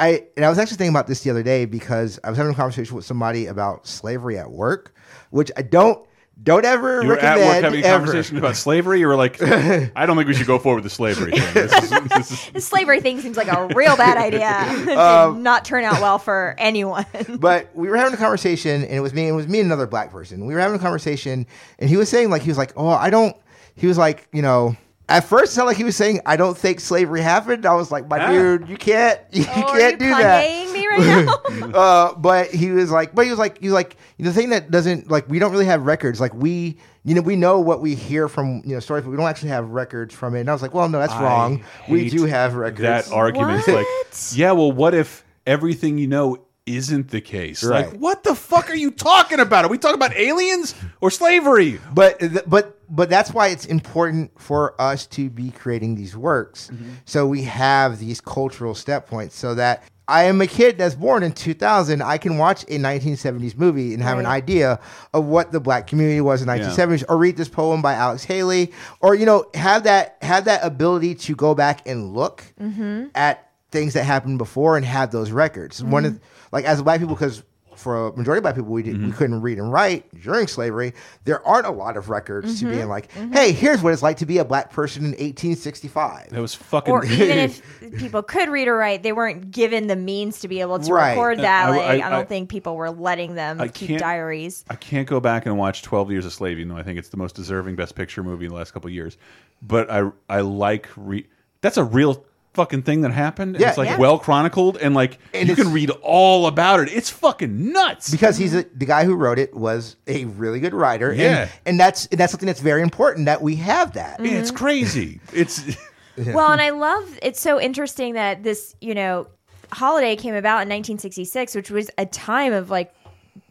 [0.00, 2.52] I and I was actually thinking about this the other day because I was having
[2.52, 4.94] a conversation with somebody about slavery at work,
[5.30, 6.04] which I don't
[6.42, 7.98] don't ever you were at recommend work having a ever.
[8.06, 8.98] conversation about slavery.
[9.00, 9.42] You were like,
[9.94, 11.52] I don't think we should go forward with the slavery thing.
[11.52, 14.64] This is, this is, The slavery thing seems like a real bad idea.
[14.82, 17.04] it did Um, not turn out well for anyone.
[17.38, 19.86] but we were having a conversation and it was me it was me and another
[19.86, 21.46] black person we were having a conversation
[21.78, 23.36] and he was saying like he was like oh i don't
[23.74, 24.74] he was like you know
[25.10, 27.90] at first it sounded like he was saying i don't think slavery happened i was
[27.90, 28.30] like my Ah.
[28.30, 31.70] dude you can't you oh, can't you do that me right now?
[31.74, 34.70] uh, but he was like, but he was like, he was like, the thing that
[34.70, 36.20] doesn't like, we don't really have records.
[36.20, 39.16] Like we, you know, we know what we hear from you know stories, but we
[39.16, 40.40] don't actually have records from it.
[40.40, 41.64] And I was like, well, no, that's I wrong.
[41.88, 42.80] We do have records.
[42.80, 43.86] That argument, like,
[44.32, 46.44] yeah, well, what if everything you know
[46.76, 47.62] isn't the case?
[47.62, 47.96] Like, Right.
[48.00, 49.64] what the fuck are you talking about?
[49.64, 51.78] Are we talking about aliens or slavery?
[51.92, 56.90] But but but that's why it's important for us to be creating these works, Mm-hmm.
[57.04, 59.82] so we have these cultural step points, so that.
[60.08, 62.02] I am a kid that's born in 2000.
[62.02, 64.80] I can watch a 1970s movie and have an idea
[65.14, 68.72] of what the black community was in 1970s, or read this poem by Alex Haley,
[69.00, 73.04] or you know have that have that ability to go back and look Mm-hmm.
[73.14, 75.82] at things that happened before and have those records.
[75.82, 76.20] One of
[76.52, 77.42] like as a black people because
[77.76, 79.06] for a majority of black people, we did, Mm-hmm.
[79.06, 80.92] we couldn't read and write during slavery.
[81.24, 82.74] There aren't a lot of records to Mm-hmm.
[82.74, 86.28] being like, hey, here's what it's like to be a black person in 1865.
[86.30, 86.92] That was fucking.
[86.92, 87.62] or even if
[87.96, 91.10] people could read or write, they weren't given the means to be able to Right.
[91.12, 91.66] record that.
[91.66, 94.62] I- like, I- I, don't I- think people were letting them I keep can't- diaries.
[94.68, 97.08] I can't go back and watch Twelve Years a Slave, even though I think it's
[97.08, 99.16] the most deserving Best Picture movie in the last couple of years.
[99.62, 101.26] But I I like re
[101.62, 103.56] that's a real fucking thing that happened.
[103.58, 103.68] Yeah.
[103.68, 103.98] it's like Yeah.
[103.98, 106.88] well chronicled, and like And you can read all about it.
[106.92, 108.10] It's fucking nuts.
[108.10, 111.12] because he's a, the guy who wrote it was a really good writer.
[111.14, 111.42] Yeah.
[111.42, 114.18] And, and that's and that's something that's very important that we have that.
[114.18, 114.36] Mm-hmm.
[114.36, 115.20] It's crazy.
[115.32, 115.62] It's
[116.16, 119.28] Well, and I love it's so interesting that this, you know,
[119.72, 122.92] holiday came about in 1966, which was a time of like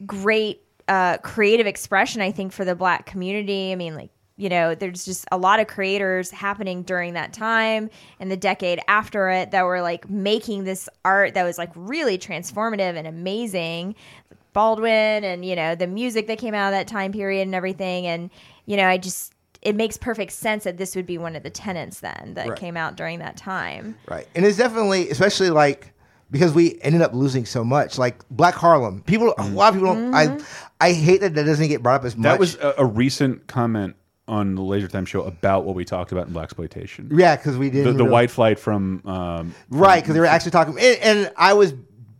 [0.05, 3.71] great uh, creative expression, I think, for the black community.
[3.71, 4.09] I mean, like,
[4.39, 7.89] you know, there's just a lot of creators happening during that time
[8.21, 12.17] and the decade after it that were like making this art that was like really
[12.17, 13.95] transformative and amazing.
[14.53, 18.07] Baldwin and, you know, the music that came out of that time period and everything.
[18.07, 18.29] And,
[18.65, 21.49] you know, I just, it makes perfect sense that this would be one of the
[21.49, 22.57] tenants then that Right.
[22.57, 23.97] came out during that time.
[24.07, 24.25] Right.
[24.35, 25.93] And it's definitely, especially like
[26.31, 29.01] because we ended up losing so much, like Black Harlem.
[29.01, 30.13] People, a lot of people don't.
[30.13, 30.65] I, mm-hmm.
[30.79, 32.23] I hate that that doesn't get brought up as much.
[32.23, 33.95] that was a, a recent comment
[34.29, 37.09] on the Laser Time show about what we talked about in blaxploitation.
[37.19, 40.51] yeah, because we didn't the really- white flight from um, right because they were actually
[40.51, 41.73] talking, and, and I was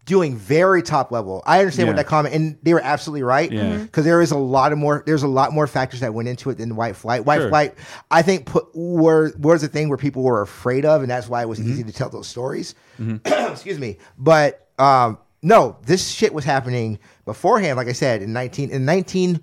[0.06, 1.44] doing very top level.
[1.46, 3.52] I understand what that comment, and they were absolutely right.
[3.52, 3.78] Yeah.
[3.78, 5.04] Because there is a lot of more.
[5.06, 7.26] There's a lot more factors that went into it than white flight.
[7.26, 7.50] White Sure.
[7.50, 7.76] flight,
[8.10, 11.44] I think, put were was a thing where people were afraid of, and that's why
[11.44, 11.70] it was Mm-hmm.
[11.72, 12.74] easy to tell those stories.
[13.26, 17.78] Excuse me, but um, no, this shit was happening beforehand.
[17.78, 19.42] Like I said, in nineteen in nineteen.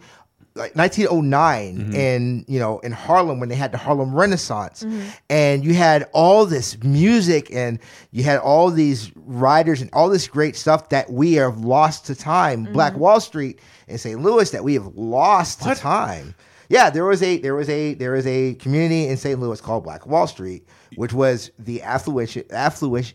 [0.57, 1.93] Like 1909 Mm-hmm.
[1.95, 4.85] in you know in Harlem when they had the Harlem Renaissance
[5.31, 7.79] and you had all this music and
[8.11, 12.15] you had all these writers and all this great stuff that we have lost to
[12.15, 14.21] time Black Wall Street in St.
[14.21, 16.35] Louis that we have lost to time
[16.69, 19.39] yeah there was a there was a there was a community in St.
[19.39, 23.15] Louis called Black Wall Street which was the affluent affluent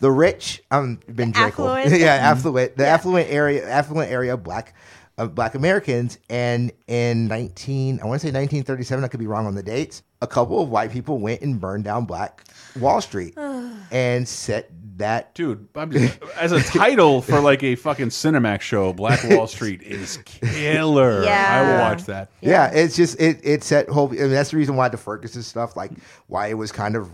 [0.00, 1.46] the rich um Ben Drakel.
[1.84, 2.00] affluent?
[2.00, 4.74] yeah affluent the affluent area affluent area of black
[5.20, 9.46] of black Americans and in 19 I want to say 1937 I could be wrong
[9.46, 12.44] on the dates a couple of white people went and burned down Black
[12.78, 13.36] Wall Street
[13.90, 18.92] and set that Dude, I'm just, as a title for like a fucking Cinemax show,
[18.92, 21.24] Black Wall Street is killer.
[21.24, 21.48] Yeah.
[21.50, 22.30] I will watch that.
[22.40, 24.08] Yeah, it's just it it set whole.
[24.08, 25.92] I mean, that's the reason why the Ferguson stuff, like
[26.26, 27.10] why it was kind of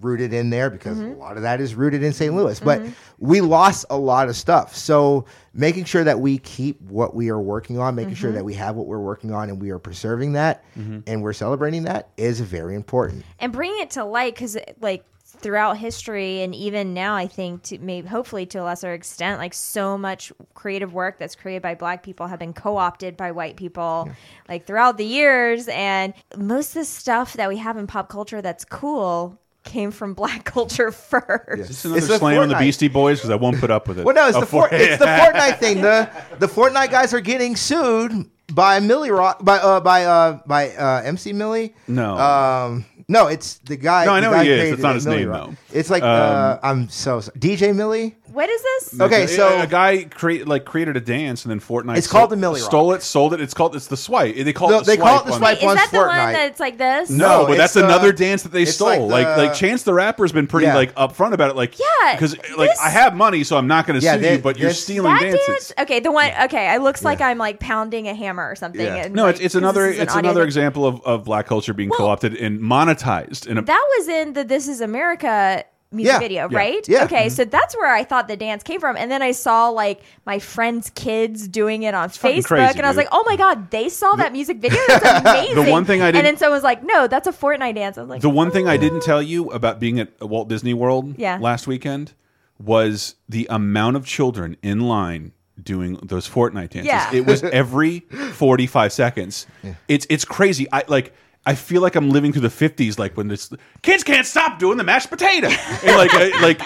[0.00, 1.12] rooted in there because mm-hmm.
[1.12, 2.34] a lot of that is rooted in St.
[2.34, 2.58] Louis.
[2.60, 2.92] But mm-hmm.
[3.18, 7.40] we lost a lot of stuff, so making sure that we keep what we are
[7.40, 8.38] working on, making sure mm-hmm.
[8.38, 10.64] that we have what we're working on, and we are preserving that,
[11.06, 13.24] and we're celebrating that is very important.
[13.38, 15.04] and bringing it to light because like
[15.38, 19.54] throughout history and even now i think to maybe hopefully to a lesser extent like
[19.54, 24.08] so much creative work that's created by black people have been co-opted by white people
[24.48, 28.42] like throughout the years and most of the stuff that we have in pop culture
[28.42, 29.38] that's cool
[29.70, 33.18] came from black culture first Is this another It's the slam on the Beastie Boys?
[33.18, 34.04] Because I won't put up with it.
[34.04, 35.80] Well, no, it's A the for, it's the Fortnite thing.
[35.80, 40.70] The the Fortnite guys are getting sued by Milly Rock by uh by uh by
[40.70, 41.74] uh MC Millie.
[41.86, 42.16] No.
[42.16, 44.04] Um no, it's the guy.
[44.04, 44.72] No, I know guy he is.
[44.74, 45.50] It's not his Millie name, Rock.
[45.50, 45.78] though.
[45.78, 47.38] It's like uh I'm so sorry.
[47.38, 48.16] DJ Millie.
[48.32, 51.98] What is this Okay, so- a, guy create like created a dance and then Fortnite.
[51.98, 52.70] It's called the Milly Rock.
[52.70, 53.40] Stole it, sold it.
[53.40, 54.36] It's called it's the swipe.
[54.36, 55.08] They call No, it the they swipe.
[55.08, 55.56] call it the swipe.
[55.58, 56.32] Wait, is on that the one Fortnite.
[56.32, 59.08] that's like this No, No, but that's it's, uh, another dance that they stole.
[59.08, 60.74] like Like, the- like Chance the Rapper's been pretty Yeah.
[60.76, 61.56] like upfront about it.
[61.56, 64.20] Like Yeah, because like this- I have money, so I'm not going to Yeah, sue
[64.20, 65.46] they- you, but you're stealing that dances.
[65.46, 68.80] dance okay the one okay it looks like i'm like pounding a hammer or something
[68.80, 68.94] Yeah.
[69.06, 71.74] and, No, like, it's, it's 'cause another an it's another example of, of black culture
[71.74, 73.46] being co-opted and monetized.
[73.46, 76.18] In a, that was in the This Is America music Yeah.
[76.18, 76.56] video, Yeah.
[76.58, 76.88] right?
[76.88, 77.04] Yeah.
[77.04, 77.34] Okay, mm-hmm.
[77.34, 80.38] so that's where I thought the dance came from, and then I saw like my
[80.38, 83.70] friends' kids doing it on fucking Facebook, crazy, and I was like, "Oh my god,
[83.70, 84.78] they saw that music video!
[84.88, 87.32] That's amazing!" one thing I and didn't- And then someone was like, "No, that's a
[87.32, 89.98] Fortnite dance." I was like, the one thing I "Oh." didn't tell you about being
[90.00, 91.38] at Walt Disney World Yeah.
[91.40, 92.12] last weekend
[92.58, 95.32] was the amount of children in line
[95.62, 96.86] doing those Fortnite dances.
[96.86, 97.12] Yeah.
[97.12, 98.00] It was every
[98.32, 99.46] 45 seconds.
[99.88, 100.66] It's it's crazy.
[100.72, 101.12] I like
[101.46, 103.50] I feel like I'm living through the 50s like when this
[103.82, 105.48] kids can't stop doing the mashed potato.
[105.48, 106.60] and like I- like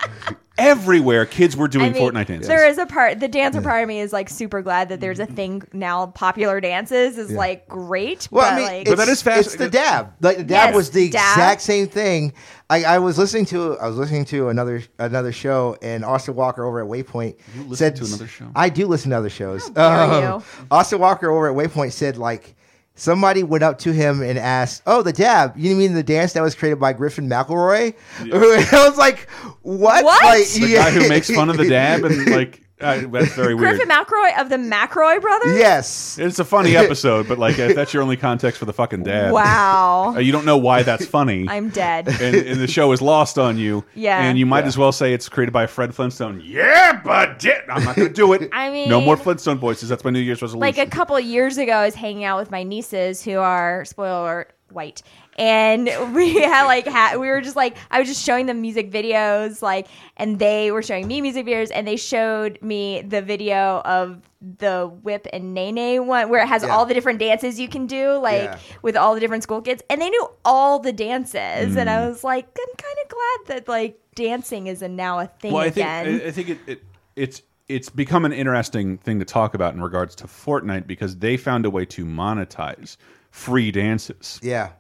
[0.57, 2.47] everywhere kids were doing I mean, Fortnite dances.
[2.49, 3.19] There is a part.
[3.19, 6.07] The dancer part of me is like super glad that there's a thing now.
[6.07, 8.29] Popular dances is like great.
[8.31, 10.13] Well, but, I mean, like, it's, But that is fast- It's the dab.
[10.21, 11.33] Like the dab Yes, was the dab.
[11.37, 12.33] exact same thing.
[12.71, 16.65] I, I was listening to I was listening to another another show, and Austin Walker
[16.65, 17.37] over at Waypoint
[17.69, 18.51] listen said to another show?
[18.57, 19.69] I do listen to other shows.
[19.71, 20.27] dare you.
[20.37, 22.55] Um, Austin Walker over at Waypoint said like.
[22.97, 25.55] Somebody went up to him and asked, "Oh, the dab?
[25.57, 29.29] You mean the dance that was created by Griffin McElroy?" I was like,
[29.63, 30.25] "What?" What?
[30.25, 33.77] Like, the guy who makes fun of the dab and like Uh, that's very weird.
[33.77, 35.57] Griffin McElroy of the McElroy brothers.
[35.59, 36.19] Yes.
[36.19, 39.33] It's a funny episode, but like if that's your only context for the fucking dad.
[39.33, 39.93] Wow.
[40.15, 41.47] Uh, you don't know why that's funny.
[41.49, 42.09] I'm dead.
[42.09, 43.85] and, and the show is lost on you.
[43.95, 44.23] Yeah.
[44.23, 46.41] And you might as well say it's created by Fred Flintstone.
[46.45, 48.49] Yeah, but I'm not going to do it.
[48.53, 49.89] I mean- no more Flintstone voices.
[49.89, 50.61] That's my New Year's resolution.
[50.61, 53.85] like a couple of years ago, I was hanging out with my nieces who are
[53.85, 55.03] spoiler alert, white.
[55.37, 58.91] And we had like ha- we were just like I was just showing them music
[58.91, 63.81] videos like and they were showing me music videos and they showed me the video
[63.85, 64.21] of
[64.59, 66.69] the whip and nae nae one where it has Yeah.
[66.77, 68.59] all the different dances you can do like Yeah.
[68.83, 71.35] with all the different school kids and they knew all the dances
[71.77, 71.89] and Mm.
[71.89, 75.53] I was like I'm kind of glad that like dancing is a now a thing
[75.53, 76.21] well, I think again.
[76.23, 76.83] I, I think it, it
[77.17, 81.37] it's it's become an interesting thing to talk about in regards to Fortnite because they
[81.39, 82.99] found a way to monetize
[83.31, 84.71] free dances Yeah.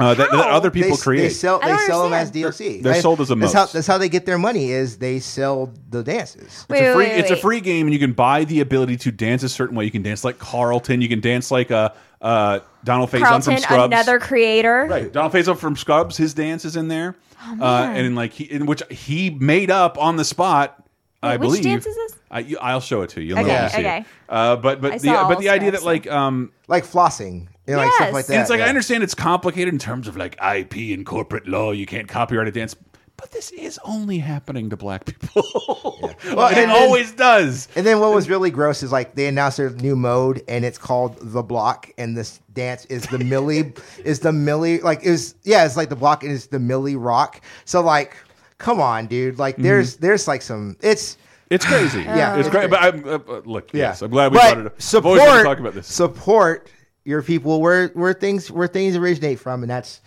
[0.00, 1.20] Uh, that, that other people they, create.
[1.22, 1.60] They sell.
[1.60, 2.32] They sell them as.
[2.32, 2.82] DLC.
[2.82, 3.02] They're Right?
[3.02, 4.70] sold as a that's how, that's how they get their money.
[4.70, 6.66] Is they sell the dances.
[6.68, 8.96] Wait, it's a free wait, it's a free game and you can buy the ability
[8.98, 9.84] to dance a certain way.
[9.84, 11.00] You can dance like Carlton.
[11.00, 11.90] You can dance like uh,
[12.20, 13.84] uh, Donald Faison from Scrubs.
[13.92, 14.86] another creator.
[14.90, 16.16] Right, Donald Faison from Scrubs.
[16.16, 19.70] His dance is in there, Oh, uh, and in like he, in which he made
[19.70, 20.76] up on the spot.
[21.22, 21.64] I Wait, which believe.
[21.64, 22.16] dance is this?
[22.30, 23.28] I, you, I'll show it to you.
[23.28, 23.98] You'll know Okay, when you see okay.
[23.98, 24.06] it.
[24.28, 27.48] Uh, but I but the saw but the idea that like um Like flossing.
[27.70, 28.32] You know, like stuff like that.
[28.34, 28.66] and it's like yeah.
[28.66, 31.72] I understand it's complicated in terms of like IP and corporate law.
[31.72, 32.74] You can't copyright a dance,
[33.16, 35.42] but this is only happening to black people.
[36.34, 37.66] Well, and it then- always does.
[37.74, 40.78] And then what was really gross is like they announced their new mode and it's
[40.78, 43.72] called the block and this dance is the Millie
[44.04, 47.40] is the Millie like is yeah it's like the block and it's the Milly rock.
[47.64, 48.16] So like
[48.58, 51.16] come on dude like there's there's like some it's
[51.48, 52.02] It's crazy.
[52.04, 52.70] Yeah, it's it's great.
[52.70, 52.70] great.
[52.70, 53.88] But I'm, uh, uh, look, yeah.
[53.88, 54.72] yes, I'm glad we But brought it up.
[54.76, 55.86] I've Support always to talk about this.
[55.88, 56.70] Support
[57.04, 60.00] your people where where things where things originate from and that's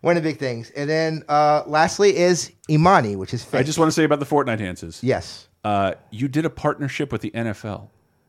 [0.00, 0.70] one of the big things.
[0.70, 3.60] And then uh lastly is Imani which is fake.
[3.60, 5.02] I just want to say about the Fortnite dances.
[5.02, 5.46] yes.
[5.62, 7.88] Uh, you did a partnership with the NFL.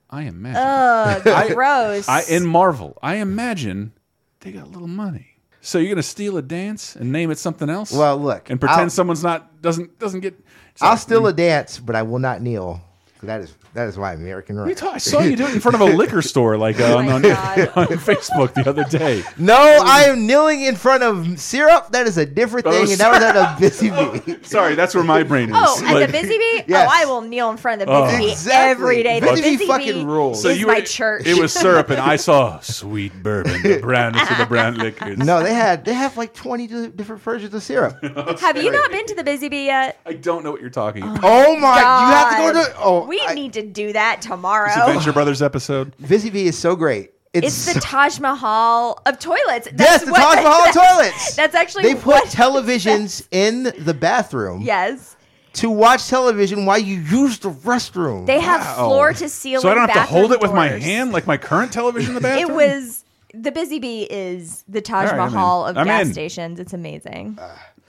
[0.10, 0.62] I imagine.
[0.62, 2.10] Ugh, gross.
[2.10, 2.98] I in Marvel.
[3.02, 3.94] I imagine
[4.42, 5.28] they got a little money.
[5.62, 7.94] So you're gonna steal a dance and name it something else?
[7.94, 10.38] Well, look, and pretend I'll- someone's not doesn't doesn't get.
[10.82, 12.82] I'll steal a dance but I will not kneel.
[13.24, 14.62] That is that is my American right.
[14.64, 16.58] What are you talking- I saw you do it in front of a liquor store,
[16.58, 19.24] like uh, on, on, on Facebook the other day.
[19.38, 21.92] No, I am kneeling in front of syrup.
[21.92, 24.38] That is a different Oh, thing, and that was at a busy bee.
[24.44, 25.56] Sorry, that's where my brain is.
[25.58, 26.64] Oh, at the busy bee?
[26.68, 26.88] Yes.
[26.90, 28.06] Oh, I will kneel in front of the Oh.
[28.06, 28.72] busy bee Exactly.
[28.84, 29.20] every day.
[29.20, 30.42] The Busy Bee busy fucking bee rules.
[30.42, 31.26] So is you my were- church.
[31.26, 35.18] It was syrup, and I saw sweet bourbon, the brownest of the brand liquors.
[35.18, 37.98] No, they had they have like twenty different versions of syrup.
[38.40, 40.00] Have you not been to the busy bee yet?
[40.06, 41.20] I don't know what you're talking about.
[41.24, 41.80] Oh my!
[41.80, 42.74] You have to go God.
[42.74, 42.82] to.
[42.84, 44.68] Oh, we I- need to do that tomorrow.
[44.68, 45.94] This Adventure Brothers episode.
[46.08, 47.12] Busy Bee is so great.
[47.34, 49.68] It's, It's the Taj Mahal of toilets.
[49.68, 51.36] yes, That's the what- Taj Mahal of toilets.
[51.36, 55.16] That's actually they put what- televisions in the bathroom Yes,
[55.54, 58.26] to watch television while you use the restroom.
[58.26, 58.88] they have Wow.
[58.90, 59.62] floor to ceiling.
[59.62, 62.16] So I don't have to hold it with my hand like my current television in
[62.16, 62.52] the bathroom.
[62.52, 66.12] It was the busy bee is the Taj All right, Mahal of I'm gas in.
[66.14, 66.60] stations.
[66.60, 67.40] It's amazing.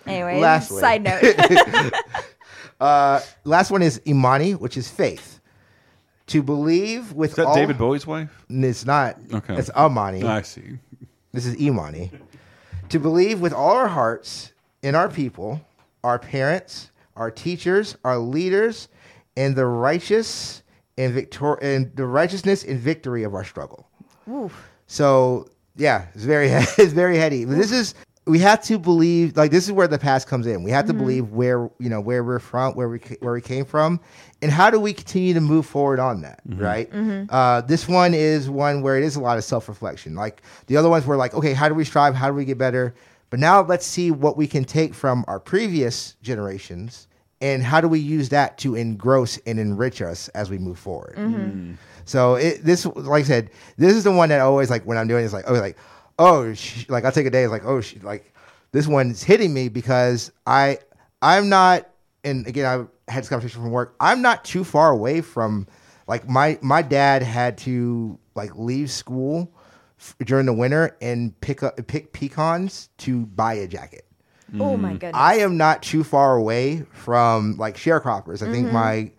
[0.07, 0.79] anyway, lastly.
[0.81, 1.93] side note.
[2.81, 5.32] uh, last one is Imani, which is faith.
[6.33, 8.30] To believe with Is that all, David Bowie's wife?
[8.49, 9.18] It's not.
[9.35, 9.55] Okay.
[9.55, 10.22] It's Amani.
[10.22, 10.78] Ah, I see.
[11.30, 12.11] This is Imani.
[12.89, 14.53] to believe with all our hearts
[14.83, 15.61] in our people,
[16.03, 18.89] our parents, our teachers, our leaders,
[19.37, 20.62] and the righteous
[20.97, 23.87] and victor and the righteousness and victory of our struggle.
[24.87, 27.45] So yeah, it's very it's very heady.
[27.45, 27.95] But this is
[28.25, 30.62] we have to believe like this is where the past comes in.
[30.62, 31.01] We have to mm-hmm.
[31.01, 34.01] believe where you know where we're from, where we where we came from,
[34.41, 36.62] and how do we continue to move forward on that, mm-hmm.
[36.62, 36.91] right?
[36.93, 37.35] Mm-hmm.
[37.35, 40.14] Uh, this one is one where it is a lot of self reflection.
[40.14, 42.14] Like the other ones were like, okay, how do we strive?
[42.14, 42.95] How do we get better?
[43.31, 47.09] But now let's see what we can take from our previous generations
[47.41, 51.16] and how do we use that to engross and enrich us as we move forward.
[52.05, 55.09] So it, this, like I said, this is the one that always like when I'm
[55.09, 55.77] doing this, like oh, like
[56.19, 58.33] oh, sh- like I'll take a day, it's like oh, sh- like
[58.73, 60.79] this one's hitting me because I
[61.21, 61.89] I'm not,
[62.25, 63.95] and again I had this conversation from work.
[64.01, 65.67] I'm not too far away from
[66.07, 69.53] like my my dad had to like leave school
[69.99, 74.07] f- during the winter and pick up pick pecans to buy a jacket.
[74.61, 75.13] oh my goodness.
[75.15, 78.47] I am not too far away from like sharecroppers.
[78.47, 78.75] I think Mm-hmm.
[78.75, 79.11] my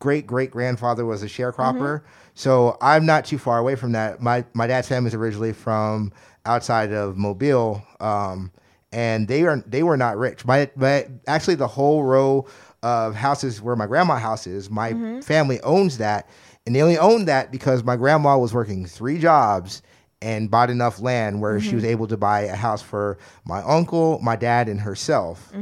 [0.00, 2.02] great great grandfather was a sharecropper,
[2.38, 4.22] so I'm not too far away from that.
[4.22, 6.12] My my dad's family is originally from
[6.46, 8.52] outside of Mobile, um,
[8.92, 10.44] and they are they were not rich.
[10.46, 12.46] My, my actually the whole row
[12.84, 15.20] of houses where my grandma house is, my Mm-hmm.
[15.20, 16.28] family owns that,
[16.64, 19.82] and they only owned that because my grandma was working three jobs
[20.22, 24.18] and bought enough land where she was able to buy a house for my uncle,
[24.22, 25.52] my dad, and herself.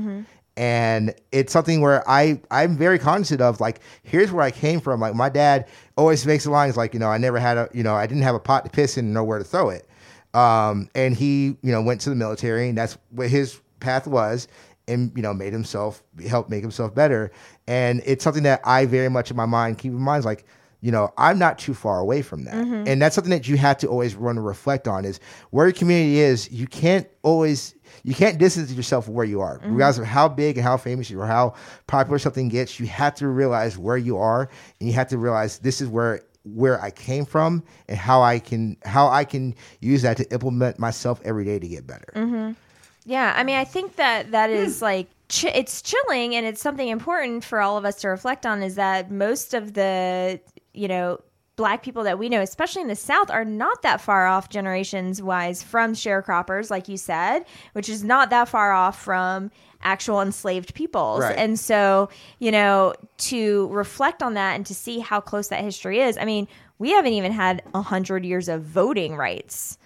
[0.57, 5.01] And it's something where I I'm very cognizant of like here's where I came from.
[5.01, 7.83] Like my dad always makes the lines like you know I never had a you
[7.83, 9.89] know I didn't have a pot to piss in and nowhere to throw it.
[10.35, 14.49] Um, and he you know went to the military and that's what his path was
[14.89, 17.31] and you know made himself help make himself better.
[17.67, 20.47] And it's something that I very much in my mind keep in mind is like
[20.81, 22.55] you know i'm not too far away from that.
[22.55, 22.85] Mm-hmm.
[22.87, 25.21] And that's something that you have to always run and reflect on is
[25.51, 27.75] where your community is you can't always
[28.05, 29.59] you can't distance yourself from where you are.
[29.59, 29.73] Mm-hmm.
[29.73, 31.55] Regardless of how big and how famous are how
[31.87, 34.49] popular something gets you have to realize where you are
[34.81, 38.39] and you have to realize this is where where i came from and how i
[38.39, 42.13] can how i can use that to implement myself every day to get better.
[42.15, 42.53] Mm-hmm.
[43.07, 44.85] Yeah, I mean, I think that that is hmm.
[44.85, 48.65] like ch- it's chilling, and it's something important for all of us to reflect on.
[48.65, 50.41] Is that most of the
[50.77, 51.21] you know
[51.57, 55.23] black people that we know, especially in the South, are not that far off generations
[55.23, 59.51] wise from sharecroppers, like you said, which is not that far off from
[59.83, 61.21] actual enslaved peoples.
[61.21, 61.37] Right.
[61.37, 62.11] And so,
[62.41, 66.19] you know, to reflect on that and to see how close that history is.
[66.19, 66.47] I mean,
[66.79, 69.79] we haven't even had a hundred years of voting rights.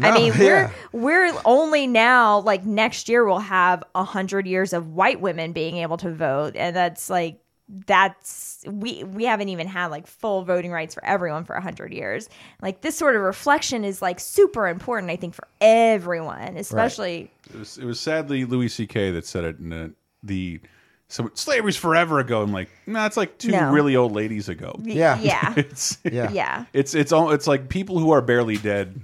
[0.00, 4.72] I No, mean, we're we're only now like next year we'll have a hundred years
[4.72, 7.40] of white women being able to vote, and that's like
[7.86, 11.92] that's we we haven't even had like full voting rights for everyone for a hundred
[11.92, 12.28] years.
[12.62, 17.58] Like this sort of reflection is like super important, I think, for everyone, especially It
[17.58, 19.10] was, it was sadly Louis C.K.
[19.12, 19.92] that said it in the,
[20.22, 20.60] the
[21.08, 22.42] so slavery's forever ago.
[22.42, 23.70] I'm like, no, it's like two No.
[23.72, 24.78] really old ladies ago.
[24.82, 25.18] Yeah.
[25.20, 26.30] yeah, It's Yeah.
[26.30, 26.64] yeah.
[26.72, 29.00] It's it's all it's like people who are barely dead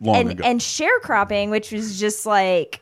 [0.00, 0.44] long And ago.
[0.44, 2.80] and sharecropping, which was just like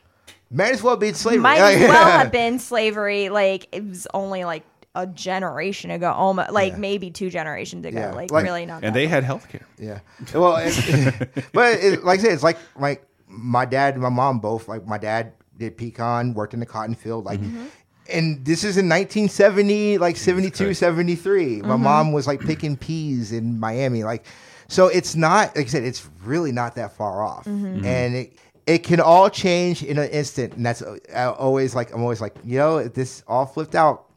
[0.51, 3.29] might as well be slavery might as well have been slavery.
[3.29, 4.62] Like it was only like
[4.95, 7.99] a generation ago, almost like maybe two generations ago.
[7.99, 8.13] Yeah.
[8.13, 8.77] Like, Like- really not.
[8.77, 9.67] and that they had health care.
[9.79, 10.01] Yeah.
[10.33, 14.39] Well, it, but it, like I said, it's like my my dad and my mom
[14.39, 14.69] both.
[14.69, 17.25] Like my dad did pecan, worked in the cotton field.
[17.25, 17.67] Like, mm-hmm.
[18.09, 21.63] and this is in 1970, like 72, 73.
[21.63, 21.83] My mm-hmm.
[21.83, 24.05] mom was like picking peas in Miami.
[24.05, 24.25] Like,
[24.69, 27.85] so it's not like I said, it's really not that far off, mm-hmm.
[27.85, 28.39] and it.
[28.67, 32.35] It can all change in an instant, and that's uh, always like I'm always like,
[32.43, 34.14] you know, if this all flipped out,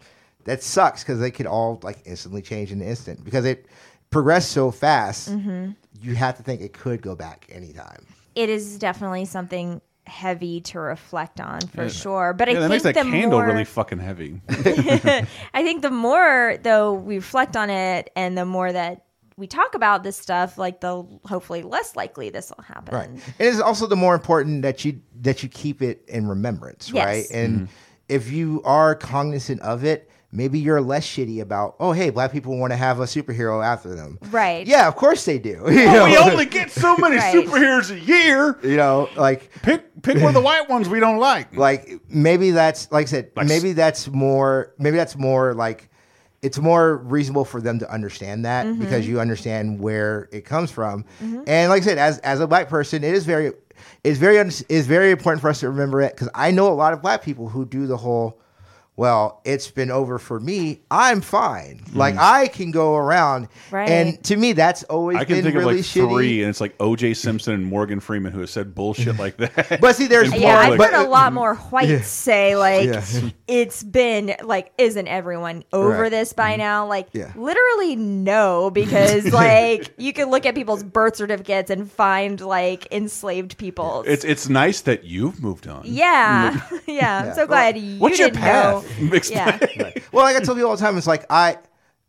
[0.47, 3.67] that sucks because they could all like instantly change in an instant because it
[4.09, 5.29] progressed so fast.
[5.31, 5.71] Mm-hmm.
[6.01, 8.05] You have to think it could go back anytime.
[8.35, 12.33] it is definitely something heavy to reflect on for sure.
[12.33, 14.41] But Yeah, I that think makes that the candle more, really fucking heavy.
[14.49, 19.03] I think the more though we reflect on it, and the more that
[19.35, 22.95] we talk about this stuff, like the hopefully less likely this will happen.
[22.95, 23.09] Right.
[23.09, 27.05] And it's also the more important that you that you keep it in remembrance, Yes.
[27.05, 27.25] right?
[27.31, 27.65] And mm-hmm.
[28.07, 32.57] if you are cognizant of it, maybe you're less shitty about, oh hey, black people
[32.57, 34.19] want to have a superhero after them.
[34.29, 34.67] Right.
[34.67, 35.63] Yeah, of course they do.
[35.69, 36.05] You know?
[36.05, 37.33] we only get so many Right.
[37.35, 38.57] superheroes a year.
[38.63, 41.55] you know, like Pick pick one of the white ones we don't like.
[41.55, 45.89] like maybe that's like I said, Like- maybe that's more maybe that's more like
[46.43, 48.79] it's more reasonable for them to understand that Mm-hmm.
[48.79, 51.03] because you understand where it comes from.
[51.19, 53.53] And like I said, as as a black person, it is very
[54.03, 56.93] it's very it's very important for us to remember it because I know a lot
[56.93, 58.39] of black people who do the whole
[58.97, 60.81] well, it's been over for me.
[60.89, 61.81] I'm fine.
[61.91, 61.95] Mm.
[61.95, 63.87] Like I can go around, Right.
[63.89, 66.09] and to me, that's always I can been think really of like shitty.
[66.15, 67.13] three, and it's like O.J.
[67.13, 69.79] Simpson and Morgan Freeman who have said bullshit like that.
[69.81, 73.05] But see, there's In Yeah, I've heard a lot more whites say like Yeah.
[73.47, 76.09] it's been like isn't everyone over Right.
[76.09, 76.59] this by mm-hmm.
[76.59, 76.87] now?
[76.87, 77.31] Like Yeah.
[77.35, 83.59] literally no, because like you can look at people's birth certificates and find like enslaved
[83.59, 84.03] people.
[84.07, 85.81] It's it's nice that you've moved on.
[85.85, 86.81] yeah, mm.
[86.87, 87.25] yeah.
[87.27, 88.83] I'm so glad you What's your didn't path?
[88.83, 88.86] know.
[89.13, 89.59] Explain.
[89.77, 89.89] Yeah.
[90.11, 91.57] well, like I tell people all the time, it's like I.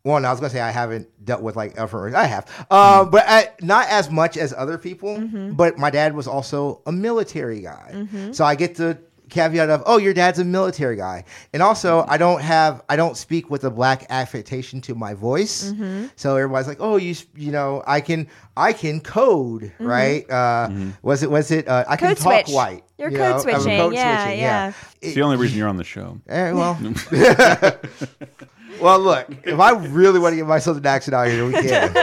[0.05, 2.15] Well, no, I was gonna say I haven't dealt with like elephant.
[2.15, 5.19] I have, uh, but I, not as much as other people.
[5.53, 8.97] But my dad was also a military guy, so I get the
[9.29, 13.17] caveat of, "Oh, your dad's a military guy," and also I don't have, I don't
[13.17, 15.73] speak with a black affectation to my voice.
[16.15, 20.27] So everybody's like, "Oh, you, you know, I can, I can code, right?
[20.31, 20.69] Uh,
[21.01, 21.67] Was it, was it?
[21.67, 22.55] Uh, I can talk switch.
[22.55, 22.83] white.
[22.99, 23.41] You're you code know?
[23.41, 23.77] Switching.
[23.77, 24.73] code Yeah, switching, yeah.
[25.01, 26.19] It's the only reason you're on the show.
[26.27, 26.77] Eh, well,
[28.81, 29.27] well, look.
[29.43, 31.95] If I really want to get myself an accent out here, we can.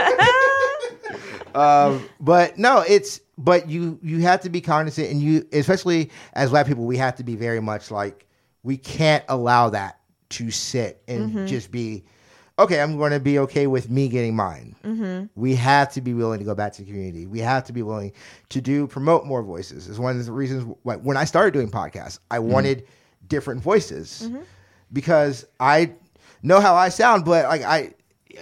[1.55, 6.49] um, but no, it's but you you have to be cognizant, and you especially as
[6.49, 8.25] black people, we have to be very much like
[8.63, 12.03] we can't allow that to sit and just be.
[12.59, 14.75] Okay, I'm going to be okay with me getting mine.
[14.83, 15.25] Mm-hmm.
[15.35, 17.27] We have to be willing to go back to the community.
[17.27, 18.13] We have to be willing
[18.49, 19.87] to do promote more voices.
[19.87, 22.51] Is one of the reasons why when I started doing podcasts, I mm-hmm.
[22.51, 22.87] wanted
[23.27, 24.41] different voices mm-hmm.
[24.91, 25.93] because I
[26.41, 27.93] know how I sound, but like I,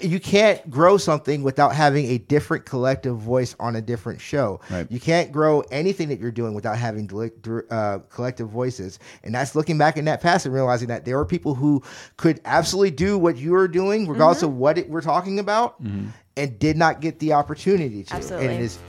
[0.01, 4.59] you can't grow something without having a different collective voice on a different show.
[4.69, 4.89] Right.
[4.91, 7.31] You can't grow anything that you're doing without having deli-
[7.69, 8.99] uh, collective voices.
[9.23, 11.83] And that's looking back in that past and realizing that there were people who
[12.17, 14.47] could absolutely do what you were doing, regardless mm-hmm.
[14.47, 16.07] of what it, we're talking about, mm-hmm.
[16.37, 18.13] and did not get the opportunity to.
[18.13, 18.47] Absolutely.
[18.47, 18.79] And it is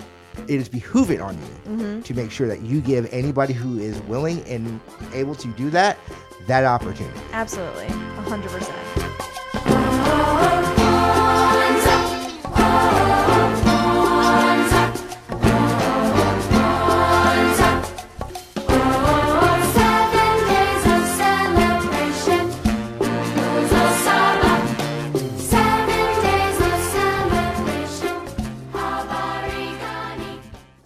[0.48, 2.02] it is behooving on you mm-hmm.
[2.02, 4.80] to make sure that you give anybody who is willing and
[5.14, 5.98] able to do that
[6.46, 7.18] that opportunity.
[7.32, 7.86] Absolutely.
[7.86, 8.85] 100%.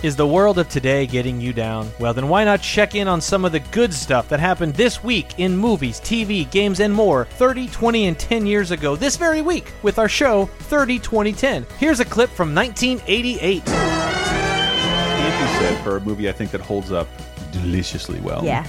[0.02, 1.90] Is the world of today getting you down?
[1.98, 5.04] Well, then why not check in on some of the good stuff that happened this
[5.04, 9.42] week in movies, TV, games, and more 30, 20, and 10 years ago this very
[9.42, 11.66] week with our show 30, 20, 10.
[11.78, 13.68] Here's a clip from 1988.
[13.68, 17.06] Anthony said for a movie I think that holds up
[17.52, 18.42] deliciously well.
[18.42, 18.64] Yeah.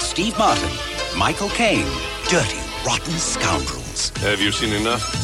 [0.00, 0.68] Steve Martin,
[1.16, 1.86] Michael Caine,
[2.28, 4.08] dirty, rotten scoundrels.
[4.16, 5.14] Have you seen enough?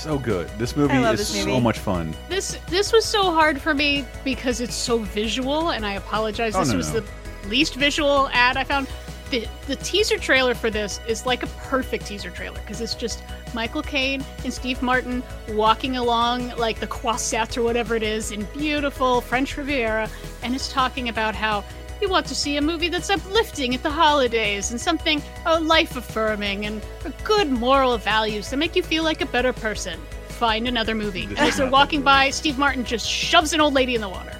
[0.00, 0.48] So good.
[0.58, 2.16] This movie is this so much fun.
[2.30, 6.56] This this was so hard for me because it's so visual, and I apologize.
[6.56, 7.00] Oh, this no, was no.
[7.00, 8.88] the least visual ad I found.
[9.28, 13.22] The, the teaser trailer for this is like a perfect teaser trailer because it's just
[13.52, 18.44] Michael Caine and Steve Martin walking along like the Croisette or whatever it is in
[18.54, 20.08] beautiful French Riviera,
[20.42, 21.62] and it's talking about how
[22.00, 25.96] you want to see a movie that's uplifting at the holidays and something uh, life
[25.96, 26.82] affirming and
[27.24, 30.00] good moral values that make you feel like a better person.
[30.28, 31.26] Find another movie.
[31.26, 34.00] This And is as they're walking by, Steve Martin just shoves an old lady in
[34.00, 34.36] the water.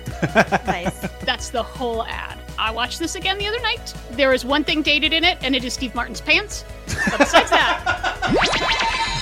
[0.67, 0.99] Nice.
[1.25, 2.39] That's the whole ad.
[2.59, 3.95] I watched this again the other night.
[4.13, 6.65] There is one thing dated in it, and it is Steve Martin's pants.
[7.11, 8.19] But besides that,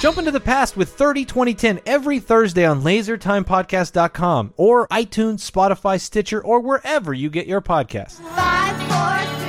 [0.01, 6.41] Jump into the past with 30 2010 every Thursday on lasertimepodcast.com or iTunes, Spotify, Stitcher,
[6.41, 8.21] or wherever you get your podcasts.
[8.37, 9.48] Five, four, three,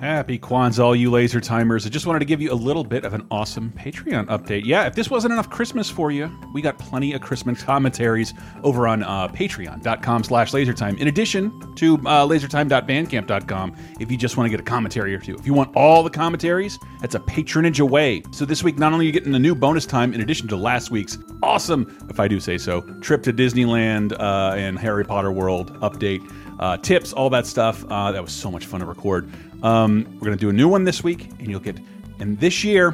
[0.00, 1.84] Happy Kwanzaa, all you laser timers.
[1.84, 4.64] I just wanted to give you a little bit of an awesome Patreon update.
[4.64, 8.32] Yeah, if this wasn't enough Christmas for you, we got plenty of Christmas commentaries
[8.62, 10.96] over on uh, patreon.com slash lasertime.
[11.00, 15.34] In addition to uh, lasertime.bandcamp.com, if you just want to get a commentary or two.
[15.34, 18.22] If you want all the commentaries, that's a patronage away.
[18.30, 20.56] So this week, not only are you getting a new bonus time in addition to
[20.56, 25.32] last week's awesome, if I do say so, trip to Disneyland uh, and Harry Potter
[25.32, 26.22] World update,
[26.58, 27.84] uh, tips, all that stuff.
[27.88, 29.30] Uh, that was so much fun to record.
[29.62, 31.78] Um, we're going to do a new one this week, and you'll get,
[32.20, 32.92] and this year,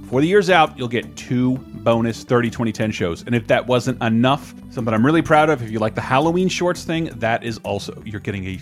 [0.00, 3.22] before the year's out, you'll get two bonus 30 2010 shows.
[3.24, 6.48] And if that wasn't enough, something I'm really proud of, if you like the Halloween
[6.48, 8.58] shorts thing, that is also, you're getting a,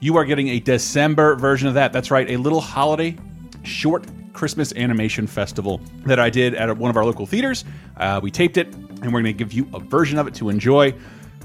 [0.00, 1.92] you are getting a December version of that.
[1.92, 3.16] That's right, a little holiday
[3.62, 7.64] short Christmas animation festival that I did at one of our local theaters.
[7.96, 10.48] Uh, we taped it, and we're going to give you a version of it to
[10.48, 10.94] enjoy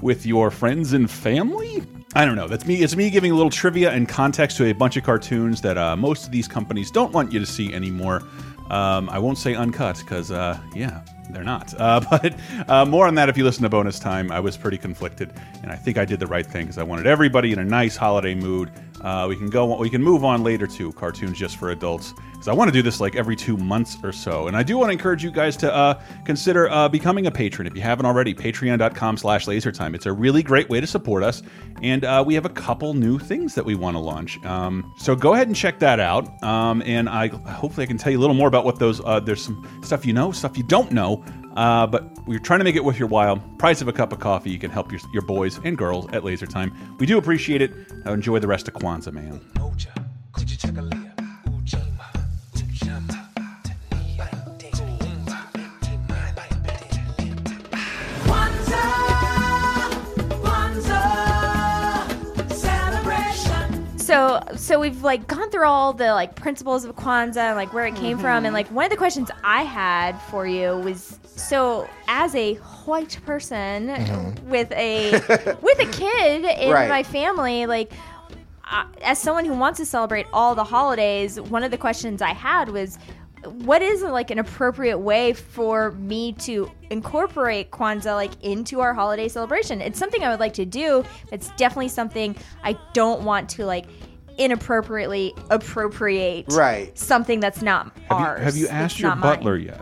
[0.02, 1.82] with your friends and family.
[2.14, 2.48] I don't know.
[2.48, 2.82] That's me.
[2.82, 5.96] It's me giving a little trivia and context to a bunch of cartoons that uh,
[5.96, 8.22] most of these companies don't want you to see anymore.
[8.70, 11.72] Um, I won't say uncut because, uh, yeah, they're not.
[11.82, 12.34] Uh, but
[12.68, 14.30] uh, more on that if you listen to bonus time.
[14.30, 15.32] I was pretty conflicted,
[15.62, 17.96] and I think I did the right thing because I wanted everybody in a nice
[17.96, 18.70] holiday mood.
[19.00, 19.76] Uh, we can go.
[19.76, 22.14] We can move on later to cartoons just for adults
[22.50, 24.48] I want to do this like every two months or so.
[24.48, 27.66] And I do want to encourage you guys to uh, consider uh, becoming a patron
[27.66, 28.34] if you haven't already.
[28.34, 29.94] Patreon.com/slash LaserTime.
[29.94, 31.42] It's a really great way to support us,
[31.82, 34.42] and uh, we have a couple new things that we want to launch.
[34.44, 36.42] Um, so go ahead and check that out.
[36.42, 39.00] Um, and I hopefully I can tell you a little more about what those.
[39.04, 41.24] Uh, there's some stuff you know, stuff you don't know.
[41.56, 43.36] Uh, but we're trying to make it worth your while.
[43.58, 44.50] Price of a cup of coffee.
[44.50, 46.74] You can help your, your boys and girls at Laser Time.
[46.98, 47.72] We do appreciate it.
[48.06, 49.38] Enjoy the rest of Kwanzaa, man.
[64.12, 67.86] So so we've like gone through all the like principles of Kwanzaa and like where
[67.86, 68.44] it came from.
[68.44, 72.54] And like one of the questions I had for you was so as a
[72.84, 73.86] white person
[74.48, 75.12] with a
[75.62, 76.88] with a kid in Right.
[76.90, 77.90] my family like
[78.70, 82.34] uh, as someone who wants to celebrate all the holidays one of the questions I
[82.34, 82.98] had was
[83.44, 89.28] what is like an appropriate way for me to incorporate Kwanzaa like into our holiday
[89.28, 89.80] celebration?
[89.80, 91.04] It's something I would like to do.
[91.30, 93.86] It's definitely something I don't want to like
[94.38, 96.96] inappropriately appropriate Right.
[96.98, 99.36] something that's not Have you, have you asked It's your not mine.
[99.36, 99.80] butler yet?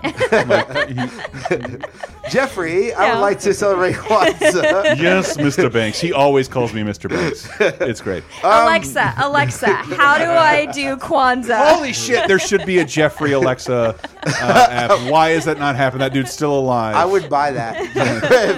[0.49, 1.77] Like, he-
[2.31, 4.97] Jeffrey, I would like to celebrate Kwanzaa.
[5.01, 5.73] yes, Mr.
[5.73, 5.99] Banks.
[6.01, 7.09] He always calls me Mr.
[7.09, 7.49] Banks.
[7.81, 8.23] It's great.
[8.45, 11.75] Alexa, Alexa, how do I do Kwanzaa?
[11.75, 12.29] Holy shit!
[12.29, 15.11] There should be a Jeffrey Alexa uh, app.
[15.11, 16.01] Why is that not happening?
[16.01, 16.95] That dude's still alive.
[16.95, 17.79] I would buy that.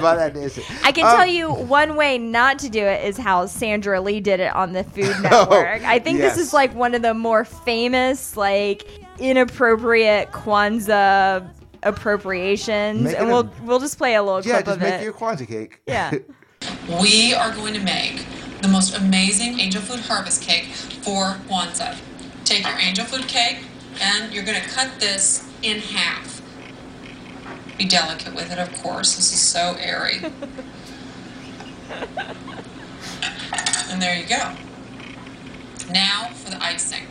[0.02, 0.66] buy that instant.
[0.84, 4.20] I can Um, tell you one way not to do it is how Sandra Lee
[4.20, 5.81] did it on the Food Network.
[5.84, 6.36] I think yes.
[6.36, 8.86] this is like one of the more famous, like
[9.18, 11.48] inappropriate Kwanzaa
[11.82, 14.94] appropriations, Make and a- we'll we'll just play a little Yeah, clip just of make
[14.94, 15.04] it.
[15.04, 15.80] your Kwanzaa cake.
[15.86, 16.12] Yeah.
[17.02, 18.24] We are going to make
[18.60, 21.96] the most amazing angel food harvest cake for Kwanzaa.
[22.44, 23.64] Take your angel food cake
[24.00, 26.40] and you're going to cut this in half.
[27.76, 29.16] Be delicate with it, of course.
[29.16, 30.20] This is so airy.
[33.90, 34.54] and there you go.
[35.90, 37.06] Now for the icing.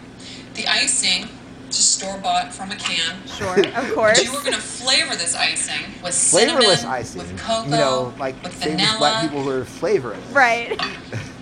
[0.56, 1.28] The icing,
[1.68, 3.16] just store bought from a can.
[3.28, 4.24] Sure, of course.
[4.24, 7.22] You are going to flavor this icing with cinnamon, Flavorless icing.
[7.22, 10.26] with cocoa, you know, like with famous vanilla, black people who are flavorless.
[10.32, 10.80] Right.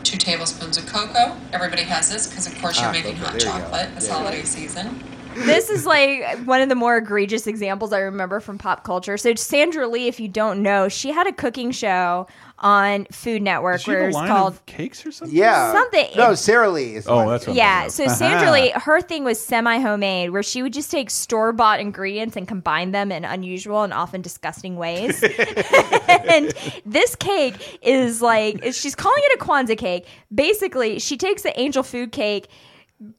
[0.03, 1.35] two tablespoons of cocoa.
[1.53, 3.89] Everybody has this because, of course, you're Ah, making cocoa, hot there chocolate.
[3.97, 4.13] It's Yeah.
[4.13, 5.03] holiday season.
[5.45, 9.17] This is like one of the more egregious examples I remember from pop culture.
[9.17, 12.27] So Sandra Lee, if you don't know, she had a cooking show
[12.61, 15.35] on Food Network Does she where it's called of cakes or something?
[15.35, 15.71] Yeah.
[15.71, 16.95] Something- No, Sara Lee.
[16.95, 17.27] Is the Oh, one.
[17.29, 18.11] that's what I'm Yeah, thinking so of.
[18.17, 18.51] Sandra uh-huh.
[18.51, 22.47] Lee, her thing was semi homemade, where she would just take store bought ingredients and
[22.47, 25.23] combine them in unusual and often disgusting ways.
[26.09, 26.53] and
[26.85, 30.05] this cake is like, she's calling it a Kwanzaa cake.
[30.33, 32.49] Basically, she takes the angel food cake,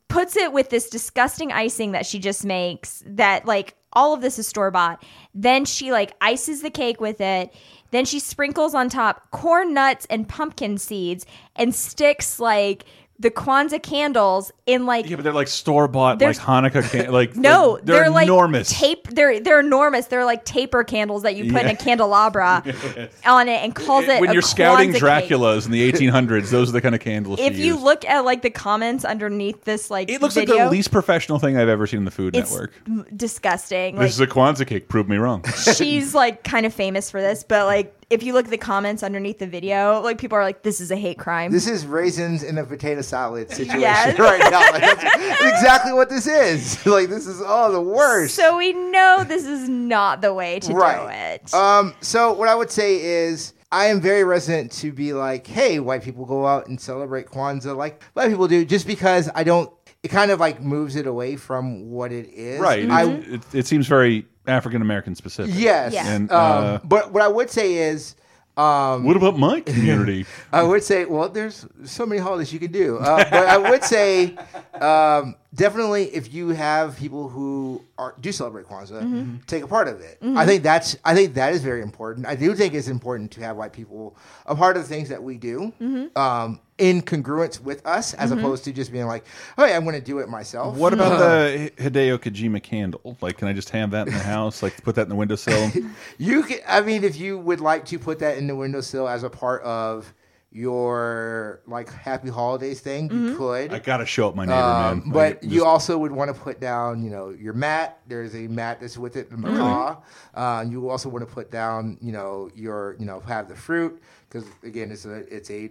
[0.09, 4.39] puts it with this disgusting icing that she just makes, that like all of this
[4.39, 5.03] is store bought.
[5.35, 7.53] Then she like ices the cake with it.
[7.91, 11.27] Then she sprinkles on top corn nuts and pumpkin seeds
[11.57, 12.85] and sticks like
[13.21, 16.91] the Kwanzaa candles in like Yeah, but they're like store bought, like Hanukkah.
[16.91, 18.71] Can- like no, they're, they're, like enormous.
[18.73, 19.09] tape.
[19.09, 20.07] They're they're enormous.
[20.07, 21.75] They're like taper candles that you put in a Yeah.
[21.75, 22.63] candelabra
[23.27, 24.23] on it and calls it.
[24.23, 25.29] when you're scouting Kwanzaa cake.
[25.31, 27.39] Draculas in the 1800s, those are the kind of candles.
[27.41, 30.71] If you look at like the comments underneath this, like it looks video, like the
[30.71, 32.73] least professional thing I've ever seen in the Food it's Network.
[33.15, 33.97] disgusting.
[33.97, 34.89] this is a Kwanzaa cake.
[34.89, 35.45] Prove me wrong.
[35.77, 39.03] she's like kind of famous for this, but like if you look at the comments
[39.03, 42.43] underneath the video, like people are like, "This is a hate crime." This is raisins
[42.43, 44.19] in a potato salad situation Yes.
[44.19, 44.61] right now.
[44.73, 46.85] Like, that's, that's exactly what this is.
[46.91, 48.35] Like this is oh the worst.
[48.35, 51.55] so we know this is not the way to do it.
[51.55, 55.79] Um, so what I would say is I am very resident to be like, hey,
[55.79, 59.73] white people go out and celebrate Kwanzaa like black people do, just because I don't.
[60.03, 62.59] It kind of like moves it away from what it is.
[62.59, 62.91] right.
[62.91, 65.55] I, It, it, it seems very African American specific.
[65.57, 65.95] yes.
[65.95, 68.17] And um, uh, but what I would say is.
[68.57, 70.27] Um, what about my community?
[70.53, 73.83] I would say, well, there's so many holidays you can do, uh, but I would
[73.85, 74.37] say,
[74.81, 79.47] um, definitely, if you have people who are do celebrate Kwanzaa, Mhm.
[79.47, 80.21] take a part of it.
[80.21, 80.37] Mhm.
[80.37, 82.27] I think that's I think that is very important.
[82.27, 84.17] I do think it's important to have white people
[84.47, 86.15] a part of the things that we do, Mhm.
[86.19, 88.39] um, in congruence with us, as Mhm.
[88.39, 89.25] opposed to just being like,
[89.59, 90.77] oh, yeah, I'm going to do it myself.
[90.77, 93.17] What about Uh, the Hideo Kojima candle?
[93.21, 94.63] Like, can I just have that in the house?
[94.63, 95.71] Like, put that in the windowsill?
[96.19, 99.23] You can, I mean, if you would like to put that in the windowsill as
[99.23, 100.13] a part of
[100.53, 103.73] your like happy holidays thing, you could.
[103.73, 105.03] I gotta show up my neighbor, Um, man.
[105.13, 107.99] But Like, you also would want to put down, you know, your mat.
[108.09, 109.99] There's a mat that's with it, the mkeka.
[110.35, 114.01] Uh, you also want to put down, you know, your, you know, have the fruit
[114.29, 115.71] because again, it's a it's a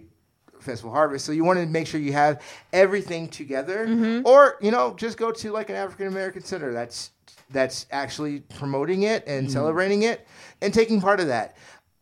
[0.62, 1.24] festival harvest.
[1.24, 2.40] So you want to make sure you have
[2.72, 4.22] everything together, Mhm.
[4.24, 7.10] or you know, just go to like an African American center that's
[7.52, 9.52] that's actually promoting it and Mm.
[9.52, 10.26] celebrating it
[10.62, 11.56] and taking part of that.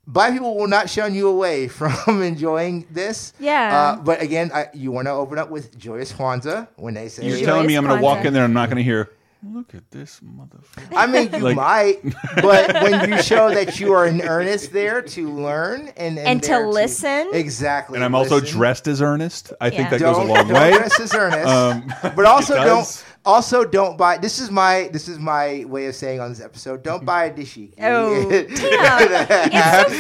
[0.07, 3.33] Black people will not shun you away from enjoying this.
[3.39, 3.77] Yeah.
[3.79, 7.27] Uh, but again, I, you want to open up with Joyous Kwanzaa when they say.
[7.27, 9.11] You're telling me I'm gonna walk in there and I'm not gonna hear.
[9.41, 10.97] Look at this motherfucker.
[10.97, 15.01] I mean, you Like- might, but when you show that you are in earnest there
[15.01, 17.29] to learn and And to there listen.
[17.33, 18.59] exactly, And I'm also listen.
[18.59, 19.53] dressed as Ernest.
[19.61, 20.73] I think that don't, goes a long don't way.
[20.77, 22.67] dress as earnest, Um, but also don't.
[22.67, 23.05] does.
[23.25, 24.17] Also, don't buy.
[24.17, 26.83] This is my this is my way of saying on this episode.
[26.83, 27.75] Don't buy a dashiki.
[27.81, 28.43] Oh, damn.
[28.51, 28.61] it's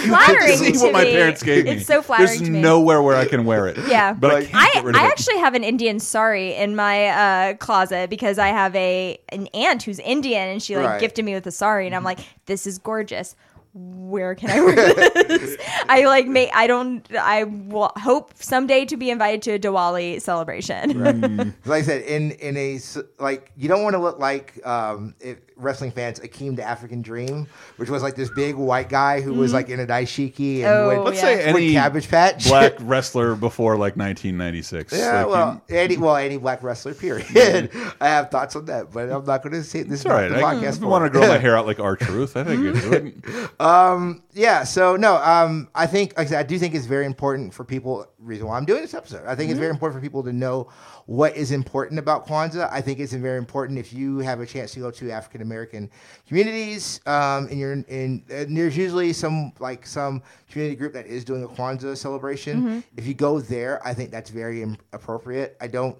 [0.02, 1.12] so flattering See to what my me.
[1.12, 1.72] parents gave me.
[1.72, 2.60] It's so flattering There's to me.
[2.60, 3.76] nowhere where I can wear it.
[3.86, 4.14] Yeah.
[4.14, 5.10] but I can't I, get rid of I it.
[5.10, 9.82] actually have an Indian sari in my uh, closet because I have a an aunt
[9.82, 11.00] who's Indian and she like Right.
[11.00, 13.36] gifted me with a sari and I'm like, this is gorgeous.
[13.78, 15.56] Where can I wear this?
[15.88, 20.20] I like may I don't I will hope someday to be invited to a Diwali
[20.20, 21.54] celebration.
[21.64, 22.78] like I said, in in a
[23.18, 27.46] like you don't want to look like um, if wrestling fans Akeem the African Dream,
[27.76, 30.88] which was like this big white guy who was like in a dashiki and Oh,
[30.88, 32.46] went, Let's say went any Cabbage Patch.
[32.48, 34.92] black wrestler before like 1996.
[34.96, 36.94] Yeah, Like, well, any well, any black wrestler.
[36.94, 37.26] Period.
[38.00, 40.00] I have thoughts on that, but I'm not going to say this.
[40.00, 40.28] it's all right.
[40.28, 41.12] The I, podcast if for I want to it.
[41.12, 42.36] grow my hair out like our truth.
[42.36, 43.50] I think it's good.
[43.60, 44.64] um, yeah.
[44.64, 47.64] So no, um, I think like I, said, I do think it's very important for
[47.64, 48.06] people.
[48.18, 49.60] Reason why I'm doing this episode, I think it's Mm-hmm.
[49.60, 50.68] very important for people to know
[51.08, 52.68] what is important about Kwanzaa.
[52.70, 55.88] I think it's very important if you have a chance to go to African American
[56.28, 58.22] communities, um, and you're in.
[58.28, 62.62] And there's usually some like some community group that is doing a Kwanzaa celebration.
[62.62, 62.82] Mhm.
[62.98, 65.56] If you go there, I think that's very im- appropriate.
[65.62, 65.96] I don't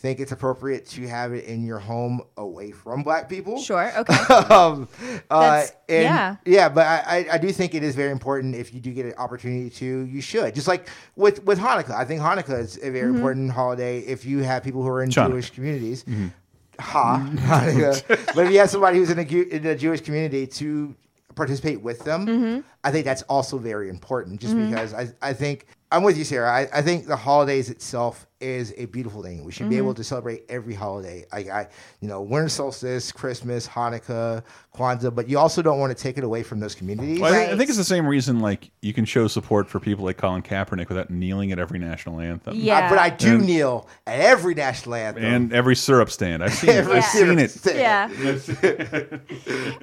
[0.00, 3.60] think it's appropriate to have it in your home away from black people.
[3.60, 3.92] Sure.
[3.98, 4.14] Okay.
[4.54, 4.88] um,
[5.30, 6.36] uh, and yeah.
[6.46, 9.04] yeah, but I, I, I do think it is very important if you do get
[9.04, 10.54] an opportunity to, you should.
[10.54, 13.16] Just like with, with Hanukkah, I think Hanukkah is a very Mhm.
[13.16, 15.28] important holiday if you have people who are in Chanukah.
[15.32, 16.04] Jewish communities.
[16.04, 16.32] Mhm.
[16.80, 18.34] Ha, Hanukkah.
[18.34, 20.94] but if you have somebody who's in a, in a Jewish community to
[21.34, 22.64] participate with them, Mhm.
[22.84, 24.40] I think that's also very important.
[24.40, 24.70] Just Mhm.
[24.70, 26.50] because I, I think I'm with you, Sarah.
[26.50, 29.44] I, I think the holidays itself is a beautiful thing.
[29.44, 29.78] We should be Mhm.
[29.78, 31.26] able to celebrate every holiday.
[31.32, 31.68] I, I,
[32.00, 34.42] you know, winter solstice, Christmas, Hanukkah,
[34.74, 37.20] Kwanzaa, but you also don't want to take it away from those communities.
[37.20, 39.78] Well, I, think, I think it's the same reason like you can show support for
[39.80, 42.54] people like Colin Kaepernick without kneeling at every national anthem.
[42.56, 45.22] Uh, but I do And- kneel at every national anthem.
[45.24, 46.42] and every syrup stand.
[46.42, 46.86] I've seen it.
[46.90, 47.50] I've seen it.
[47.50, 48.08] syrup Yeah.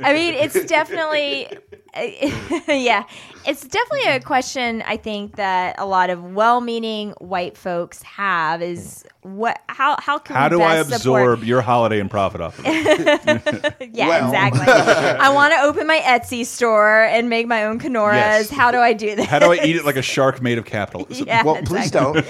[0.04, 1.48] I mean, it's definitely,
[2.68, 3.04] yeah,
[3.46, 4.82] it's definitely a question.
[4.88, 9.36] I think that a lot of well-meaning white folks have is hmm.
[9.36, 12.42] what, how, how can How we do I best support- absorb your holiday and profit
[12.42, 13.90] off of it?
[13.94, 14.26] yeah, Well.
[14.28, 14.62] exactly.
[14.68, 18.14] I want to open my Etsy store and make my own kinaras.
[18.14, 18.50] Yes.
[18.50, 19.26] How do I do this?
[19.26, 21.18] How do I eat it like a shark made of capitalism?
[21.28, 22.24] Yeah, well, please don't.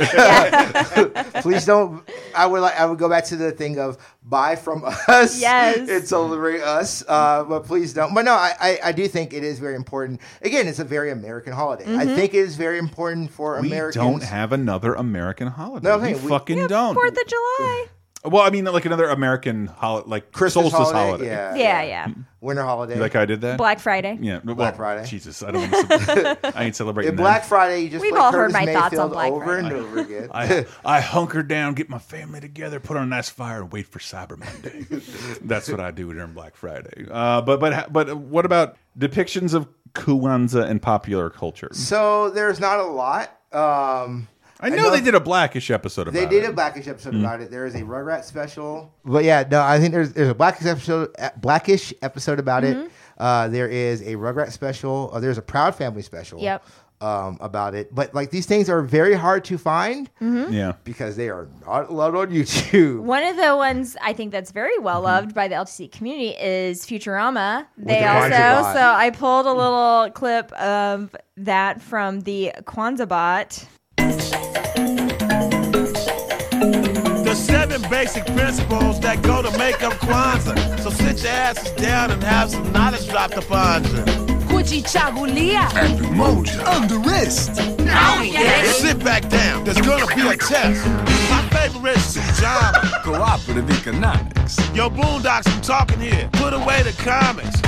[1.43, 2.03] please don't.
[2.35, 2.79] I would like.
[2.79, 3.97] I would go back to the thing of
[4.29, 5.39] buy from us.
[5.39, 5.89] Yes.
[5.89, 7.03] and celebrate us.
[7.07, 8.13] Uh, but please don't.
[8.13, 10.19] But no, I, I, I do think it is very important.
[10.41, 11.85] Again, it's a very American holiday.
[11.95, 12.15] I Mhm.
[12.15, 13.95] think it is very important for We Americans.
[14.03, 15.87] don't have another American holiday.
[15.87, 16.93] No, we hey, we- fucking don't.
[16.95, 17.85] Fourth of July.
[18.29, 21.25] Well, I mean, like another American holiday, like Christmas solstice holiday, holiday.
[21.27, 22.07] yeah, Yeah, yeah.
[22.39, 22.95] Winter holiday.
[22.95, 23.57] You like how I did that?
[23.57, 24.17] Black Friday.
[24.21, 25.07] Yeah, well, Black Friday.
[25.07, 25.71] Jesus, I don't.
[25.71, 27.21] Want to, I ain't celebrating In that.
[27.23, 29.45] Black Friday, you just We've play all heard Curtis my thoughts on Mayfield Black over
[29.45, 29.67] Friday.
[29.67, 30.29] and over again.
[30.33, 33.87] I, I hunker down, get my family together, put on a nice fire, and wait
[33.87, 34.85] for Cyber Monday.
[35.41, 37.07] That's what I do during Black Friday.
[37.09, 41.69] Uh, but but but what about depictions of Kwanzaa in popular culture?
[41.73, 43.33] so there's not a lot.
[43.51, 44.27] Um,
[44.59, 46.29] I know, they did a Blackish episode about it.
[46.29, 47.19] They did a Blackish episode Mm.
[47.21, 47.51] about it.
[47.51, 48.91] There is a Rugrat special.
[49.05, 52.85] But yeah, no, I think there's there's a Blackish episode Blackish episode about Mhm.
[52.85, 52.91] it.
[53.17, 55.09] Uh, there is a Rugrat special.
[55.13, 56.39] Uh, there's a Proud Family special.
[56.39, 56.63] Yep.
[56.99, 60.51] Um, about it, but like these things are very hard to find Mhm.
[60.51, 60.71] Yeah.
[60.83, 63.01] because they are not allowed on YouTube.
[63.01, 64.83] One of the ones I think that's very Mm-hmm.
[64.83, 67.67] well loved by the LTC community is Futurama.
[67.77, 73.63] They the also, so I pulled a little clip of that from the Kwanzaa bot.
[77.89, 80.79] Basic principles that go to make up Kwanzaa.
[80.79, 84.03] So sit your asses down and have some knowledge dropped upon you.
[84.49, 85.69] Kujichagulia.
[86.13, 86.67] Moja.
[86.67, 87.55] On the wrist.
[87.79, 88.73] Now we get it.
[88.75, 89.63] Sit back down.
[89.63, 90.85] There's gonna be a test.
[91.29, 93.03] My favorite is Ujamaa.
[93.03, 94.57] Cooperative economics.
[94.75, 96.29] Yo, Boondocks, I'm talking here.
[96.33, 97.61] Put away the comics.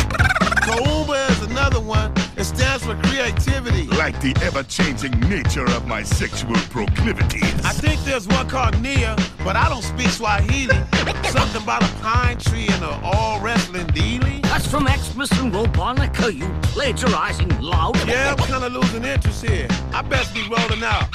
[0.69, 2.13] Kuumba is another one.
[2.37, 3.87] It stands for creativity.
[3.87, 7.53] Like the ever changing nature of my sexual proclivities.
[7.65, 10.75] I think there's one called Nia, but I don't speak Swahili.
[11.29, 14.41] Something about a pine tree and an all wrestling dealy.
[14.43, 17.97] That's from Xmas and Robanukah, you plagiarizing loud.
[18.07, 19.67] Yeah, I'm kind of losing interest here.
[19.93, 21.09] I best be rolling out.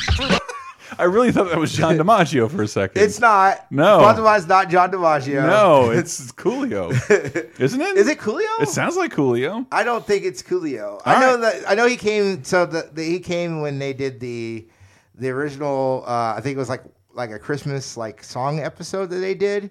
[0.98, 3.02] I really thought that was John DiMaggio for a second.
[3.02, 3.70] It's not.
[3.70, 3.98] No.
[3.98, 5.46] Baltimore's not John DiMaggio.
[5.46, 6.90] No, it's Coolio,
[7.60, 7.96] isn't it?
[7.96, 8.60] Is it Coolio?
[8.60, 9.66] It sounds like Coolio.
[9.72, 11.00] I don't think it's Coolio.
[11.04, 11.60] I know right.
[11.60, 11.70] that.
[11.70, 12.44] I know he came.
[12.44, 14.66] So the, the he came when they did the
[15.14, 16.04] the original.
[16.06, 19.70] Uh, I think it was like like a Christmas like song episode that they did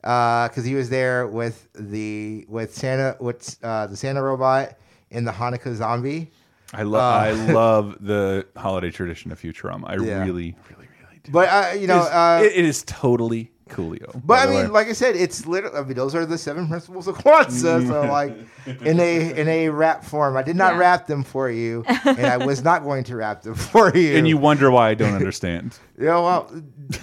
[0.00, 4.76] because he was there with the with Santa with uh, the Santa robot
[5.10, 6.32] in the Hanukkah zombie.
[6.72, 9.84] I love Uh, I love the holiday tradition of Futurama.
[9.88, 10.24] I Yeah.
[10.24, 11.32] really, really, really do.
[11.32, 14.20] But uh, you know, It is- uh, it- it is totally Coolio.
[14.24, 14.66] But I mean, way.
[14.68, 15.76] like I said, it's literally.
[15.76, 17.86] I mean, those are the seven principles of Kwanzaa.
[17.88, 18.36] so, like,
[18.82, 20.78] in a in a rap form, I did not Yeah.
[20.80, 24.16] rap them for you, and I was not going to rap them for you.
[24.16, 25.76] and you wonder why I don't understand.
[25.98, 26.50] you know, well,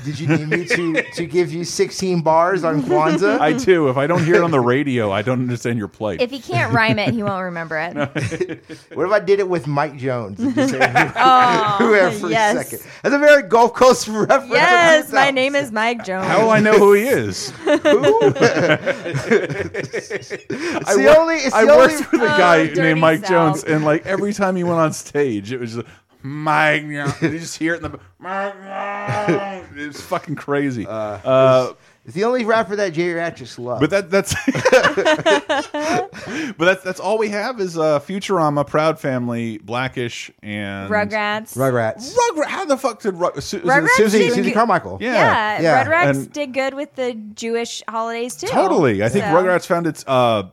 [0.06, 3.40] did you need me to to give you sixteen bars on Kwanzaa?
[3.40, 3.90] I do.
[3.90, 6.22] If I don't hear it on the radio, I don't understand your plight.
[6.22, 7.96] If he can't rhyme it, he won't remember it.
[8.94, 10.38] What if I did it with Mike Jones?
[10.40, 10.80] Say
[11.16, 12.56] Oh, whoever for yes.
[12.56, 12.88] a second?
[13.04, 14.50] That's a very Gulf Coast reference.
[14.52, 16.26] Yes, my name is Mike Jones.
[16.28, 17.53] How will I know who he is?
[17.65, 17.86] It's
[20.90, 21.36] I the wor- only.
[21.36, 22.06] It's I the worked only.
[22.11, 23.30] with a Oh, guy named Mike South.
[23.30, 25.88] Jones, and like every time he went on stage, it was just
[26.22, 26.84] Mike.
[26.84, 27.99] You just hear it in the.
[29.76, 30.86] It's fucking crazy.
[30.88, 31.73] Uh,
[32.10, 33.80] It's the only rapper that geriatrics love.
[33.80, 34.34] but that that's
[36.57, 41.56] but that's that's all we have is uh, Futurama, Proud Family, Blackish, and Rugrats.
[41.56, 42.15] Rugrats.
[42.15, 42.45] Rugrat.
[42.48, 44.98] How the fuck did Rug- Su- it Rugrats Susie, did Susie good- Carmichael.
[44.99, 45.14] Yeah.
[45.14, 45.86] Yeah, Yeah.
[45.86, 48.48] Rugrats And- did good with the Jewish holidays too.
[48.48, 49.03] Totally.
[49.03, 50.44] I think So- Rugrats found its uh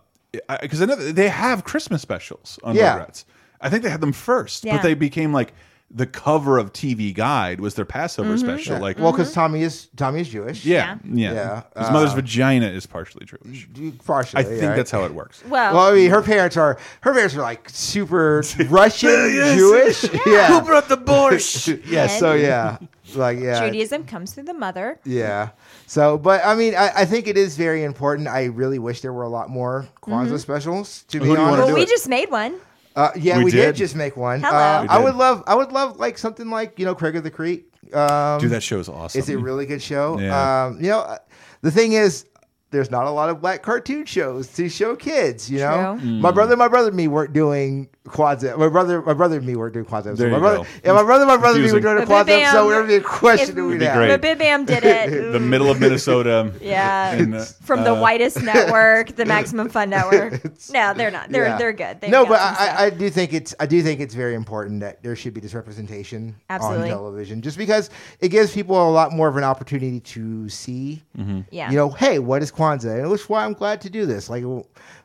[0.60, 2.98] because I know they have Christmas specials on Yeah.
[2.98, 3.24] Rugrats.
[3.62, 4.76] I think they had them first, Yeah.
[4.76, 5.54] but they became like
[5.88, 8.44] the cover of TV Guide was their Passover Mm-hmm.
[8.44, 8.80] special.
[8.80, 10.64] Like, well, because Tommy is Tommy is Jewish.
[10.64, 11.62] yeah, yeah, Yeah.
[11.82, 13.68] His mother's Uh, vagina is partially Jewish.
[14.04, 14.40] partially.
[14.40, 14.74] I think right?
[14.76, 15.42] that's how it works.
[15.48, 19.10] Well, Well, I mean, her parents are her parents are like super Russian
[19.56, 20.04] Jewish.
[20.26, 20.48] Yeah.
[20.58, 21.82] Who brought the borscht?
[21.86, 22.08] yeah.
[22.08, 22.78] So yeah,
[23.14, 23.64] like yeah.
[23.64, 24.98] Judaism comes through the mother.
[25.04, 25.50] Yeah.
[25.86, 28.26] So, but I mean, I, I think it is very important.
[28.26, 30.36] I really wish there were a lot more Kwanzaa Mm-hmm.
[30.38, 31.04] specials.
[31.10, 32.56] To be do honest, do we just made one.
[32.96, 33.58] Uh, yeah, We we, did.
[33.66, 33.76] did?
[33.76, 34.40] just make one.
[34.40, 34.56] Hello.
[34.56, 37.30] Uh, I would love, I would love like something like you know Craig of the
[37.30, 37.70] Creek.
[37.92, 39.18] Um, Dude, that show is awesome.
[39.18, 40.18] It's a really good show.
[40.18, 40.64] Yeah.
[40.64, 41.18] Um, you know, uh,
[41.62, 42.26] the thing is,
[42.70, 45.48] there's not a lot of black cartoon shows to show kids.
[45.50, 46.10] You know, True.
[46.10, 48.56] my brother, my brother, and me weren't doing Kwanzaa.
[48.58, 50.04] My brother, my brother, and me weren't doing Kwanzaa.
[50.04, 50.66] So There my you brother, go.
[50.84, 52.52] yeah, my brother, my brother, and me were doing a But Kwanzaa.
[52.52, 53.96] So Bam, whatever the question if- we It'd be have?
[53.96, 54.08] great.
[54.08, 55.32] But Bib Bam did it.
[55.32, 56.52] the middle of Minnesota.
[56.60, 60.42] Yeah, And, uh, from the uh, whitest network, the Maximum Fun Network.
[60.72, 61.30] No, they're not.
[61.30, 61.58] They're Yeah.
[61.58, 62.00] they're good.
[62.00, 62.40] They've no, but.
[62.40, 65.40] I, I do think it's I do think it's very important that there should be
[65.40, 66.90] this representation Absolutely.
[66.90, 71.02] on television, just because it gives people a lot more of an opportunity to see.
[71.50, 71.70] yeah.
[71.70, 73.00] You know, hey, what is Kwanzaa?
[73.00, 74.28] And which is why I'm glad to do this.
[74.30, 74.44] Like,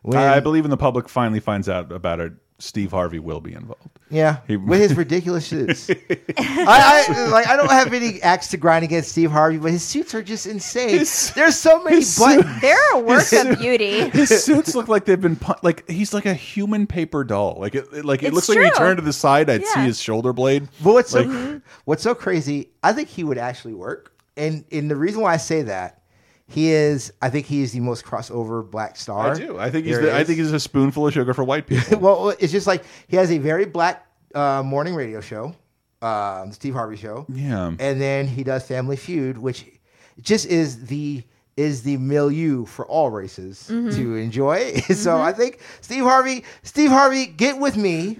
[0.02, 3.54] when, I believe when the public finally finds out about it, Steve Harvey will be
[3.54, 4.00] involved.
[4.10, 5.90] yeah, He- with his ridiculous suits.
[6.38, 7.48] I, I like.
[7.48, 10.46] I don't have any axe to grind against Steve Harvey, but his suits are just
[10.46, 10.90] insane.
[10.90, 12.62] His- There's so many his buttons.
[12.62, 14.10] they're a work His- of beauty.
[14.10, 17.58] His suits look like they've been pu- like he's like a human paper doll.
[17.60, 19.66] Like it, it- like it It's looks like if you turn to the side, I'd
[19.66, 20.68] see his shoulder blade.
[20.84, 22.70] But what's so Like- what's so crazy?
[22.84, 26.01] I think he would actually work, and and the reason why I say that,
[26.52, 27.11] he is.
[27.22, 29.32] I think he is the most crossover black star.
[29.32, 29.57] I do.
[29.57, 29.99] I think he's.
[29.99, 31.99] The, I think he's a spoonful of sugar for white people.
[31.99, 34.06] well, it's just like he has a very black
[34.36, 35.56] uh, morning radio show,
[36.02, 37.68] um, the Steve Harvey Show, yeah.
[37.80, 39.65] and then he does Family Feud, which
[40.22, 41.23] just is the
[41.57, 43.90] is the milieu for all races Mm-hmm.
[43.98, 44.73] to enjoy.
[44.94, 48.19] so I think Steve Harvey, Steve Harvey, get with me.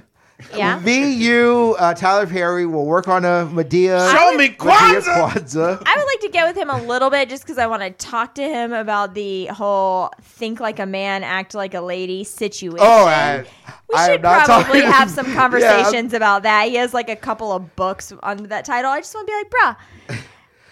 [0.56, 0.80] Yeah.
[0.84, 4.12] Me, you, uh, Tyler Perry will work on a Madea.
[4.12, 5.30] Show me Madea Kwanzaa!
[5.30, 5.84] Kwanzaa.
[5.86, 7.92] I would like to get with him a little bit just because I want to
[7.92, 12.80] talk to him about the whole think like a man, act like a lady situation.
[12.82, 13.46] Oh, I,
[13.90, 16.68] we I am should not probably talking- have some Yeah, conversations about that.
[16.70, 18.92] He has like a couple of books under that title.
[18.92, 20.20] I just want to be like, bruh,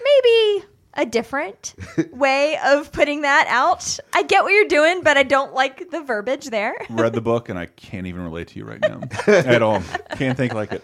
[0.04, 0.66] maybe
[1.00, 1.76] a different
[2.12, 3.98] way of putting that out.
[4.14, 6.76] I get what you're doing, but I don't like the verbiage there.
[6.90, 9.82] Read the book and I can't even relate to you right now at all.
[10.18, 10.84] Can't think like it.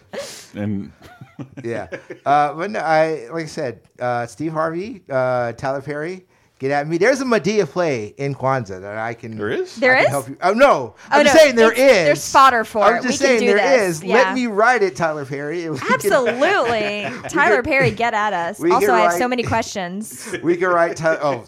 [0.55, 0.93] And
[1.63, 1.87] yeah.
[2.25, 6.25] Uh, but no, I like I said, uh, Steve Harvey, uh, Tyler Perry,
[6.59, 6.97] get at me.
[6.97, 9.37] There's a Madea play in Kwanzaa that I can.
[9.37, 9.75] there is.
[9.75, 10.37] There I can help you.
[10.41, 12.05] Oh no, Oh, I'm just no, saying there it's- is.
[12.05, 13.03] there's fodder for I'm it.
[13.03, 13.97] just We can saying do there this.
[13.97, 14.03] is.
[14.03, 14.15] Yeah.
[14.15, 15.69] Let me write it, Tyler Perry.
[15.69, 17.07] We can- Absolutely.
[17.29, 18.59] Tyler Perry, get at us.
[18.59, 20.35] we Also, can I have so many questions.
[20.43, 20.97] We can write.
[20.97, 21.45] Ty- oh.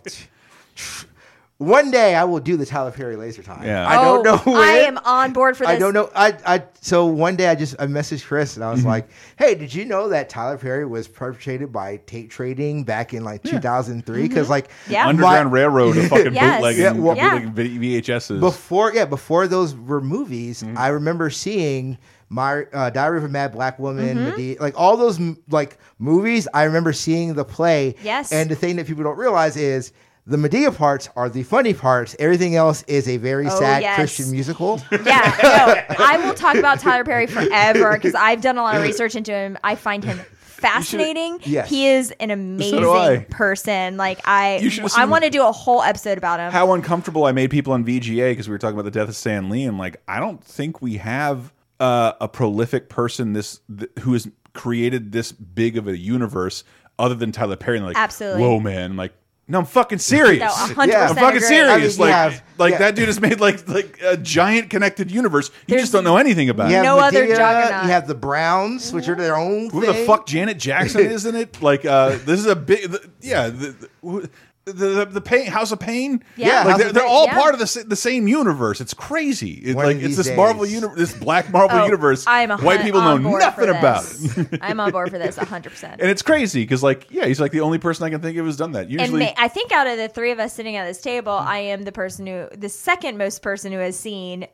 [1.60, 3.66] One day I will do the Tyler Perry laser time.
[3.66, 3.88] Yeah.
[3.90, 4.62] I don't know Oh, when.
[4.62, 5.70] I am on board for this.
[5.76, 6.08] I don't know.
[6.16, 8.90] I, I so one day I just I messaged Chris and I was Mm-hmm.
[8.90, 9.10] like,
[9.40, 13.42] "Hey, did you know that Tyler Perry was perpetrated by tape trading back in like
[13.42, 14.22] 2003?
[14.28, 14.92] Because like Mm-hmm.
[14.92, 15.08] Yeah.
[15.08, 16.56] Underground my- Railroad of fucking Yes.
[16.58, 17.40] bootlegging, Yeah, well- Yeah.
[17.40, 18.40] bootlegging VHSs.
[18.40, 20.78] before yeah before those were movies Mm-hmm.
[20.78, 21.98] i remember seeing
[22.30, 24.40] my uh, diary of a mad black woman Mm-hmm.
[24.40, 25.20] Madea, like all those
[25.50, 28.32] like movies i remember seeing the play Yes.
[28.32, 29.92] and the thing that people don't realize is
[30.30, 32.14] the Madea parts are the funny parts.
[32.20, 33.95] Everything else is a very Oh, sad yes.
[33.95, 34.82] Christian musical.
[34.91, 38.82] Yeah, no, I will talk about Tyler Perry forever because I've done a lot of
[38.90, 39.58] research into him.
[39.64, 41.40] I find him fascinating.
[41.44, 41.70] Yes.
[41.70, 42.34] He is an I.
[42.34, 43.95] amazing person.
[43.98, 46.52] Like I, I want to do a whole episode about him.
[46.52, 49.16] how uncomfortable I made people on VGA because we were talking about the death of
[49.16, 53.90] Stan Lee, and like I don't think we have uh, a prolific person this th
[53.99, 56.64] who has created this big of a universe
[56.99, 57.78] other than Tyler Perry.
[57.78, 58.41] And like, Absolutely.
[58.41, 59.14] whoa, man, like
[59.49, 60.41] No, I'm fucking serious.
[60.41, 60.69] No, 100%
[61.10, 61.40] I'm fucking agree.
[61.40, 61.98] serious.
[61.98, 62.78] I mean, like, have- like yeah.
[62.80, 65.52] that dude has made like like a giant connected universe.
[65.68, 66.78] You just don't know anything about You it.
[66.78, 67.84] have No other juggernaut.
[67.86, 70.06] You have the Browns, which are their own Who the thing.
[70.06, 71.61] fuck Janet Jackson is in it?
[71.61, 74.26] Like, uh, this is a big, the, yeah, the, the, who-
[74.73, 76.23] the, the, the pain, House of Payne.
[76.35, 77.35] Yeah, like they're, of they're all yeah.
[77.35, 78.81] part of the the same universe.
[78.81, 79.52] It's crazy.
[79.52, 82.26] It's One like it's these this Marvel universe, this Black Marvel Oh, universe.
[82.27, 84.38] I'm a white people know on board for nothing about this.
[84.38, 85.84] it, I'm on board for this 100%.
[85.84, 88.45] and it's crazy because, like, yeah, he's like the only person I can think of
[88.45, 88.89] who's done that.
[88.89, 91.57] Usually, ma- I think out of the three of us sitting at this table, I
[91.60, 94.48] am the person who, the second most person who has seen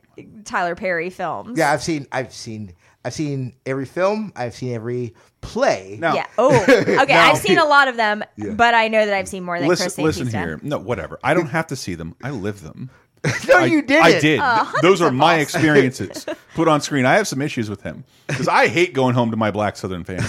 [0.44, 1.58] Tyler Perry films.
[1.58, 2.72] Yeah, I've seen, I've seen,
[3.04, 4.32] I've seen every film.
[4.34, 5.98] I've seen every play.
[6.00, 6.26] now, Yeah.
[6.38, 6.94] Oh, okay.
[7.06, 8.52] Now- I've seen a lot of them, Yeah.
[8.52, 10.56] but I know that I've seen more than listen, Chris listen here.
[10.56, 10.60] done.
[10.68, 11.18] No, whatever.
[11.22, 12.14] I don't have to see them.
[12.22, 12.90] I live them.
[13.48, 14.04] no, I, you didn't.
[14.04, 14.38] I did.
[14.40, 15.54] Uh, Those are my false.
[15.54, 17.06] experiences put on screen.
[17.06, 20.04] I have some issues with him because I hate going home to my black Southern
[20.04, 20.24] family.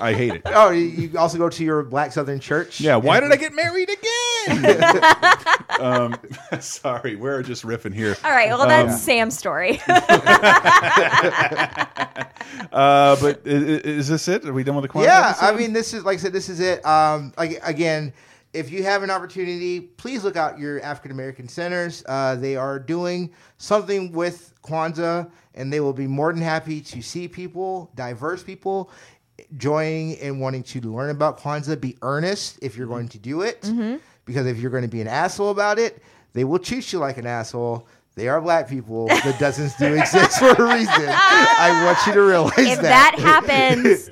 [0.00, 0.42] I hate it.
[0.56, 2.80] Oh, you, you also go to your Black Southern church.
[2.80, 4.74] Yeah, why did I get married again?
[5.80, 6.16] um,
[6.60, 8.16] sorry, we're just riffing here.
[8.24, 8.48] All right.
[8.50, 9.80] Well, Um, that's Sam's story.
[12.72, 14.44] Uh, but i- i- is this it?
[14.44, 15.46] Are we done with the Kwanzaa Yeah, episode?
[15.46, 16.84] I mean, this is like I said, this is it.
[16.84, 18.12] Um, like again,
[18.54, 22.04] if you have an opportunity, please look out your African American centers.
[22.08, 27.02] Uh, they are doing something with Kwanzaa, and they will be more than happy to
[27.02, 28.90] see people, diverse people,
[29.56, 31.80] joining and wanting to learn about Kwanzaa.
[31.80, 33.96] Be earnest if you're going to do it, Mm-hmm.
[34.24, 36.02] because if you're going to be an asshole about it,
[36.32, 37.86] they will treat you like an asshole.
[38.16, 39.08] They are black people.
[39.08, 40.88] The dozens do exist for a reason.
[41.08, 44.08] I want you to realize if that happens,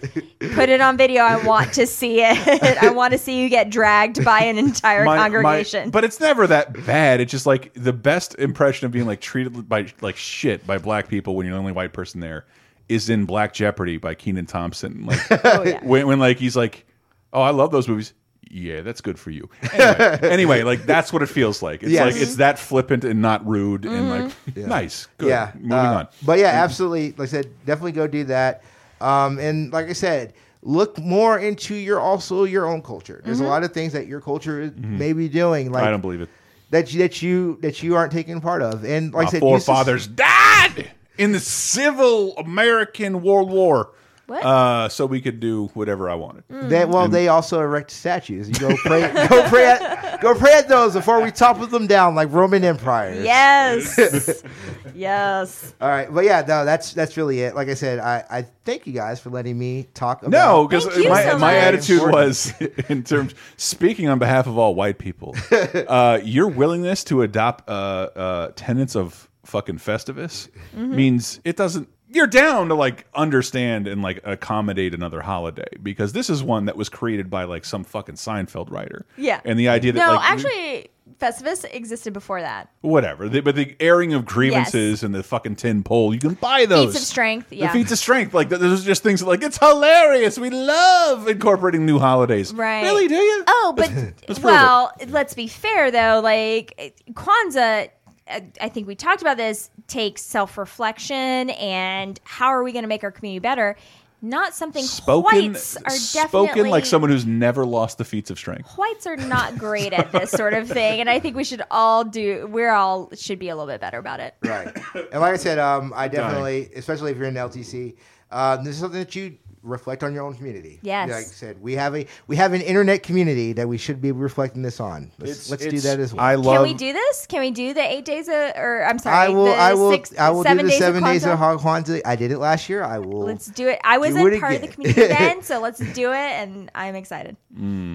[0.56, 1.22] put it on video.
[1.22, 2.82] I want to see it.
[2.82, 5.90] I want to see you get dragged by an entire My- my- congregation.
[5.90, 7.20] but it's never that bad.
[7.20, 11.06] It's just like the best impression of being like treated by like shit by black
[11.08, 12.44] people when you're the only white person there
[12.88, 15.06] is in Black Jeopardy by Kenan Thompson.
[15.06, 15.78] Like Oh, yeah.
[15.84, 16.84] when, when like he's like,
[17.32, 18.14] "Oh, I love those movies."
[18.54, 19.48] Yeah, that's good for you.
[19.72, 21.82] Anyway, anyway, like that's what it feels like.
[21.82, 22.12] It's Yes.
[22.12, 25.08] like it's that flippant and not rude and like nice.
[25.16, 25.30] Good.
[25.30, 25.52] Yeah.
[25.54, 26.08] Moving uh, on.
[26.22, 27.12] But yeah, absolutely.
[27.12, 28.62] Like I said, definitely go do that.
[29.00, 33.22] Um, and like I said, look more into your also your own culture.
[33.24, 35.88] There's a lot of things that your culture may be doing, like Mm-hmm.
[35.88, 36.28] I don't believe it.
[36.70, 38.84] that you, that you that you aren't taking part of.
[38.84, 43.90] And like My I said, use this- forefathers died in the civil American World War.
[44.32, 44.44] What?
[44.46, 46.44] Uh, so we could do whatever I wanted.
[46.48, 48.48] They, well, they also erect statues.
[48.48, 52.14] You go pray, go pray, at, go pray at those before we topple them down
[52.14, 53.22] like Roman empires.
[53.22, 54.42] yes.
[54.94, 55.74] yes.
[55.80, 57.54] All right, but yeah, no, that's that's really it.
[57.54, 60.22] Like I said, I, I thank you guys for letting me talk.
[60.22, 61.54] About No, because Thank you my, so my much.
[61.64, 62.54] attitude was
[62.88, 67.72] in terms speaking on behalf of all white people, uh, your willingness to adopt uh,
[67.72, 70.96] uh, tenets of fucking Festivus Mm-hmm.
[70.96, 71.88] means it doesn't.
[72.12, 76.76] You're down to like understand and like accommodate another holiday because this is one that
[76.76, 79.06] was created by like some fucking Seinfeld writer.
[79.16, 79.40] Yeah.
[79.44, 80.88] and the idea that No, like actually,
[81.20, 82.68] Festivus existed before that.
[82.80, 86.66] whatever, the, but the airing of grievances and the fucking tin pole, you can buy
[86.66, 86.92] those.
[86.92, 87.48] Feats of strength.
[87.50, 87.72] The Yeah.
[87.72, 90.38] feats of strength, like th- those are just things that, like it's hilarious.
[90.38, 92.52] We love incorporating new holidays.
[92.52, 92.82] Right.
[92.82, 93.08] Really?
[93.08, 93.44] Do you?
[93.46, 94.44] Oh, but Let's prove it.
[94.44, 96.20] well, let's be fair though.
[96.22, 97.90] Like Kwanzaa,
[98.28, 99.70] I think we talked about this.
[99.88, 103.76] Takes self reflection and how are we going to make our community better?
[104.24, 108.38] Not something Spoken, whites are definitely spoken like someone who's never lost the feats of
[108.38, 108.70] strength.
[108.78, 112.04] whites are not great at this sort of thing, and I think we should all
[112.04, 112.46] do.
[112.48, 114.36] We're all should be a little bit better about it.
[114.44, 114.68] Right.
[114.94, 117.96] And like I said, um, I definitely, especially if you're in LTC,
[118.30, 120.80] um, this is something that you reflect on your own community.
[120.82, 121.08] Yes.
[121.08, 124.10] Like I said, we have a we have an internet community that we should be
[124.12, 125.10] reflecting this on.
[125.18, 126.24] Let's, It's- let's do that as well.
[126.24, 126.56] I love.
[126.56, 127.26] Can we do this?
[127.26, 129.44] Can we do the eight days of, or I'm sorry, I will.
[129.46, 129.90] the I will.
[129.92, 131.38] six, I will do seven the days seven of days of Kwanzaa?
[131.38, 132.00] Hog Kwanzaa.
[132.04, 132.82] I did it last year.
[132.82, 133.20] I will.
[133.24, 133.78] Let's do it.
[133.84, 137.36] I wasn't it part of the community then, so let's do it, and I'm excited.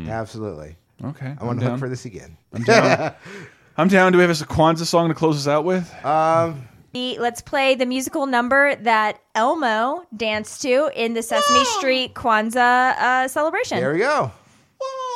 [0.07, 0.75] Absolutely.
[1.03, 1.73] Okay, I want to down.
[1.73, 2.37] look for this again.
[2.53, 3.13] I'm down.
[3.77, 4.11] I'm down.
[4.11, 5.83] Do we have a Kwanzaa song to close us out with?
[6.03, 6.76] Um, The-
[7.19, 13.27] Let's play the musical number that Elmo danced to in the Sesame Street Kwanzaa uh,
[13.27, 13.79] celebration.
[13.79, 14.31] there we go.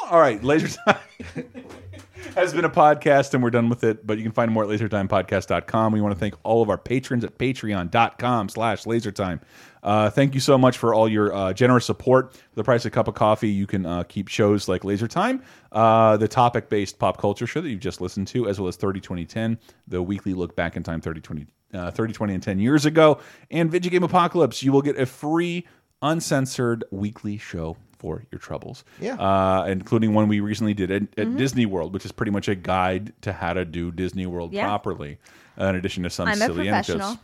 [0.09, 0.97] All right, Laser Time
[2.35, 4.05] has been a podcast, and we're done with it.
[4.05, 5.93] But you can find more at lasertimepodcast.com.
[5.93, 9.39] We want to thank all of our patrons at patreon.com slash lasertime.
[9.83, 12.33] Uh, thank you so much for all your uh, generous support.
[12.33, 15.07] For the price of a cup of coffee, you can uh, keep shows like Laser
[15.07, 15.41] Time,
[15.71, 18.99] uh, the topic-based pop culture show that you've just listened to, as well as 30
[18.99, 22.85] 2010, the weekly look back in time 30 20, uh, 30 20 and 10 years
[22.85, 23.19] ago,
[23.49, 24.61] and Video Game Apocalypse.
[24.63, 25.65] You will get a free,
[26.01, 28.83] uncensored weekly show for your troubles.
[28.99, 29.13] Yeah.
[29.15, 31.37] Uh, including one we recently did at, Mm-hmm.
[31.37, 34.65] Disney World, which is pretty much a guide to how to do Disney World Yeah.
[34.65, 35.19] properly,
[35.59, 37.17] uh, in addition to some I'm silly anecdotes.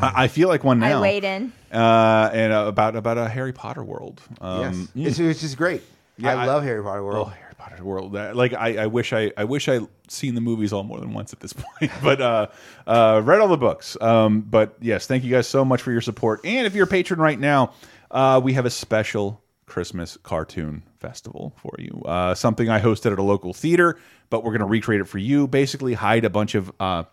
[0.00, 0.98] I, feel like one now.
[0.98, 1.52] I weighed in.
[1.70, 4.20] Uh, and uh, about about a Harry Potter world.
[4.40, 4.74] Um, yes.
[4.74, 5.06] mm.
[5.06, 5.82] It's, it's just great.
[6.18, 7.28] Yeah, I, I- love Harry Potter World.
[7.30, 7.34] Oh,
[7.80, 8.12] World.
[8.12, 11.32] Like I, I wish I, I wish I seen the movies all more than once
[11.32, 11.90] at this point.
[12.02, 12.46] but uh,
[12.86, 13.96] uh, read all the books.
[14.00, 16.40] Um, but yes, thank you guys so much for your support.
[16.44, 17.74] And if you're a patron right now,
[18.10, 22.02] uh, we have a special Christmas cartoon festival for you.
[22.06, 23.98] Uh, something I hosted at a local theater,
[24.30, 25.46] but we're going to recreate it for you.
[25.46, 27.04] Basically, hide a bunch of uh,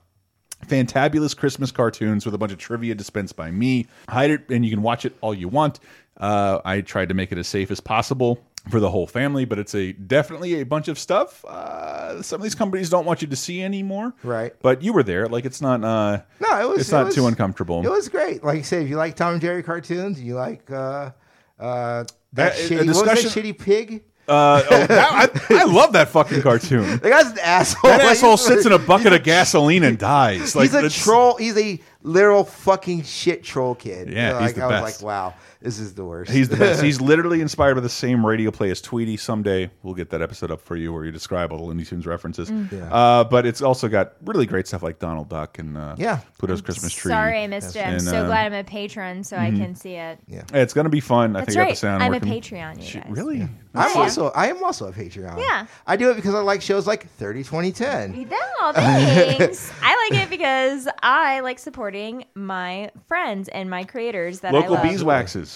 [0.68, 3.88] fantabulous Christmas cartoons with a bunch of trivia dispensed by me.
[4.08, 5.80] Hide it, and you can watch it all you want.
[6.18, 8.40] Uh, I tried to make it as safe as possible
[8.70, 11.44] for the whole family, but it's a definitely a bunch of stuff.
[11.46, 14.54] Uh, some of these companies don't want you to see anymore, Right.
[14.62, 15.84] But you were there, like it's not.
[15.84, 16.80] Uh, No, it was.
[16.80, 17.86] It's it not was- too uncomfortable.
[17.86, 18.44] It was great.
[18.44, 21.12] Like I said, if you like Tom and Jerry cartoons, you like uh,
[21.60, 24.04] uh, that Uh, a shitty, what was that shitty pig.
[24.26, 26.98] Uh, oh, that- I, I love that fucking cartoon.
[27.04, 27.92] The guy's an asshole.
[27.92, 30.56] That asshole sits in a bucket of gasoline and dies.
[30.56, 31.36] Like he's a troll.
[31.36, 34.10] He's a literal fucking shit troll kid.
[34.10, 35.34] Yeah, like, he's the I was like, wow,
[35.64, 36.30] this is the worst.
[36.30, 36.84] He's the best.
[36.84, 39.16] He's literally inspired by the same radio play as Tweety.
[39.16, 42.06] Someday we'll get that episode up for you where you describe all the Looney Tunes
[42.06, 42.52] references.
[42.52, 42.70] Mm.
[42.72, 42.94] Yeah.
[42.94, 46.20] Uh, but it's also got really great stuff like Donald Duck and uh, Yeah.
[46.38, 47.12] Pluto's Christmas Tree.
[47.12, 47.88] Sorry, I missed it.
[47.88, 49.58] I'm And, so uh, glad I'm a patron, so I mhm.
[49.58, 50.20] can see it.
[50.28, 51.36] Yeah, It's gonna be fun.
[51.36, 51.72] I That's think I got right.
[51.72, 52.30] the sound I'm working.
[52.30, 53.10] a Patreon, you guys.
[53.10, 53.42] Really?
[53.76, 54.02] I'm Yeah.
[54.02, 55.40] also I am also a Patreon.
[55.40, 55.66] Yeah.
[55.88, 58.28] I do it because I like shows like 30 2010.
[58.30, 59.72] No, thanks.
[59.82, 64.82] I like it because I like supporting my friends and my creators that Local I
[64.82, 64.86] love.
[64.86, 65.53] beeswaxes.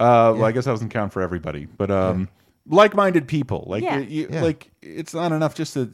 [0.00, 2.28] Uh, Well, I guess that doesn't count for everybody, but um,
[2.68, 3.64] like-minded people.
[3.66, 3.98] Like, Yeah.
[3.98, 4.42] you- you- Yeah.
[4.42, 5.92] like it's not enough just to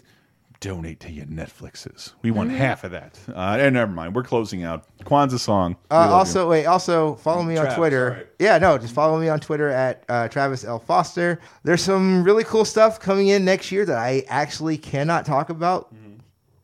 [0.60, 2.14] donate to your Netflixes.
[2.22, 2.58] We want Mm-hmm.
[2.58, 2.60] Mhm.
[2.60, 3.18] half of that.
[3.28, 4.14] Uh, and never mind.
[4.16, 4.84] We're closing out.
[5.04, 5.76] Kwanzaa song.
[5.90, 6.14] Uh, love you.
[6.14, 6.66] also, wait.
[6.66, 8.10] Also, follow me on Twitter.
[8.10, 8.26] sorry.
[8.40, 11.38] Yeah, no, just follow me on Twitter at uh, Travis L Foster.
[11.62, 15.94] There's some really cool stuff coming in next year that I actually cannot talk about,
[15.94, 16.14] Mm-hmm.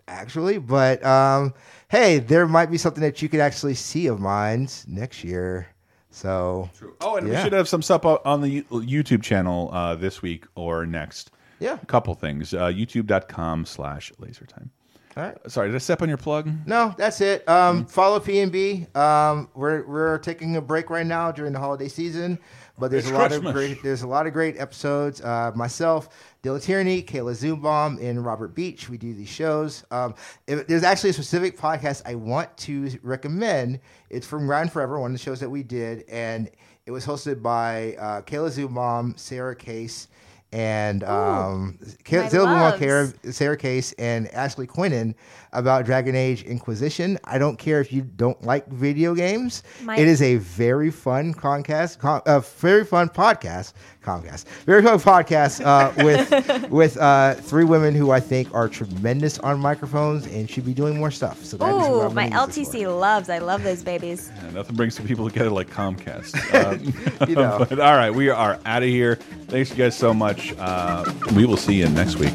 [0.09, 0.59] actually.
[0.59, 1.55] But um,
[1.89, 5.69] hey, there might be something that you could actually see of mine next year.
[6.15, 6.71] So,
[7.01, 7.39] Oh, and yeah.
[7.39, 11.33] we should have some stuff on the YouTube channel uh, this week or next.
[11.59, 11.79] Yeah.
[11.83, 12.55] A couple things.
[12.55, 14.69] Uh, YouTube.com slash lasertime.
[15.17, 15.37] All right.
[15.49, 16.51] Sorry, did I step on your plug?
[16.67, 17.49] No, that's it.
[17.49, 18.95] Um, Follow PNB.
[18.97, 22.37] Um, we're we're taking a break right now during the holiday season,
[22.81, 23.49] but there's It's a lot Christmas.
[23.51, 25.21] of great there's a lot of great episodes.
[25.21, 26.09] Uh, myself,
[26.43, 28.89] Dilla Tierney, Kayla Zoombaum, and Robert Beach.
[28.89, 29.85] We do these shows.
[29.93, 30.17] Um,
[30.49, 33.79] if, there's actually a specific podcast I want to recommend.
[34.15, 36.51] It's from Grind Forever, one of the shows that we did, and
[36.87, 40.09] it was hosted by uh, Kayla Zoombaum, Sarah Case.
[40.53, 42.79] And um, Kay- my Zilla Zoombaum, loves.
[42.79, 45.17] Kara, Sarah Case and Ashley Quinnen
[45.55, 47.19] about Dragon Age Inquisition.
[47.25, 49.63] I don't care if you don't like video games.
[49.83, 53.73] My- it is a very fun Comcast, con, uh, very fun podcast.
[54.05, 59.39] Comcast, very fun podcast uh, with with uh, three women who I think are tremendous
[59.39, 61.43] on microphones and should be doing more stuff.
[61.43, 63.31] So that is Ooh, I'm my gonna use this LTC loves.
[63.31, 64.31] I love those babies.
[64.45, 66.35] Yeah, nothing brings two people together like Comcast.
[66.53, 67.65] Um, You know.
[67.67, 69.17] but all right, we are out of here.
[69.47, 70.53] Thanks you guys so much.
[70.59, 72.35] Uh, we will see you next week.